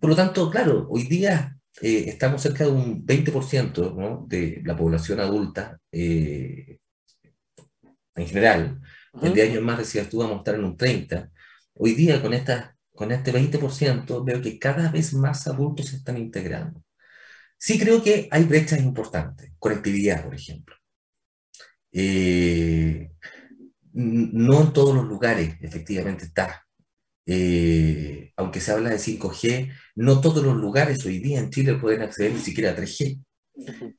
Por 0.00 0.10
lo 0.10 0.16
tanto, 0.16 0.50
claro, 0.50 0.86
hoy 0.88 1.04
día 1.04 1.55
eh, 1.82 2.04
estamos 2.08 2.42
cerca 2.42 2.64
de 2.64 2.70
un 2.70 3.04
20% 3.06 3.94
¿no? 3.94 4.24
de 4.26 4.62
la 4.64 4.76
población 4.76 5.20
adulta 5.20 5.78
eh, 5.92 6.78
en 8.14 8.26
general. 8.26 8.80
El 9.22 9.34
de 9.34 9.42
años 9.42 9.62
más 9.62 9.78
decías 9.78 10.08
tú, 10.08 10.18
vamos 10.18 10.36
a 10.36 10.38
estar 10.38 10.54
en 10.54 10.64
un 10.64 10.76
30%. 10.76 11.30
Hoy 11.74 11.94
día, 11.94 12.22
con 12.22 12.32
estas 12.34 12.76
con 12.96 13.12
este 13.12 13.32
20%, 13.32 14.24
veo 14.24 14.40
que 14.40 14.58
cada 14.58 14.90
vez 14.90 15.12
más 15.14 15.46
adultos 15.46 15.88
se 15.88 15.96
están 15.96 16.16
integrando. 16.16 16.82
Sí 17.58 17.78
creo 17.78 18.02
que 18.02 18.28
hay 18.30 18.44
brechas 18.44 18.80
importantes, 18.80 19.52
conectividad, 19.58 20.24
por 20.24 20.34
ejemplo. 20.34 20.74
Eh, 21.92 23.10
no 23.92 24.62
en 24.62 24.72
todos 24.72 24.94
los 24.94 25.06
lugares, 25.06 25.56
efectivamente, 25.60 26.24
está. 26.24 26.65
Eh, 27.26 28.32
aunque 28.36 28.60
se 28.60 28.72
habla 28.72 28.90
de 28.90 28.98
5G, 28.98 29.72
no 29.96 30.20
todos 30.20 30.44
los 30.44 30.56
lugares 30.56 31.04
hoy 31.04 31.18
día 31.18 31.40
en 31.40 31.50
Chile 31.50 31.74
pueden 31.74 32.02
acceder 32.02 32.32
ni 32.32 32.40
siquiera 32.40 32.70
a 32.70 32.76
3G. 32.76 33.20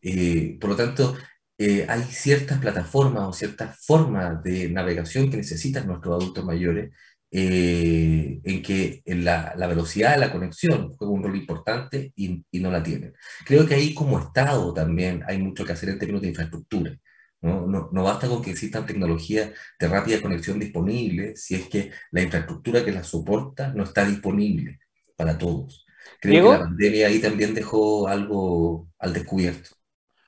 Eh, 0.02 0.58
por 0.60 0.72
lo 0.72 0.76
tanto, 0.76 1.16
hay 1.60 2.04
ciertas 2.04 2.60
plataformas 2.60 3.28
o 3.28 3.34
ciertas 3.34 3.84
formas 3.86 4.44
de 4.44 4.70
navegación 4.70 5.30
que 5.30 5.38
necesitan 5.38 5.88
nuestros 5.88 6.22
adultos 6.22 6.46
mayores 6.46 6.92
eh, 7.30 8.40
en 8.44 8.62
que 8.62 9.02
la, 9.06 9.54
la, 9.58 9.68
velocidad 9.68 10.14
de 10.14 10.20
la 10.20 10.32
conexión 10.32 10.94
juega 10.94 11.14
un 11.14 11.24
rol 11.24 11.36
importante 11.36 12.14
y, 12.16 12.46
y, 12.50 12.60
no 12.62 12.72
la 12.72 12.82
tienen. 12.82 13.14
Creo 13.46 13.68
que 13.68 13.76
ahí 13.76 13.94
como 13.94 14.18
Estado 14.20 14.74
también 14.74 15.24
hay 15.28 15.38
mucho 15.38 15.66
que 15.66 15.74
hacer 15.74 15.90
en 15.90 16.00
términos 16.00 16.22
de 16.22 16.30
infraestructura. 16.30 16.98
¿No? 17.42 17.68
No, 17.68 17.90
no 17.92 18.04
basta 18.04 18.28
con 18.28 18.42
que 18.42 18.52
existan 18.52 18.86
tecnologías 18.86 19.52
de 19.80 19.88
rápida 19.88 20.22
conexión 20.22 20.60
disponibles 20.60 21.44
si 21.44 21.56
es 21.56 21.70
que 21.70 21.92
la 22.12 22.22
infraestructura 22.22 22.84
que 22.84 22.92
las 22.92 23.08
soporta 23.08 23.74
no 23.74 23.84
está 23.84 24.06
disponible 24.06 24.80
para 25.16 25.38
todos. 25.38 25.86
Creo 26.20 26.46
que 26.46 26.52
la 26.58 26.60
pandemia 26.60 27.08
ahí 27.08 27.20
también 27.20 27.54
dejó 27.54 28.08
algo 28.08 28.90
al 28.98 29.14
descubierto. 29.14 29.77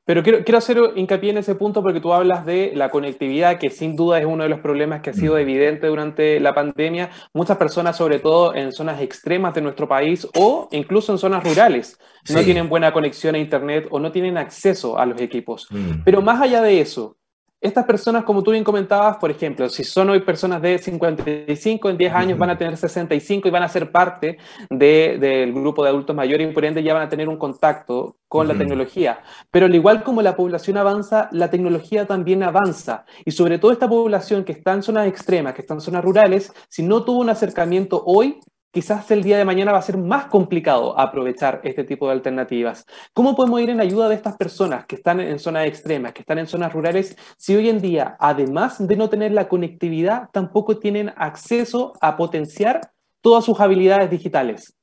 Pero 0.09 0.23
quiero, 0.23 0.43
quiero 0.43 0.57
hacer 0.57 0.79
hincapié 0.95 1.29
en 1.29 1.37
ese 1.37 1.53
punto 1.53 1.83
porque 1.83 2.01
tú 2.01 2.11
hablas 2.13 2.43
de 2.43 2.71
la 2.73 2.89
conectividad, 2.89 3.59
que 3.59 3.69
sin 3.69 3.95
duda 3.95 4.17
es 4.17 4.25
uno 4.25 4.41
de 4.41 4.49
los 4.49 4.59
problemas 4.59 5.01
que 5.01 5.11
ha 5.11 5.13
sido 5.13 5.35
mm. 5.35 5.37
evidente 5.37 5.85
durante 5.85 6.39
la 6.39 6.55
pandemia. 6.55 7.11
Muchas 7.31 7.57
personas, 7.57 7.95
sobre 7.95 8.17
todo 8.17 8.55
en 8.55 8.71
zonas 8.71 9.03
extremas 9.03 9.53
de 9.53 9.61
nuestro 9.61 9.87
país 9.87 10.27
o 10.35 10.67
incluso 10.71 11.11
en 11.11 11.19
zonas 11.19 11.43
rurales, 11.43 11.99
no 12.27 12.41
tienen 12.41 12.69
buena 12.69 12.91
conexión 12.91 13.35
a 13.35 13.37
Internet 13.37 13.87
o 13.91 13.99
no 13.99 14.11
tienen 14.11 14.39
acceso 14.39 14.97
a 14.97 15.05
los 15.05 15.21
equipos. 15.21 15.67
Mm. 15.69 16.01
Pero 16.03 16.23
más 16.23 16.41
allá 16.41 16.63
de 16.63 16.81
eso, 16.81 17.18
estas 17.61 17.85
personas, 17.85 18.23
como 18.23 18.41
tú 18.41 18.51
bien 18.51 18.63
comentabas, 18.63 19.17
por 19.17 19.29
ejemplo, 19.29 19.67
si 19.67 19.83
son 19.83 20.09
hoy 20.09 20.21
personas 20.21 20.61
de 20.61 20.77
55, 20.77 21.89
en 21.89 21.97
10 21.97 22.13
años 22.13 22.37
van 22.37 22.51
a 22.51 22.57
tener 22.57 22.77
65 22.77 23.47
y 23.47 23.51
van 23.51 23.63
a 23.63 23.67
ser 23.67 23.91
parte 23.91 24.37
del 24.69 25.51
grupo 25.53 25.83
de 25.83 25.89
adultos 25.89 26.15
mayores 26.15 26.49
y 26.49 26.53
por 26.53 26.63
ende 26.63 26.81
ya 26.81 26.93
van 26.93 27.03
a 27.03 27.09
tener 27.09 27.27
un 27.27 27.37
contacto 27.37 28.15
con 28.29 28.47
la 28.47 28.55
tecnología. 28.55 29.21
Pero 29.51 29.65
al 29.65 29.75
igual 29.75 30.03
como 30.03 30.21
la 30.21 30.37
población 30.37 30.77
avanza, 30.77 31.27
la 31.31 31.49
tecnología 31.49 32.05
también 32.05 32.43
avanza. 32.43 33.05
Y 33.25 33.31
sobre 33.31 33.59
todo 33.59 33.71
esta 33.71 33.89
población 33.89 34.45
que 34.45 34.53
está 34.53 34.73
en 34.73 34.83
zonas 34.83 35.07
extremas, 35.07 35.53
que 35.53 35.61
está 35.61 35.73
en 35.73 35.81
zonas 35.81 36.03
rurales, 36.03 36.53
si 36.69 36.83
no 36.83 37.03
tuvo 37.03 37.19
un 37.19 37.29
acercamiento 37.29 38.01
hoy, 38.05 38.39
quizás 38.71 39.09
el 39.11 39.23
día 39.23 39.37
de 39.37 39.45
mañana 39.45 39.71
va 39.71 39.79
a 39.79 39.83
ser 39.83 39.97
más 39.97 40.25
complicado 40.25 40.97
aprovechar 40.99 41.61
este 41.63 41.83
tipo 41.83 42.07
de 42.07 42.13
alternativas. 42.13 42.85
¿Cómo 43.13 43.35
podemos 43.35 43.61
ir 43.61 43.69
en 43.69 43.81
ayuda 43.81 44.09
de 44.09 44.15
estas 44.15 44.37
personas 44.37 44.85
que 44.85 44.95
están 44.95 45.19
en 45.19 45.39
zonas 45.39 45.67
extremas, 45.67 46.13
que 46.13 46.21
están 46.21 46.39
en 46.39 46.47
zonas 46.47 46.73
rurales, 46.73 47.17
si 47.37 47.55
hoy 47.55 47.69
en 47.69 47.81
día, 47.81 48.15
además 48.19 48.85
de 48.85 48.95
no 48.95 49.09
tener 49.09 49.31
la 49.31 49.47
conectividad, 49.47 50.29
tampoco 50.31 50.77
tienen 50.77 51.11
acceso 51.15 51.93
a 52.01 52.15
potenciar 52.15 52.91
todas 53.21 53.45
sus 53.45 53.59
habilidades 53.59 54.09
digitales? 54.09 54.75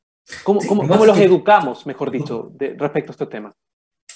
¿Cómo, 0.43 0.61
cómo, 0.67 1.07
los 1.07 1.19
educamos, 1.19 1.87
mejor 1.87 2.11
dicho, 2.11 2.53
respecto 2.59 3.13
a 3.13 3.15
este 3.15 3.27
tema? 3.27 3.55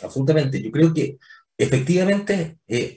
Absolutamente. 0.02 0.60
Yo 0.60 0.70
creo 0.72 0.92
que 0.92 1.18
efectivamente 1.56 2.58
eh, 2.66 2.96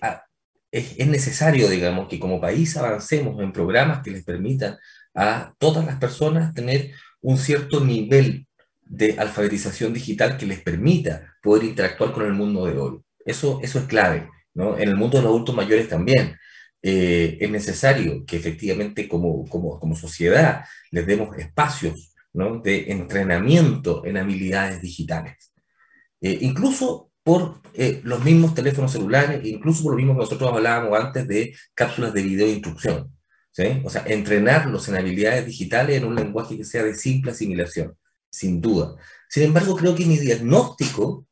es, 0.71 0.95
es 0.97 1.07
necesario, 1.07 1.69
digamos, 1.69 2.07
que 2.07 2.19
como 2.19 2.41
país 2.41 2.76
avancemos 2.76 3.39
en 3.39 3.53
programas 3.53 4.01
que 4.01 4.09
les 4.09 4.24
permitan 4.24 4.78
a 5.14 5.53
todas 5.57 5.86
las 5.86 5.97
personas 5.97 6.53
tener 6.53 6.91
un 7.22 7.38
cierto 7.38 7.84
nivel 7.84 8.47
de 8.82 9.16
alfabetización 9.18 9.93
digital 9.93 10.38
que 10.38 10.45
les 10.45 10.61
permita 10.61 11.36
poder 11.41 11.64
interactuar 11.64 12.11
con 12.11 12.26
el 12.26 12.34
mundo 12.34 12.66
de 12.66 12.78
hoy. 12.78 12.99
Eso, 13.26 13.59
eso 13.64 13.80
es 13.80 13.86
clave. 13.86 14.30
¿no? 14.53 14.78
En 14.78 14.89
el 14.89 14.95
mundo 14.95 15.18
de 15.18 15.24
los 15.24 15.32
adultos 15.32 15.55
mayores 15.55 15.88
también. 15.89 16.38
Eh, 16.86 17.38
es 17.39 17.49
necesario 17.49 18.26
que 18.26 18.36
efectivamente 18.36 19.07
como, 19.07 19.47
como, 19.47 19.80
como 19.80 19.95
sociedad 19.95 20.66
les 20.91 21.07
demos 21.07 21.38
espacios 21.38 22.14
¿no? 22.34 22.59
de 22.59 22.91
entrenamiento 22.91 24.05
en 24.05 24.18
habilidades 24.18 24.82
digitales. 24.82 25.53
Eh, 26.20 26.39
incluso 26.41 27.11
por 27.24 27.61
eh, 27.74 28.01
los 28.03 28.24
mismos 28.24 28.53
teléfonos 28.53 28.91
celulares, 28.91 29.45
incluso 29.45 29.84
por 29.84 29.93
lo 29.93 29.97
mismo 29.97 30.14
que 30.14 30.20
nosotros 30.20 30.51
hablábamos 30.51 30.99
antes 30.99 31.28
de 31.28 31.55
cápsulas 31.74 32.14
de 32.14 32.22
video 32.22 32.47
de 32.47 32.53
instrucción. 32.53 33.16
O 33.84 33.89
sea, 33.89 34.04
entrenarlos 34.08 34.88
en 34.89 34.95
habilidades 34.95 35.45
digitales 35.45 35.97
en 35.97 36.06
un 36.06 36.16
lenguaje 36.16 36.58
que 36.58 36.64
sea 36.64 36.84
de 36.84 36.95
simple 36.95 37.32
asimilación, 37.32 37.95
sin 38.30 38.60
duda. 38.60 38.95
Sin 39.30 39.43
embargo, 39.43 39.76
creo 39.76 39.95
que 39.95 40.06
mi 40.06 40.18
diagnóstico 40.18 41.28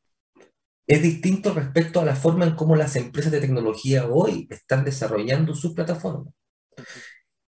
es 0.86 1.02
distinto 1.02 1.52
respecto 1.54 2.00
a 2.00 2.04
la 2.04 2.16
forma 2.16 2.44
en 2.44 2.54
cómo 2.54 2.76
las 2.76 2.96
empresas 2.96 3.32
de 3.32 3.40
tecnología 3.40 4.06
hoy 4.06 4.46
están 4.50 4.84
desarrollando 4.84 5.54
sus 5.54 5.74
plataformas. 5.74 6.32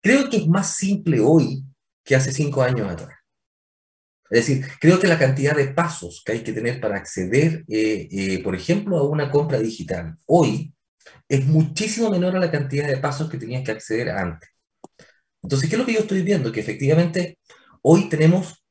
Creo 0.01 0.29
que 0.29 0.37
es 0.37 0.47
más 0.47 0.75
simple 0.75 1.19
hoy 1.19 1.63
que 2.03 2.15
hace 2.15 2.31
cinco 2.31 2.61
años 2.61 2.89
atrás. 2.89 3.17
Es 4.29 4.47
decir, 4.47 4.65
creo 4.79 4.99
que 4.99 5.07
la 5.07 5.19
cantidad 5.19 5.55
de 5.55 5.67
pasos 5.67 6.23
que 6.25 6.31
hay 6.31 6.43
que 6.43 6.53
tener 6.53 6.81
para 6.81 6.97
acceder, 6.97 7.63
eh, 7.67 8.07
eh, 8.11 8.43
por 8.43 8.55
ejemplo, 8.55 8.97
a 8.97 9.07
una 9.07 9.29
compra 9.29 9.59
digital 9.59 10.17
hoy 10.25 10.73
es 11.27 11.45
muchísimo 11.45 12.09
menor 12.09 12.35
a 12.35 12.39
la 12.39 12.51
cantidad 12.51 12.87
de 12.87 12.97
pasos 12.97 13.29
que 13.29 13.37
tenías 13.37 13.63
que 13.63 13.71
acceder 13.71 14.09
antes. 14.09 14.49
Entonces, 15.43 15.69
¿qué 15.69 15.75
es 15.75 15.79
lo 15.79 15.85
que 15.85 15.93
yo 15.93 15.99
estoy 15.99 16.21
viendo? 16.21 16.51
Que 16.51 16.61
efectivamente 16.61 17.37
hoy 17.81 18.07
tenemos 18.07 18.63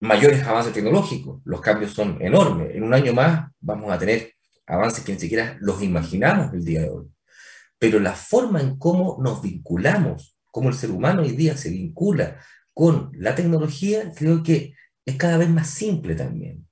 mayores 0.00 0.44
avances 0.44 0.74
tecnológicos, 0.74 1.40
los 1.44 1.60
cambios 1.60 1.92
son 1.92 2.20
enormes. 2.20 2.74
En 2.74 2.84
un 2.84 2.94
año 2.94 3.14
más 3.14 3.50
vamos 3.58 3.90
a 3.90 3.98
tener 3.98 4.34
avances 4.66 5.02
que 5.02 5.14
ni 5.14 5.18
siquiera 5.18 5.56
los 5.60 5.82
imaginamos 5.82 6.52
el 6.52 6.64
día 6.64 6.82
de 6.82 6.90
hoy. 6.90 7.06
Pero 7.78 8.00
la 8.00 8.12
forma 8.12 8.60
en 8.60 8.76
cómo 8.78 9.18
nos 9.20 9.40
vinculamos, 9.40 10.36
cómo 10.50 10.68
el 10.68 10.74
ser 10.74 10.90
humano 10.90 11.22
hoy 11.22 11.32
día 11.32 11.56
se 11.56 11.70
vincula 11.70 12.38
con 12.74 13.10
la 13.14 13.34
tecnología, 13.34 14.12
creo 14.14 14.42
que 14.42 14.74
es 15.06 15.16
cada 15.16 15.38
vez 15.38 15.48
más 15.48 15.70
simple 15.70 16.14
también. 16.14 16.68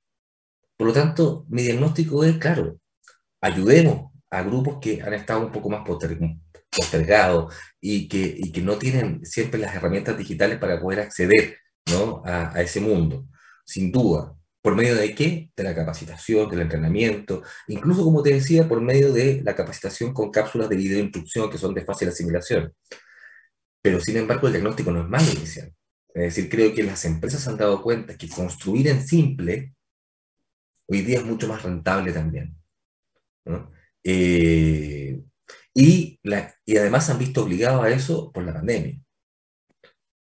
Por 0.76 0.88
lo 0.88 0.92
tanto, 0.92 1.46
mi 1.48 1.62
diagnóstico 1.62 2.22
es, 2.22 2.36
claro, 2.36 2.78
ayudemos 3.40 4.12
a 4.30 4.42
grupos 4.42 4.78
que 4.80 5.00
han 5.02 5.14
estado 5.14 5.46
un 5.46 5.52
poco 5.52 5.70
más 5.70 5.86
postergados 5.86 6.36
y 7.80 8.08
que, 8.08 8.34
y 8.36 8.52
que 8.52 8.62
no 8.62 8.78
tienen 8.78 9.24
siempre 9.24 9.60
las 9.60 9.74
herramientas 9.74 10.16
digitales 10.18 10.58
para 10.58 10.80
poder 10.80 11.00
acceder 11.00 11.58
¿no? 11.86 12.22
a, 12.24 12.52
a 12.54 12.62
ese 12.62 12.80
mundo, 12.80 13.28
sin 13.64 13.92
duda. 13.92 14.34
¿Por 14.62 14.74
medio 14.74 14.96
de 14.96 15.14
qué? 15.14 15.50
De 15.56 15.62
la 15.62 15.74
capacitación, 15.74 16.50
del 16.50 16.62
entrenamiento, 16.62 17.42
incluso, 17.68 18.02
como 18.02 18.22
te 18.22 18.32
decía, 18.34 18.66
por 18.68 18.80
medio 18.80 19.12
de 19.12 19.40
la 19.44 19.54
capacitación 19.54 20.12
con 20.12 20.30
cápsulas 20.32 20.68
de 20.68 20.76
video 20.76 20.98
instrucción 20.98 21.48
que 21.48 21.58
son 21.58 21.72
de 21.72 21.84
fácil 21.84 22.08
asimilación. 22.08 22.74
Pero, 23.80 24.00
sin 24.00 24.16
embargo, 24.16 24.48
el 24.48 24.54
diagnóstico 24.54 24.90
no 24.90 25.02
es 25.02 25.08
malo 25.08 25.30
inicial. 25.30 25.72
Es 26.12 26.34
decir, 26.34 26.50
creo 26.50 26.74
que 26.74 26.82
las 26.82 27.04
empresas 27.04 27.46
han 27.46 27.56
dado 27.56 27.80
cuenta 27.82 28.16
que 28.16 28.28
construir 28.28 28.88
en 28.88 29.06
simple 29.06 29.74
hoy 30.88 31.02
día 31.02 31.18
es 31.18 31.24
mucho 31.24 31.46
más 31.46 31.62
rentable 31.62 32.12
también. 32.12 32.56
Eh, 34.02 35.20
y, 35.76 36.18
la, 36.22 36.54
y 36.64 36.78
además 36.78 37.04
se 37.04 37.12
han 37.12 37.18
visto 37.18 37.44
obligados 37.44 37.84
a 37.84 37.90
eso 37.90 38.32
por 38.32 38.42
la 38.44 38.54
pandemia. 38.54 38.98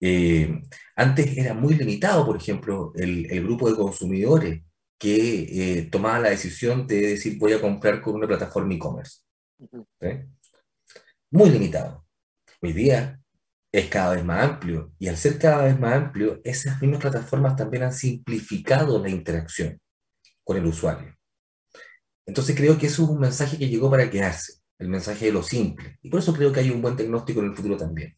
Eh, 0.01 0.63
antes 0.95 1.37
era 1.37 1.55
muy 1.55 1.75
limitado, 1.75 2.25
por 2.25 2.37
ejemplo, 2.37 2.93
el, 2.95 3.27
el 3.31 3.43
grupo 3.43 3.69
de 3.69 3.77
consumidores 3.77 4.63
que 4.97 5.79
eh, 5.79 5.89
tomaba 5.91 6.21
la 6.21 6.31
decisión 6.31 6.87
de 6.87 7.01
decir 7.01 7.37
voy 7.37 7.53
a 7.53 7.61
comprar 7.61 8.01
con 8.01 8.15
una 8.15 8.29
plataforma 8.29 8.75
e-commerce. 8.75 9.23
Muy 11.33 11.51
limitado. 11.51 12.07
Hoy 12.63 12.73
día 12.73 13.21
es 13.73 13.89
cada 13.89 14.15
vez 14.15 14.25
más 14.25 14.45
amplio 14.45 14.93
y 15.01 15.09
al 15.09 15.17
ser 15.17 15.37
cada 15.37 15.65
vez 15.65 15.79
más 15.81 15.95
amplio, 15.95 16.41
esas 16.45 16.81
mismas 16.81 17.01
plataformas 17.01 17.57
también 17.57 17.83
han 17.83 17.93
simplificado 17.93 19.03
la 19.03 19.11
interacción 19.11 19.81
con 20.45 20.57
el 20.57 20.67
usuario. 20.67 21.13
Entonces 22.25 22.55
creo 22.55 22.79
que 22.79 22.87
eso 22.87 23.03
es 23.03 23.09
un 23.09 23.19
mensaje 23.19 23.59
que 23.59 23.69
llegó 23.69 23.91
para 23.91 24.09
quedarse, 24.09 24.60
el 24.81 24.89
mensaje 24.89 25.27
de 25.27 25.33
lo 25.33 25.43
simple. 25.45 25.99
Y 26.03 26.11
por 26.11 26.21
eso 26.21 26.35
creo 26.35 26.53
que 26.53 26.61
hay 26.61 26.71
un 26.71 26.83
buen 26.83 26.97
diagnóstico 26.97 27.41
en 27.41 27.47
el 27.47 27.57
futuro 27.57 27.77
también. 27.77 28.17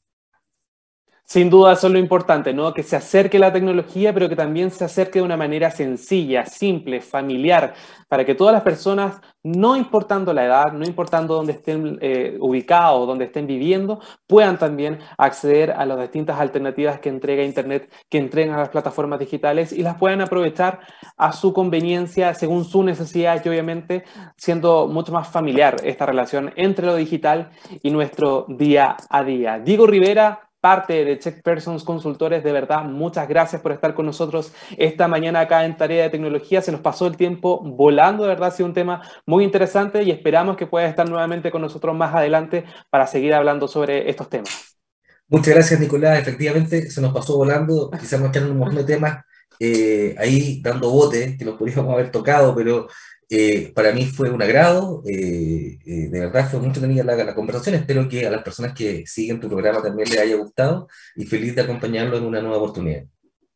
Sin 1.25 1.49
duda 1.49 1.73
eso 1.73 1.87
es 1.87 1.93
lo 1.93 1.99
importante, 1.99 2.53
¿no? 2.53 2.75
Que 2.75 2.83
se 2.83 2.97
acerque 2.97 3.39
la 3.39 3.53
tecnología, 3.53 4.13
pero 4.13 4.29
que 4.29 4.37
también 4.37 4.71
se 4.71 4.85
acerque 4.85 5.19
de 5.19 5.25
una 5.25 5.37
manera 5.37 5.71
sencilla, 5.71 6.45
simple, 6.45 7.01
familiar, 7.01 7.73
para 8.09 8.27
que 8.27 8.35
todas 8.35 8.53
las 8.53 8.63
personas, 8.63 9.19
no 9.43 9.75
importando 9.75 10.35
la 10.35 10.45
edad, 10.45 10.73
no 10.73 10.85
importando 10.85 11.35
dónde 11.35 11.53
estén 11.53 11.99
eh, 12.03 12.37
ubicados, 12.39 13.07
dónde 13.07 13.25
estén 13.25 13.47
viviendo, 13.47 14.01
puedan 14.27 14.59
también 14.59 14.99
acceder 15.17 15.71
a 15.71 15.87
las 15.87 15.99
distintas 16.01 16.39
alternativas 16.39 17.01
que 17.01 17.09
entrega 17.09 17.43
Internet, 17.43 17.91
que 18.11 18.19
entregan 18.19 18.59
las 18.59 18.69
plataformas 18.69 19.19
digitales 19.19 19.73
y 19.73 19.83
las 19.83 19.97
puedan 19.97 20.21
aprovechar 20.21 20.81
a 21.17 21.33
su 21.33 21.55
conveniencia, 21.55 22.35
según 22.35 22.67
su 22.67 22.83
necesidad 22.83 23.41
y 23.43 23.49
obviamente 23.49 24.05
siendo 24.37 24.87
mucho 24.87 25.13
más 25.13 25.29
familiar 25.29 25.77
esta 25.83 26.05
relación 26.05 26.53
entre 26.57 26.85
lo 26.85 26.97
digital 26.97 27.53
y 27.83 27.91
nuestro 27.91 28.45
día 28.49 28.97
a 29.09 29.25
día. 29.25 29.59
Diego 29.59 29.87
Rivera, 29.87 30.52
parte 30.63 31.05
de 31.05 31.19
Check 31.19 31.43
Persons 31.43 31.83
Consultores. 31.83 32.45
De 32.45 32.53
verdad, 32.53 32.85
muchas 32.85 33.29
gracias 33.29 33.61
por 33.61 33.73
estar 33.73 33.95
con 33.95 34.07
nosotros 34.07 34.53
esta 34.79 35.09
mañana 35.09 35.41
acá 35.41 35.65
en 35.65 35.77
Tarea 35.77 36.05
de 36.05 36.11
Tecnología. 36.11 36.63
Se 36.63 36.71
nos 36.71 36.81
pasó 36.81 37.09
el 37.09 37.17
tiempo 37.17 37.61
volando, 37.63 38.23
de 38.23 38.29
verdad, 38.29 38.49
ha 38.49 38.53
sido 38.53 38.69
un 38.69 38.73
tema 38.73 39.03
muy 39.27 39.43
interesante 39.43 40.05
y 40.05 40.13
esperamos 40.13 40.57
que 40.57 40.69
puedas 40.69 40.89
estar 40.89 41.09
nuevamente 41.09 41.51
con 41.51 41.63
nosotros 41.63 41.97
más 41.97 42.15
adelante 42.15 42.65
para 42.91 43.09
seguir 43.09 43.35
hablando 43.35 43.67
sobre 43.67 44.09
estos 44.09 44.31
temas. 44.31 44.79
Muchas 45.27 45.53
gracias, 45.55 45.81
Nicolás. 45.81 46.21
Efectivamente, 46.21 46.91
se 46.91 47.01
nos 47.01 47.13
pasó 47.13 47.37
volando. 47.37 47.91
Quizás 47.91 48.21
nos 48.21 48.31
quedan 48.31 48.53
un 48.53 48.59
montón 48.59 48.77
de 48.77 48.85
temas 48.85 49.25
eh, 49.59 50.15
ahí 50.17 50.63
dando 50.63 50.91
bote 50.91 51.37
que 51.37 51.45
los 51.45 51.57
podríamos 51.57 51.93
haber 51.93 52.13
tocado, 52.13 52.55
pero 52.55 52.87
eh, 53.35 53.73
para 53.75 53.93
mí 53.93 54.05
fue 54.05 54.29
un 54.29 54.43
agrado, 54.43 55.03
eh, 55.07 55.79
eh, 55.87 56.09
de 56.11 56.21
verdad 56.21 56.51
fue 56.51 56.59
muy 56.59 56.69
entretenida 56.69 57.03
la, 57.03 57.17
la, 57.17 57.35
conversación, 57.35 57.75
espero 57.77 58.07
que 58.07 58.27
a 58.27 58.31
las 58.31 58.43
personas 58.43 58.75
que 58.75 59.07
siguen 59.07 59.41
tu 59.41 59.49
programa 59.49 59.81
también 59.81 60.07
les 60.11 60.19
haya 60.19 60.37
gustado 60.37 60.87
y 61.17 61.25
feliz 61.25 61.55
de 61.55 61.63
acompañarlo 61.63 62.19
en 62.19 62.25
una 62.25 62.43
nueva 62.43 62.59
oportunidad. 62.59 63.05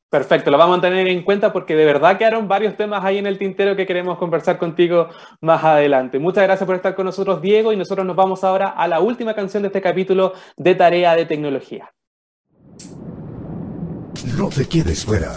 Perfecto, 0.09 0.51
lo 0.51 0.57
vamos 0.57 0.79
a 0.79 0.81
tener 0.81 1.07
en 1.09 1.23
cuenta 1.23 1.53
porque 1.53 1.77
de 1.77 1.85
verdad 1.85 2.17
quedaron 2.17 2.49
varios 2.49 2.75
temas 2.75 3.05
ahí 3.05 3.19
en 3.19 3.27
el 3.27 3.37
tintero 3.37 3.77
que 3.77 3.85
queremos 3.85 4.17
conversar 4.17 4.57
contigo 4.57 5.11
más 5.43 5.63
adelante. 5.63 6.19
Muchas 6.19 6.45
gracias 6.45 6.67
por 6.67 6.77
estar 6.77 6.95
con 6.95 7.05
nosotros, 7.05 7.43
Diego, 7.43 7.71
y 7.71 7.77
nosotros 7.77 8.07
nos 8.07 8.17
vamos 8.17 8.45
ahora 8.45 8.69
a 8.69 8.89
la 8.89 9.01
última 9.01 9.35
canción 9.35 9.63
de 9.63 9.67
este 9.67 9.83
capítulo 9.83 10.33
de 10.57 10.75
Tarea 10.75 11.15
de 11.15 11.27
Tecnología. 11.27 11.93
No 14.39 14.49
te 14.49 14.67
quedes 14.67 15.05
fuera. 15.05 15.37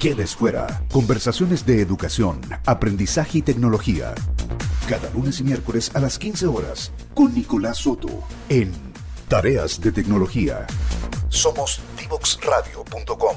quedes 0.00 0.34
fuera. 0.34 0.82
Conversaciones 0.90 1.66
de 1.66 1.82
educación, 1.82 2.40
aprendizaje 2.64 3.38
y 3.38 3.42
tecnología. 3.42 4.14
Cada 4.88 5.10
lunes 5.10 5.40
y 5.40 5.44
miércoles 5.44 5.94
a 5.94 6.00
las 6.00 6.18
15 6.18 6.46
horas 6.46 6.90
con 7.14 7.34
Nicolás 7.34 7.78
Soto 7.78 8.08
en 8.48 8.72
Tareas 9.28 9.78
de 9.78 9.92
Tecnología. 9.92 10.66
Somos 11.28 11.82
divoxradio.com. 11.98 13.36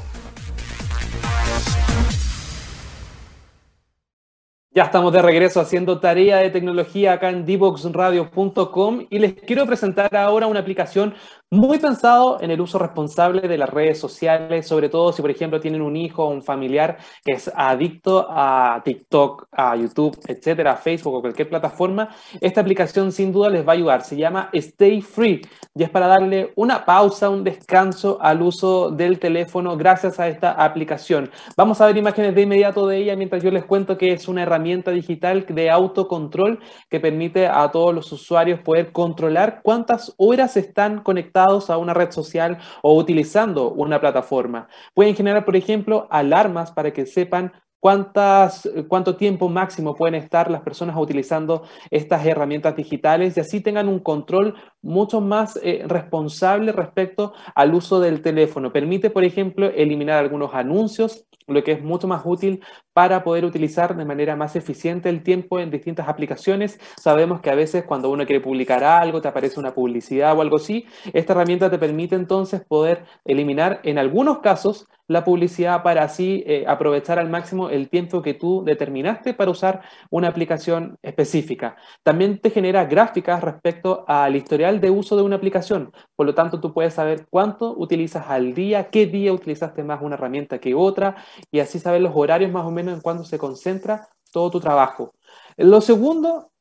Ya 4.75 4.85
estamos 4.85 5.13
de 5.13 5.21
regreso 5.21 5.59
haciendo 5.59 5.99
tarea 5.99 6.37
de 6.37 6.49
tecnología 6.49 7.13
acá 7.13 7.29
en 7.29 7.45
divoxradio.com 7.45 9.05
y 9.07 9.19
les 9.19 9.33
quiero 9.33 9.67
presentar 9.67 10.15
ahora 10.15 10.47
una 10.47 10.61
aplicación 10.61 11.13
muy 11.53 11.77
pensado 11.77 12.41
en 12.41 12.49
el 12.49 12.59
uso 12.59 12.79
responsable 12.79 13.47
de 13.47 13.59
las 13.59 13.69
redes 13.69 13.99
sociales, 13.99 14.65
sobre 14.67 14.89
todo 14.89 15.13
si, 15.13 15.21
por 15.21 15.29
ejemplo, 15.29 15.59
tienen 15.59 15.83
un 15.83 15.95
hijo 15.95 16.25
o 16.25 16.29
un 16.29 16.41
familiar 16.41 16.97
que 17.23 17.33
es 17.33 17.51
adicto 17.55 18.25
a 18.27 18.81
TikTok, 18.83 19.49
a 19.51 19.75
YouTube, 19.75 20.17
etcétera, 20.27 20.75
Facebook 20.77 21.13
o 21.13 21.21
cualquier 21.21 21.49
plataforma. 21.49 22.09
Esta 22.41 22.61
aplicación 22.61 23.11
sin 23.11 23.31
duda 23.31 23.51
les 23.51 23.67
va 23.67 23.73
a 23.73 23.75
ayudar. 23.75 24.01
Se 24.01 24.17
llama 24.17 24.49
Stay 24.51 25.01
Free 25.01 25.41
y 25.75 25.83
es 25.83 25.91
para 25.91 26.07
darle 26.07 26.53
una 26.55 26.85
pausa, 26.85 27.29
un 27.29 27.43
descanso 27.43 28.17
al 28.19 28.41
uso 28.41 28.89
del 28.89 29.19
teléfono 29.19 29.77
gracias 29.77 30.19
a 30.19 30.27
esta 30.27 30.53
aplicación. 30.53 31.29
Vamos 31.55 31.79
a 31.81 31.85
ver 31.85 31.97
imágenes 31.97 32.33
de 32.33 32.41
inmediato 32.41 32.87
de 32.87 32.97
ella 32.97 33.15
mientras 33.15 33.43
yo 33.43 33.51
les 33.51 33.65
cuento 33.65 33.95
que 33.95 34.11
es 34.11 34.27
una 34.27 34.41
herramienta 34.41 34.89
digital 34.89 35.45
de 35.47 35.69
autocontrol 35.69 36.59
que 36.89 36.99
permite 36.99 37.45
a 37.45 37.69
todos 37.69 37.93
los 37.93 38.11
usuarios 38.11 38.59
poder 38.61 38.91
controlar 38.91 39.61
cuántas 39.61 40.15
horas 40.17 40.57
están 40.57 41.03
conectados 41.03 41.42
a 41.43 41.77
una 41.77 41.93
red 41.93 42.11
social 42.11 42.57
o 42.81 42.97
utilizando 42.97 43.71
una 43.71 43.99
plataforma. 43.99 44.67
Pueden 44.93 45.15
generar, 45.15 45.45
por 45.45 45.55
ejemplo, 45.55 46.07
alarmas 46.09 46.71
para 46.71 46.91
que 46.91 47.05
sepan 47.05 47.51
cuántas, 47.79 48.69
cuánto 48.87 49.17
tiempo 49.17 49.49
máximo 49.49 49.93
pueden 49.93 50.15
estar 50.15 50.49
las 50.49 50.61
personas 50.61 50.95
utilizando 50.97 51.63
estas 51.91 52.25
herramientas 52.25 52.77
digitales 52.77 53.35
y 53.35 53.41
así 53.41 53.59
tengan 53.59 53.89
un 53.89 53.99
control 53.99 54.55
mucho 54.81 55.19
más 55.19 55.59
eh, 55.61 55.83
responsable 55.85 56.71
respecto 56.71 57.33
al 57.53 57.73
uso 57.73 57.99
del 57.99 58.21
teléfono. 58.21 58.71
Permite, 58.71 59.09
por 59.09 59.25
ejemplo, 59.25 59.67
eliminar 59.67 60.17
algunos 60.17 60.53
anuncios, 60.53 61.25
lo 61.45 61.61
que 61.61 61.73
es 61.73 61.83
mucho 61.83 62.07
más 62.07 62.21
útil 62.23 62.63
para 62.93 63.23
poder 63.23 63.45
utilizar 63.45 63.95
de 63.95 64.05
manera 64.05 64.35
más 64.35 64.55
eficiente 64.55 65.09
el 65.09 65.23
tiempo 65.23 65.59
en 65.59 65.71
distintas 65.71 66.07
aplicaciones. 66.07 66.79
Sabemos 66.97 67.41
que 67.41 67.49
a 67.49 67.55
veces 67.55 67.83
cuando 67.83 68.09
uno 68.09 68.25
quiere 68.25 68.41
publicar 68.41 68.83
algo, 68.83 69.21
te 69.21 69.27
aparece 69.27 69.59
una 69.59 69.73
publicidad 69.73 70.37
o 70.37 70.41
algo 70.41 70.57
así. 70.57 70.85
Esta 71.13 71.33
herramienta 71.33 71.69
te 71.69 71.77
permite 71.77 72.15
entonces 72.15 72.61
poder 72.65 73.05
eliminar 73.25 73.79
en 73.83 73.97
algunos 73.97 74.39
casos 74.39 74.87
la 75.07 75.25
publicidad 75.25 75.83
para 75.83 76.03
así 76.03 76.43
eh, 76.47 76.63
aprovechar 76.67 77.19
al 77.19 77.29
máximo 77.29 77.69
el 77.69 77.89
tiempo 77.89 78.21
que 78.21 78.33
tú 78.33 78.63
determinaste 78.65 79.33
para 79.33 79.51
usar 79.51 79.81
una 80.09 80.29
aplicación 80.29 80.97
específica. 81.01 81.75
También 82.03 82.39
te 82.39 82.49
genera 82.49 82.85
gráficas 82.85 83.43
respecto 83.43 84.05
al 84.07 84.35
historial 84.35 84.79
de 84.79 84.91
uso 84.91 85.17
de 85.17 85.23
una 85.23 85.35
aplicación. 85.35 85.91
Por 86.15 86.25
lo 86.25 86.33
tanto, 86.33 86.59
tú 86.61 86.73
puedes 86.73 86.93
saber 86.93 87.27
cuánto 87.29 87.75
utilizas 87.77 88.27
al 88.29 88.53
día, 88.53 88.89
qué 88.89 89.05
día 89.05 89.33
utilizaste 89.33 89.83
más 89.83 90.01
una 90.01 90.15
herramienta 90.15 90.59
que 90.59 90.73
otra 90.73 91.15
y 91.51 91.59
así 91.59 91.79
saber 91.79 92.01
los 92.01 92.13
horarios 92.15 92.51
más 92.51 92.65
o 92.65 92.71
menos 92.71 92.82
en 92.91 93.01
cuando 93.01 93.23
se 93.23 93.37
concentra 93.37 94.09
todo 94.31 94.51
tu 94.51 94.59
trabajo. 94.59 95.13
Lo 95.57 95.81
segundo 95.81 96.51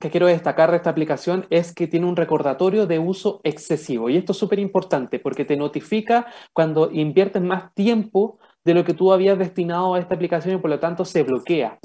que 0.00 0.10
quiero 0.10 0.26
destacar 0.26 0.70
de 0.70 0.78
esta 0.78 0.90
aplicación 0.90 1.46
es 1.50 1.74
que 1.74 1.86
tiene 1.86 2.06
un 2.06 2.16
recordatorio 2.16 2.86
de 2.86 2.98
uso 2.98 3.40
excesivo. 3.44 4.08
Y 4.08 4.16
esto 4.16 4.32
es 4.32 4.38
súper 4.38 4.58
importante 4.58 5.18
porque 5.18 5.44
te 5.44 5.58
notifica 5.58 6.26
cuando 6.54 6.90
inviertes 6.90 7.42
más 7.42 7.74
tiempo 7.74 8.38
de 8.64 8.74
lo 8.74 8.84
que 8.84 8.94
tú 8.94 9.12
habías 9.12 9.38
destinado 9.38 9.94
a 9.94 9.98
esta 9.98 10.14
aplicación 10.14 10.54
y 10.54 10.58
por 10.58 10.70
lo 10.70 10.80
tanto 10.80 11.04
se 11.04 11.22
bloquea. 11.22 11.78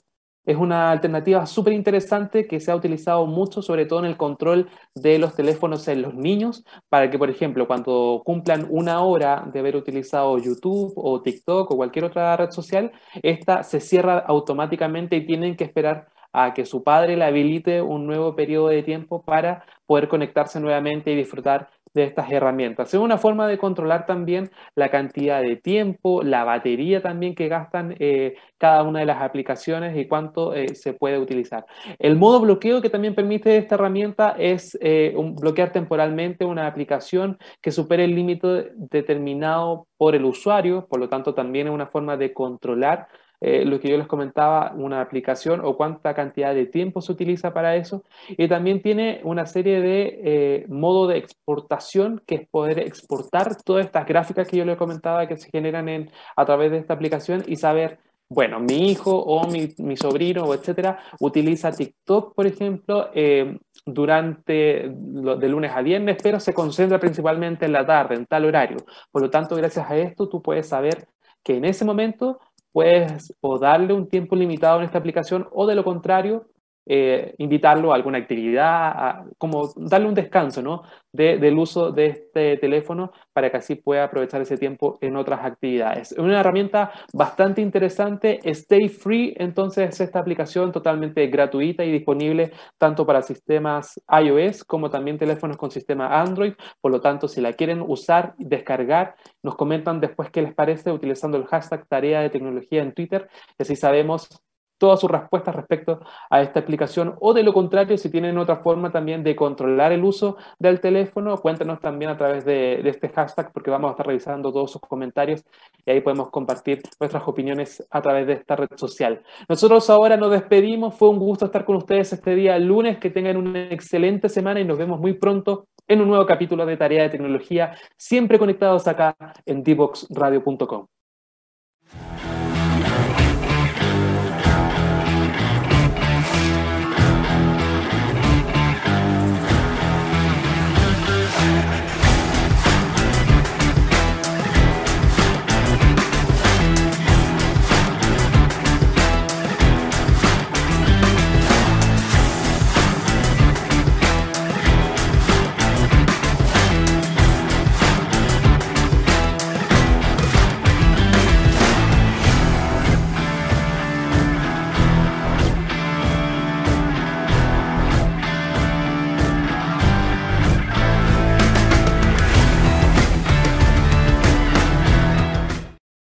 Es 0.46 0.58
una 0.58 0.92
alternativa 0.92 1.46
súper 1.46 1.74
interesante 1.74 2.48
que 2.48 2.60
se 2.60 2.72
ha 2.72 2.76
utilizado 2.76 3.26
mucho, 3.26 3.62
sobre 3.62 3.86
todo 3.86 4.00
en 4.00 4.06
el 4.06 4.18
control 4.18 4.70
de 4.94 5.20
los 5.20 5.36
teléfonos 5.36 5.88
en 5.88 6.02
los 6.02 6.14
niños, 6.14 6.64
para 6.90 7.10
que, 7.10 7.18
por 7.18 7.30
ejemplo, 7.30 7.68
cuando 7.68 8.22
cumplan 8.26 8.68
una 8.70 9.02
hora 9.02 9.48
de 9.52 9.60
haber 9.60 9.76
utilizado 9.76 10.38
YouTube 10.38 10.94
o 10.96 11.22
TikTok 11.22 11.72
o 11.72 11.78
cualquier 11.78 12.06
otra 12.06 12.36
red 12.38 12.52
social, 12.52 12.92
esta 13.24 13.64
se 13.64 13.80
cierra 13.80 14.20
automáticamente 14.20 15.16
y 15.16 15.26
tienen 15.26 15.56
que 15.56 15.64
esperar 15.64 16.08
a 16.34 16.54
que 16.54 16.66
su 16.66 16.84
padre 16.84 17.16
le 17.16 17.24
habilite 17.24 17.82
un 17.82 18.06
nuevo 18.06 18.36
periodo 18.36 18.68
de 18.68 18.84
tiempo 18.84 19.24
para 19.24 19.64
poder 19.86 20.10
conectarse 20.10 20.60
nuevamente 20.60 21.12
y 21.12 21.16
disfrutar 21.16 21.70
de 21.96 22.04
estas 22.04 22.32
herramientas. 22.32 22.94
Es 22.94 23.00
una 23.00 23.18
forma 23.18 23.48
de 23.48 23.58
controlar 23.58 24.06
también 24.06 24.52
la 24.76 24.90
cantidad 24.90 25.42
de 25.42 25.56
tiempo, 25.56 26.22
la 26.22 26.44
batería 26.44 27.02
también 27.02 27.34
que 27.34 27.48
gastan 27.48 27.96
eh, 28.00 28.36
cada 28.58 28.84
una 28.84 29.00
de 29.00 29.06
las 29.06 29.22
aplicaciones 29.22 29.98
y 29.98 30.06
cuánto 30.06 30.54
eh, 30.54 30.76
se 30.76 30.94
puede 30.94 31.18
utilizar. 31.18 31.66
El 31.98 32.18
modo 32.18 32.42
bloqueo 32.42 32.82
que 32.82 32.90
también 32.90 33.16
permite 33.16 33.58
esta 33.58 33.76
herramienta 33.76 34.36
es 34.38 34.78
eh, 34.82 35.16
bloquear 35.16 35.72
temporalmente 35.72 36.46
una 36.46 36.68
aplicación 36.68 37.38
que 37.62 37.72
supere 37.72 38.04
el 38.04 38.14
límite 38.14 38.72
determinado 38.76 39.88
por 39.98 40.16
el 40.16 40.26
usuario, 40.26 40.88
por 40.88 41.00
lo 41.00 41.08
tanto 41.08 41.34
también 41.34 41.68
es 41.68 41.74
una 41.74 41.88
forma 41.88 42.18
de 42.18 42.34
controlar 42.34 43.08
eh, 43.42 43.66
lo 43.66 43.80
que 43.80 43.90
yo 43.90 43.98
les 43.98 44.08
comentaba, 44.08 44.74
una 44.76 45.02
aplicación 45.02 45.62
o 45.64 45.76
cuánta 45.78 46.14
cantidad 46.14 46.54
de 46.54 46.66
tiempo 46.66 47.02
se 47.02 47.12
utiliza 47.12 47.54
para 47.54 47.76
eso. 47.76 48.04
Y 48.30 48.48
también 48.48 48.82
tiene 48.82 49.22
una 49.24 49.46
serie 49.46 49.82
de 49.82 50.20
eh, 50.24 50.66
modo 50.68 51.08
de 51.08 51.18
exportación, 51.18 52.22
que 52.26 52.36
es 52.36 52.48
poder 52.48 52.80
exportar 52.80 53.56
todas 53.64 53.86
estas 53.86 54.06
gráficas 54.06 54.48
que 54.48 54.58
yo 54.58 54.66
les 54.66 54.78
comentaba 54.78 55.28
que 55.28 55.38
se 55.38 55.50
generan 55.50 55.90
en, 55.90 56.12
a 56.36 56.46
través 56.46 56.72
de 56.72 56.78
esta 56.78 56.94
aplicación 56.94 57.44
y 57.48 57.56
saber 57.58 58.00
bueno, 58.28 58.60
mi 58.60 58.90
hijo 58.90 59.12
o 59.16 59.48
mi, 59.48 59.74
mi 59.78 59.96
sobrino 59.96 60.52
etcétera 60.54 61.00
utiliza 61.20 61.72
TikTok, 61.72 62.34
por 62.34 62.48
ejemplo, 62.48 63.10
eh, 63.14 63.60
durante 63.86 64.90
de 64.90 65.50
lunes 65.50 65.72
a 65.72 65.82
viernes, 65.82 66.18
pero 66.22 66.40
se 66.40 66.54
concentra 66.54 67.00
principalmente 67.00 67.66
en 67.66 67.72
la 67.72 67.86
tarde, 67.86 68.16
en 68.16 68.26
tal 68.26 68.46
horario. 68.46 68.78
Por 69.12 69.22
lo 69.22 69.30
tanto, 69.30 69.56
gracias 69.56 69.90
a 69.90 69.98
esto, 69.98 70.28
tú 70.28 70.42
puedes 70.42 70.68
saber 70.68 71.08
que 71.44 71.58
en 71.58 71.66
ese 71.66 71.86
momento 71.86 72.40
puedes 72.76 73.34
o 73.40 73.58
darle 73.58 73.94
un 73.94 74.10
tiempo 74.10 74.36
limitado 74.36 74.80
en 74.80 74.84
esta 74.84 74.98
aplicación 74.98 75.48
o 75.54 75.66
de 75.66 75.76
lo 75.76 75.86
contrario, 75.86 76.46
eh, 76.86 77.34
invitarlo 77.40 77.92
a 77.92 77.96
alguna 77.96 78.20
actividad, 78.20 79.26
como 79.38 79.74
darle 79.76 80.08
un 80.08 80.14
descanso 80.14 80.62
¿no? 80.62 80.84
del 81.12 81.58
uso 81.58 81.92
de 81.92 82.08
este 82.08 82.58
teléfono 82.58 83.12
para 83.34 83.50
que 83.50 83.58
así 83.58 83.76
pueda 83.76 84.04
aprovechar 84.04 84.42
ese 84.42 84.58
tiempo 84.58 84.98
en 85.02 85.16
otras 85.16 85.44
actividades. 85.44 86.12
Es 86.12 86.18
una 86.18 86.40
herramienta 86.40 86.92
bastante 87.14 87.62
interesante, 87.62 88.40
Stay 88.44 88.90
Free, 88.90 89.34
entonces 89.38 89.90
es 89.90 90.02
esta 90.02 90.20
aplicación 90.20 90.72
totalmente 90.72 91.26
gratuita 91.28 91.84
y 91.84 91.92
disponible 91.92 92.52
tanto 92.78 93.06
para 93.06 93.22
sistemas 93.22 94.00
iOS 94.22 94.64
como 94.64 94.90
también 94.90 95.18
teléfonos 95.18 95.58
con 95.58 95.72
sistema 95.72 96.22
Android, 96.22 96.54
por 96.82 96.92
lo 96.92 97.02
tanto 97.02 97.28
si 97.28 97.42
la 97.42 97.54
quieren 97.54 97.82
usar, 97.82 98.36
descargar, 98.38 99.16
nos 99.42 99.56
comentan 99.56 100.00
después 100.00 100.30
qué 100.30 100.42
les 100.42 100.54
parece 100.54 100.92
utilizando 100.92 101.38
el 101.38 101.46
hashtag 101.46 101.88
tarea 101.88 102.22
de 102.22 102.30
tecnología 102.30 102.82
en 102.82 102.94
Twitter, 102.94 103.30
y 103.58 103.64
así 103.64 103.76
sabemos 103.76 104.30
todas 104.78 105.00
sus 105.00 105.10
respuestas 105.10 105.56
respecto 105.56 106.00
a 106.30 106.42
esta 106.42 106.60
aplicación 106.60 107.16
o 107.20 107.34
de 107.34 107.44
lo 107.44 107.54
contrario, 107.54 107.98
si 107.98 108.10
tienen 108.10 108.38
otra 108.38 108.58
forma 108.58 108.92
también 108.92 109.24
de 109.24 109.36
controlar 109.36 109.92
el 109.92 110.04
uso 110.04 110.38
del 110.60 110.80
teléfono, 110.80 111.38
cuéntanos 111.38 111.80
también 111.80 112.12
a 112.12 112.18
través 112.18 112.46
de, 112.46 112.88
este 112.88 113.10
hashtag 113.10 113.52
porque 113.52 113.72
vamos 113.72 113.90
a 113.90 113.92
estar 113.92 114.08
revisando 114.08 114.52
todos 114.52 114.72
sus 114.72 114.82
comentarios 114.82 115.44
y 115.86 115.92
ahí 115.92 116.02
podemos 116.02 116.30
compartir 116.30 116.82
nuestras 117.00 117.28
opiniones 117.28 117.86
a 117.90 118.02
través 118.02 118.28
de 118.28 118.34
esta 118.34 118.56
red 118.56 118.70
social. 118.76 119.22
Nosotros 119.48 119.90
ahora 119.90 120.18
nos 120.18 120.32
despedimos, 120.32 120.96
fue 120.96 121.10
un 121.10 121.20
gusto 121.20 121.46
estar 121.46 121.66
con 121.66 121.78
ustedes 121.78 122.14
este 122.14 122.36
día 122.36 122.58
lunes, 122.60 122.98
que 122.98 123.10
tengan 123.10 123.38
una 123.38 123.66
excelente 123.66 124.30
semana 124.30 124.60
y 124.60 124.66
nos 124.66 124.78
vemos 124.78 125.00
muy 125.00 125.14
pronto 125.14 125.68
en 125.88 126.02
un 126.02 126.08
nuevo 126.08 126.26
capítulo 126.26 126.66
de 126.66 126.78
Tarea 126.78 127.04
de 127.04 127.10
Tecnología, 127.10 127.76
siempre 127.98 128.40
conectados 128.40 128.88
acá 128.88 129.16
en 129.46 129.64
dboxradio.com. 129.64 130.95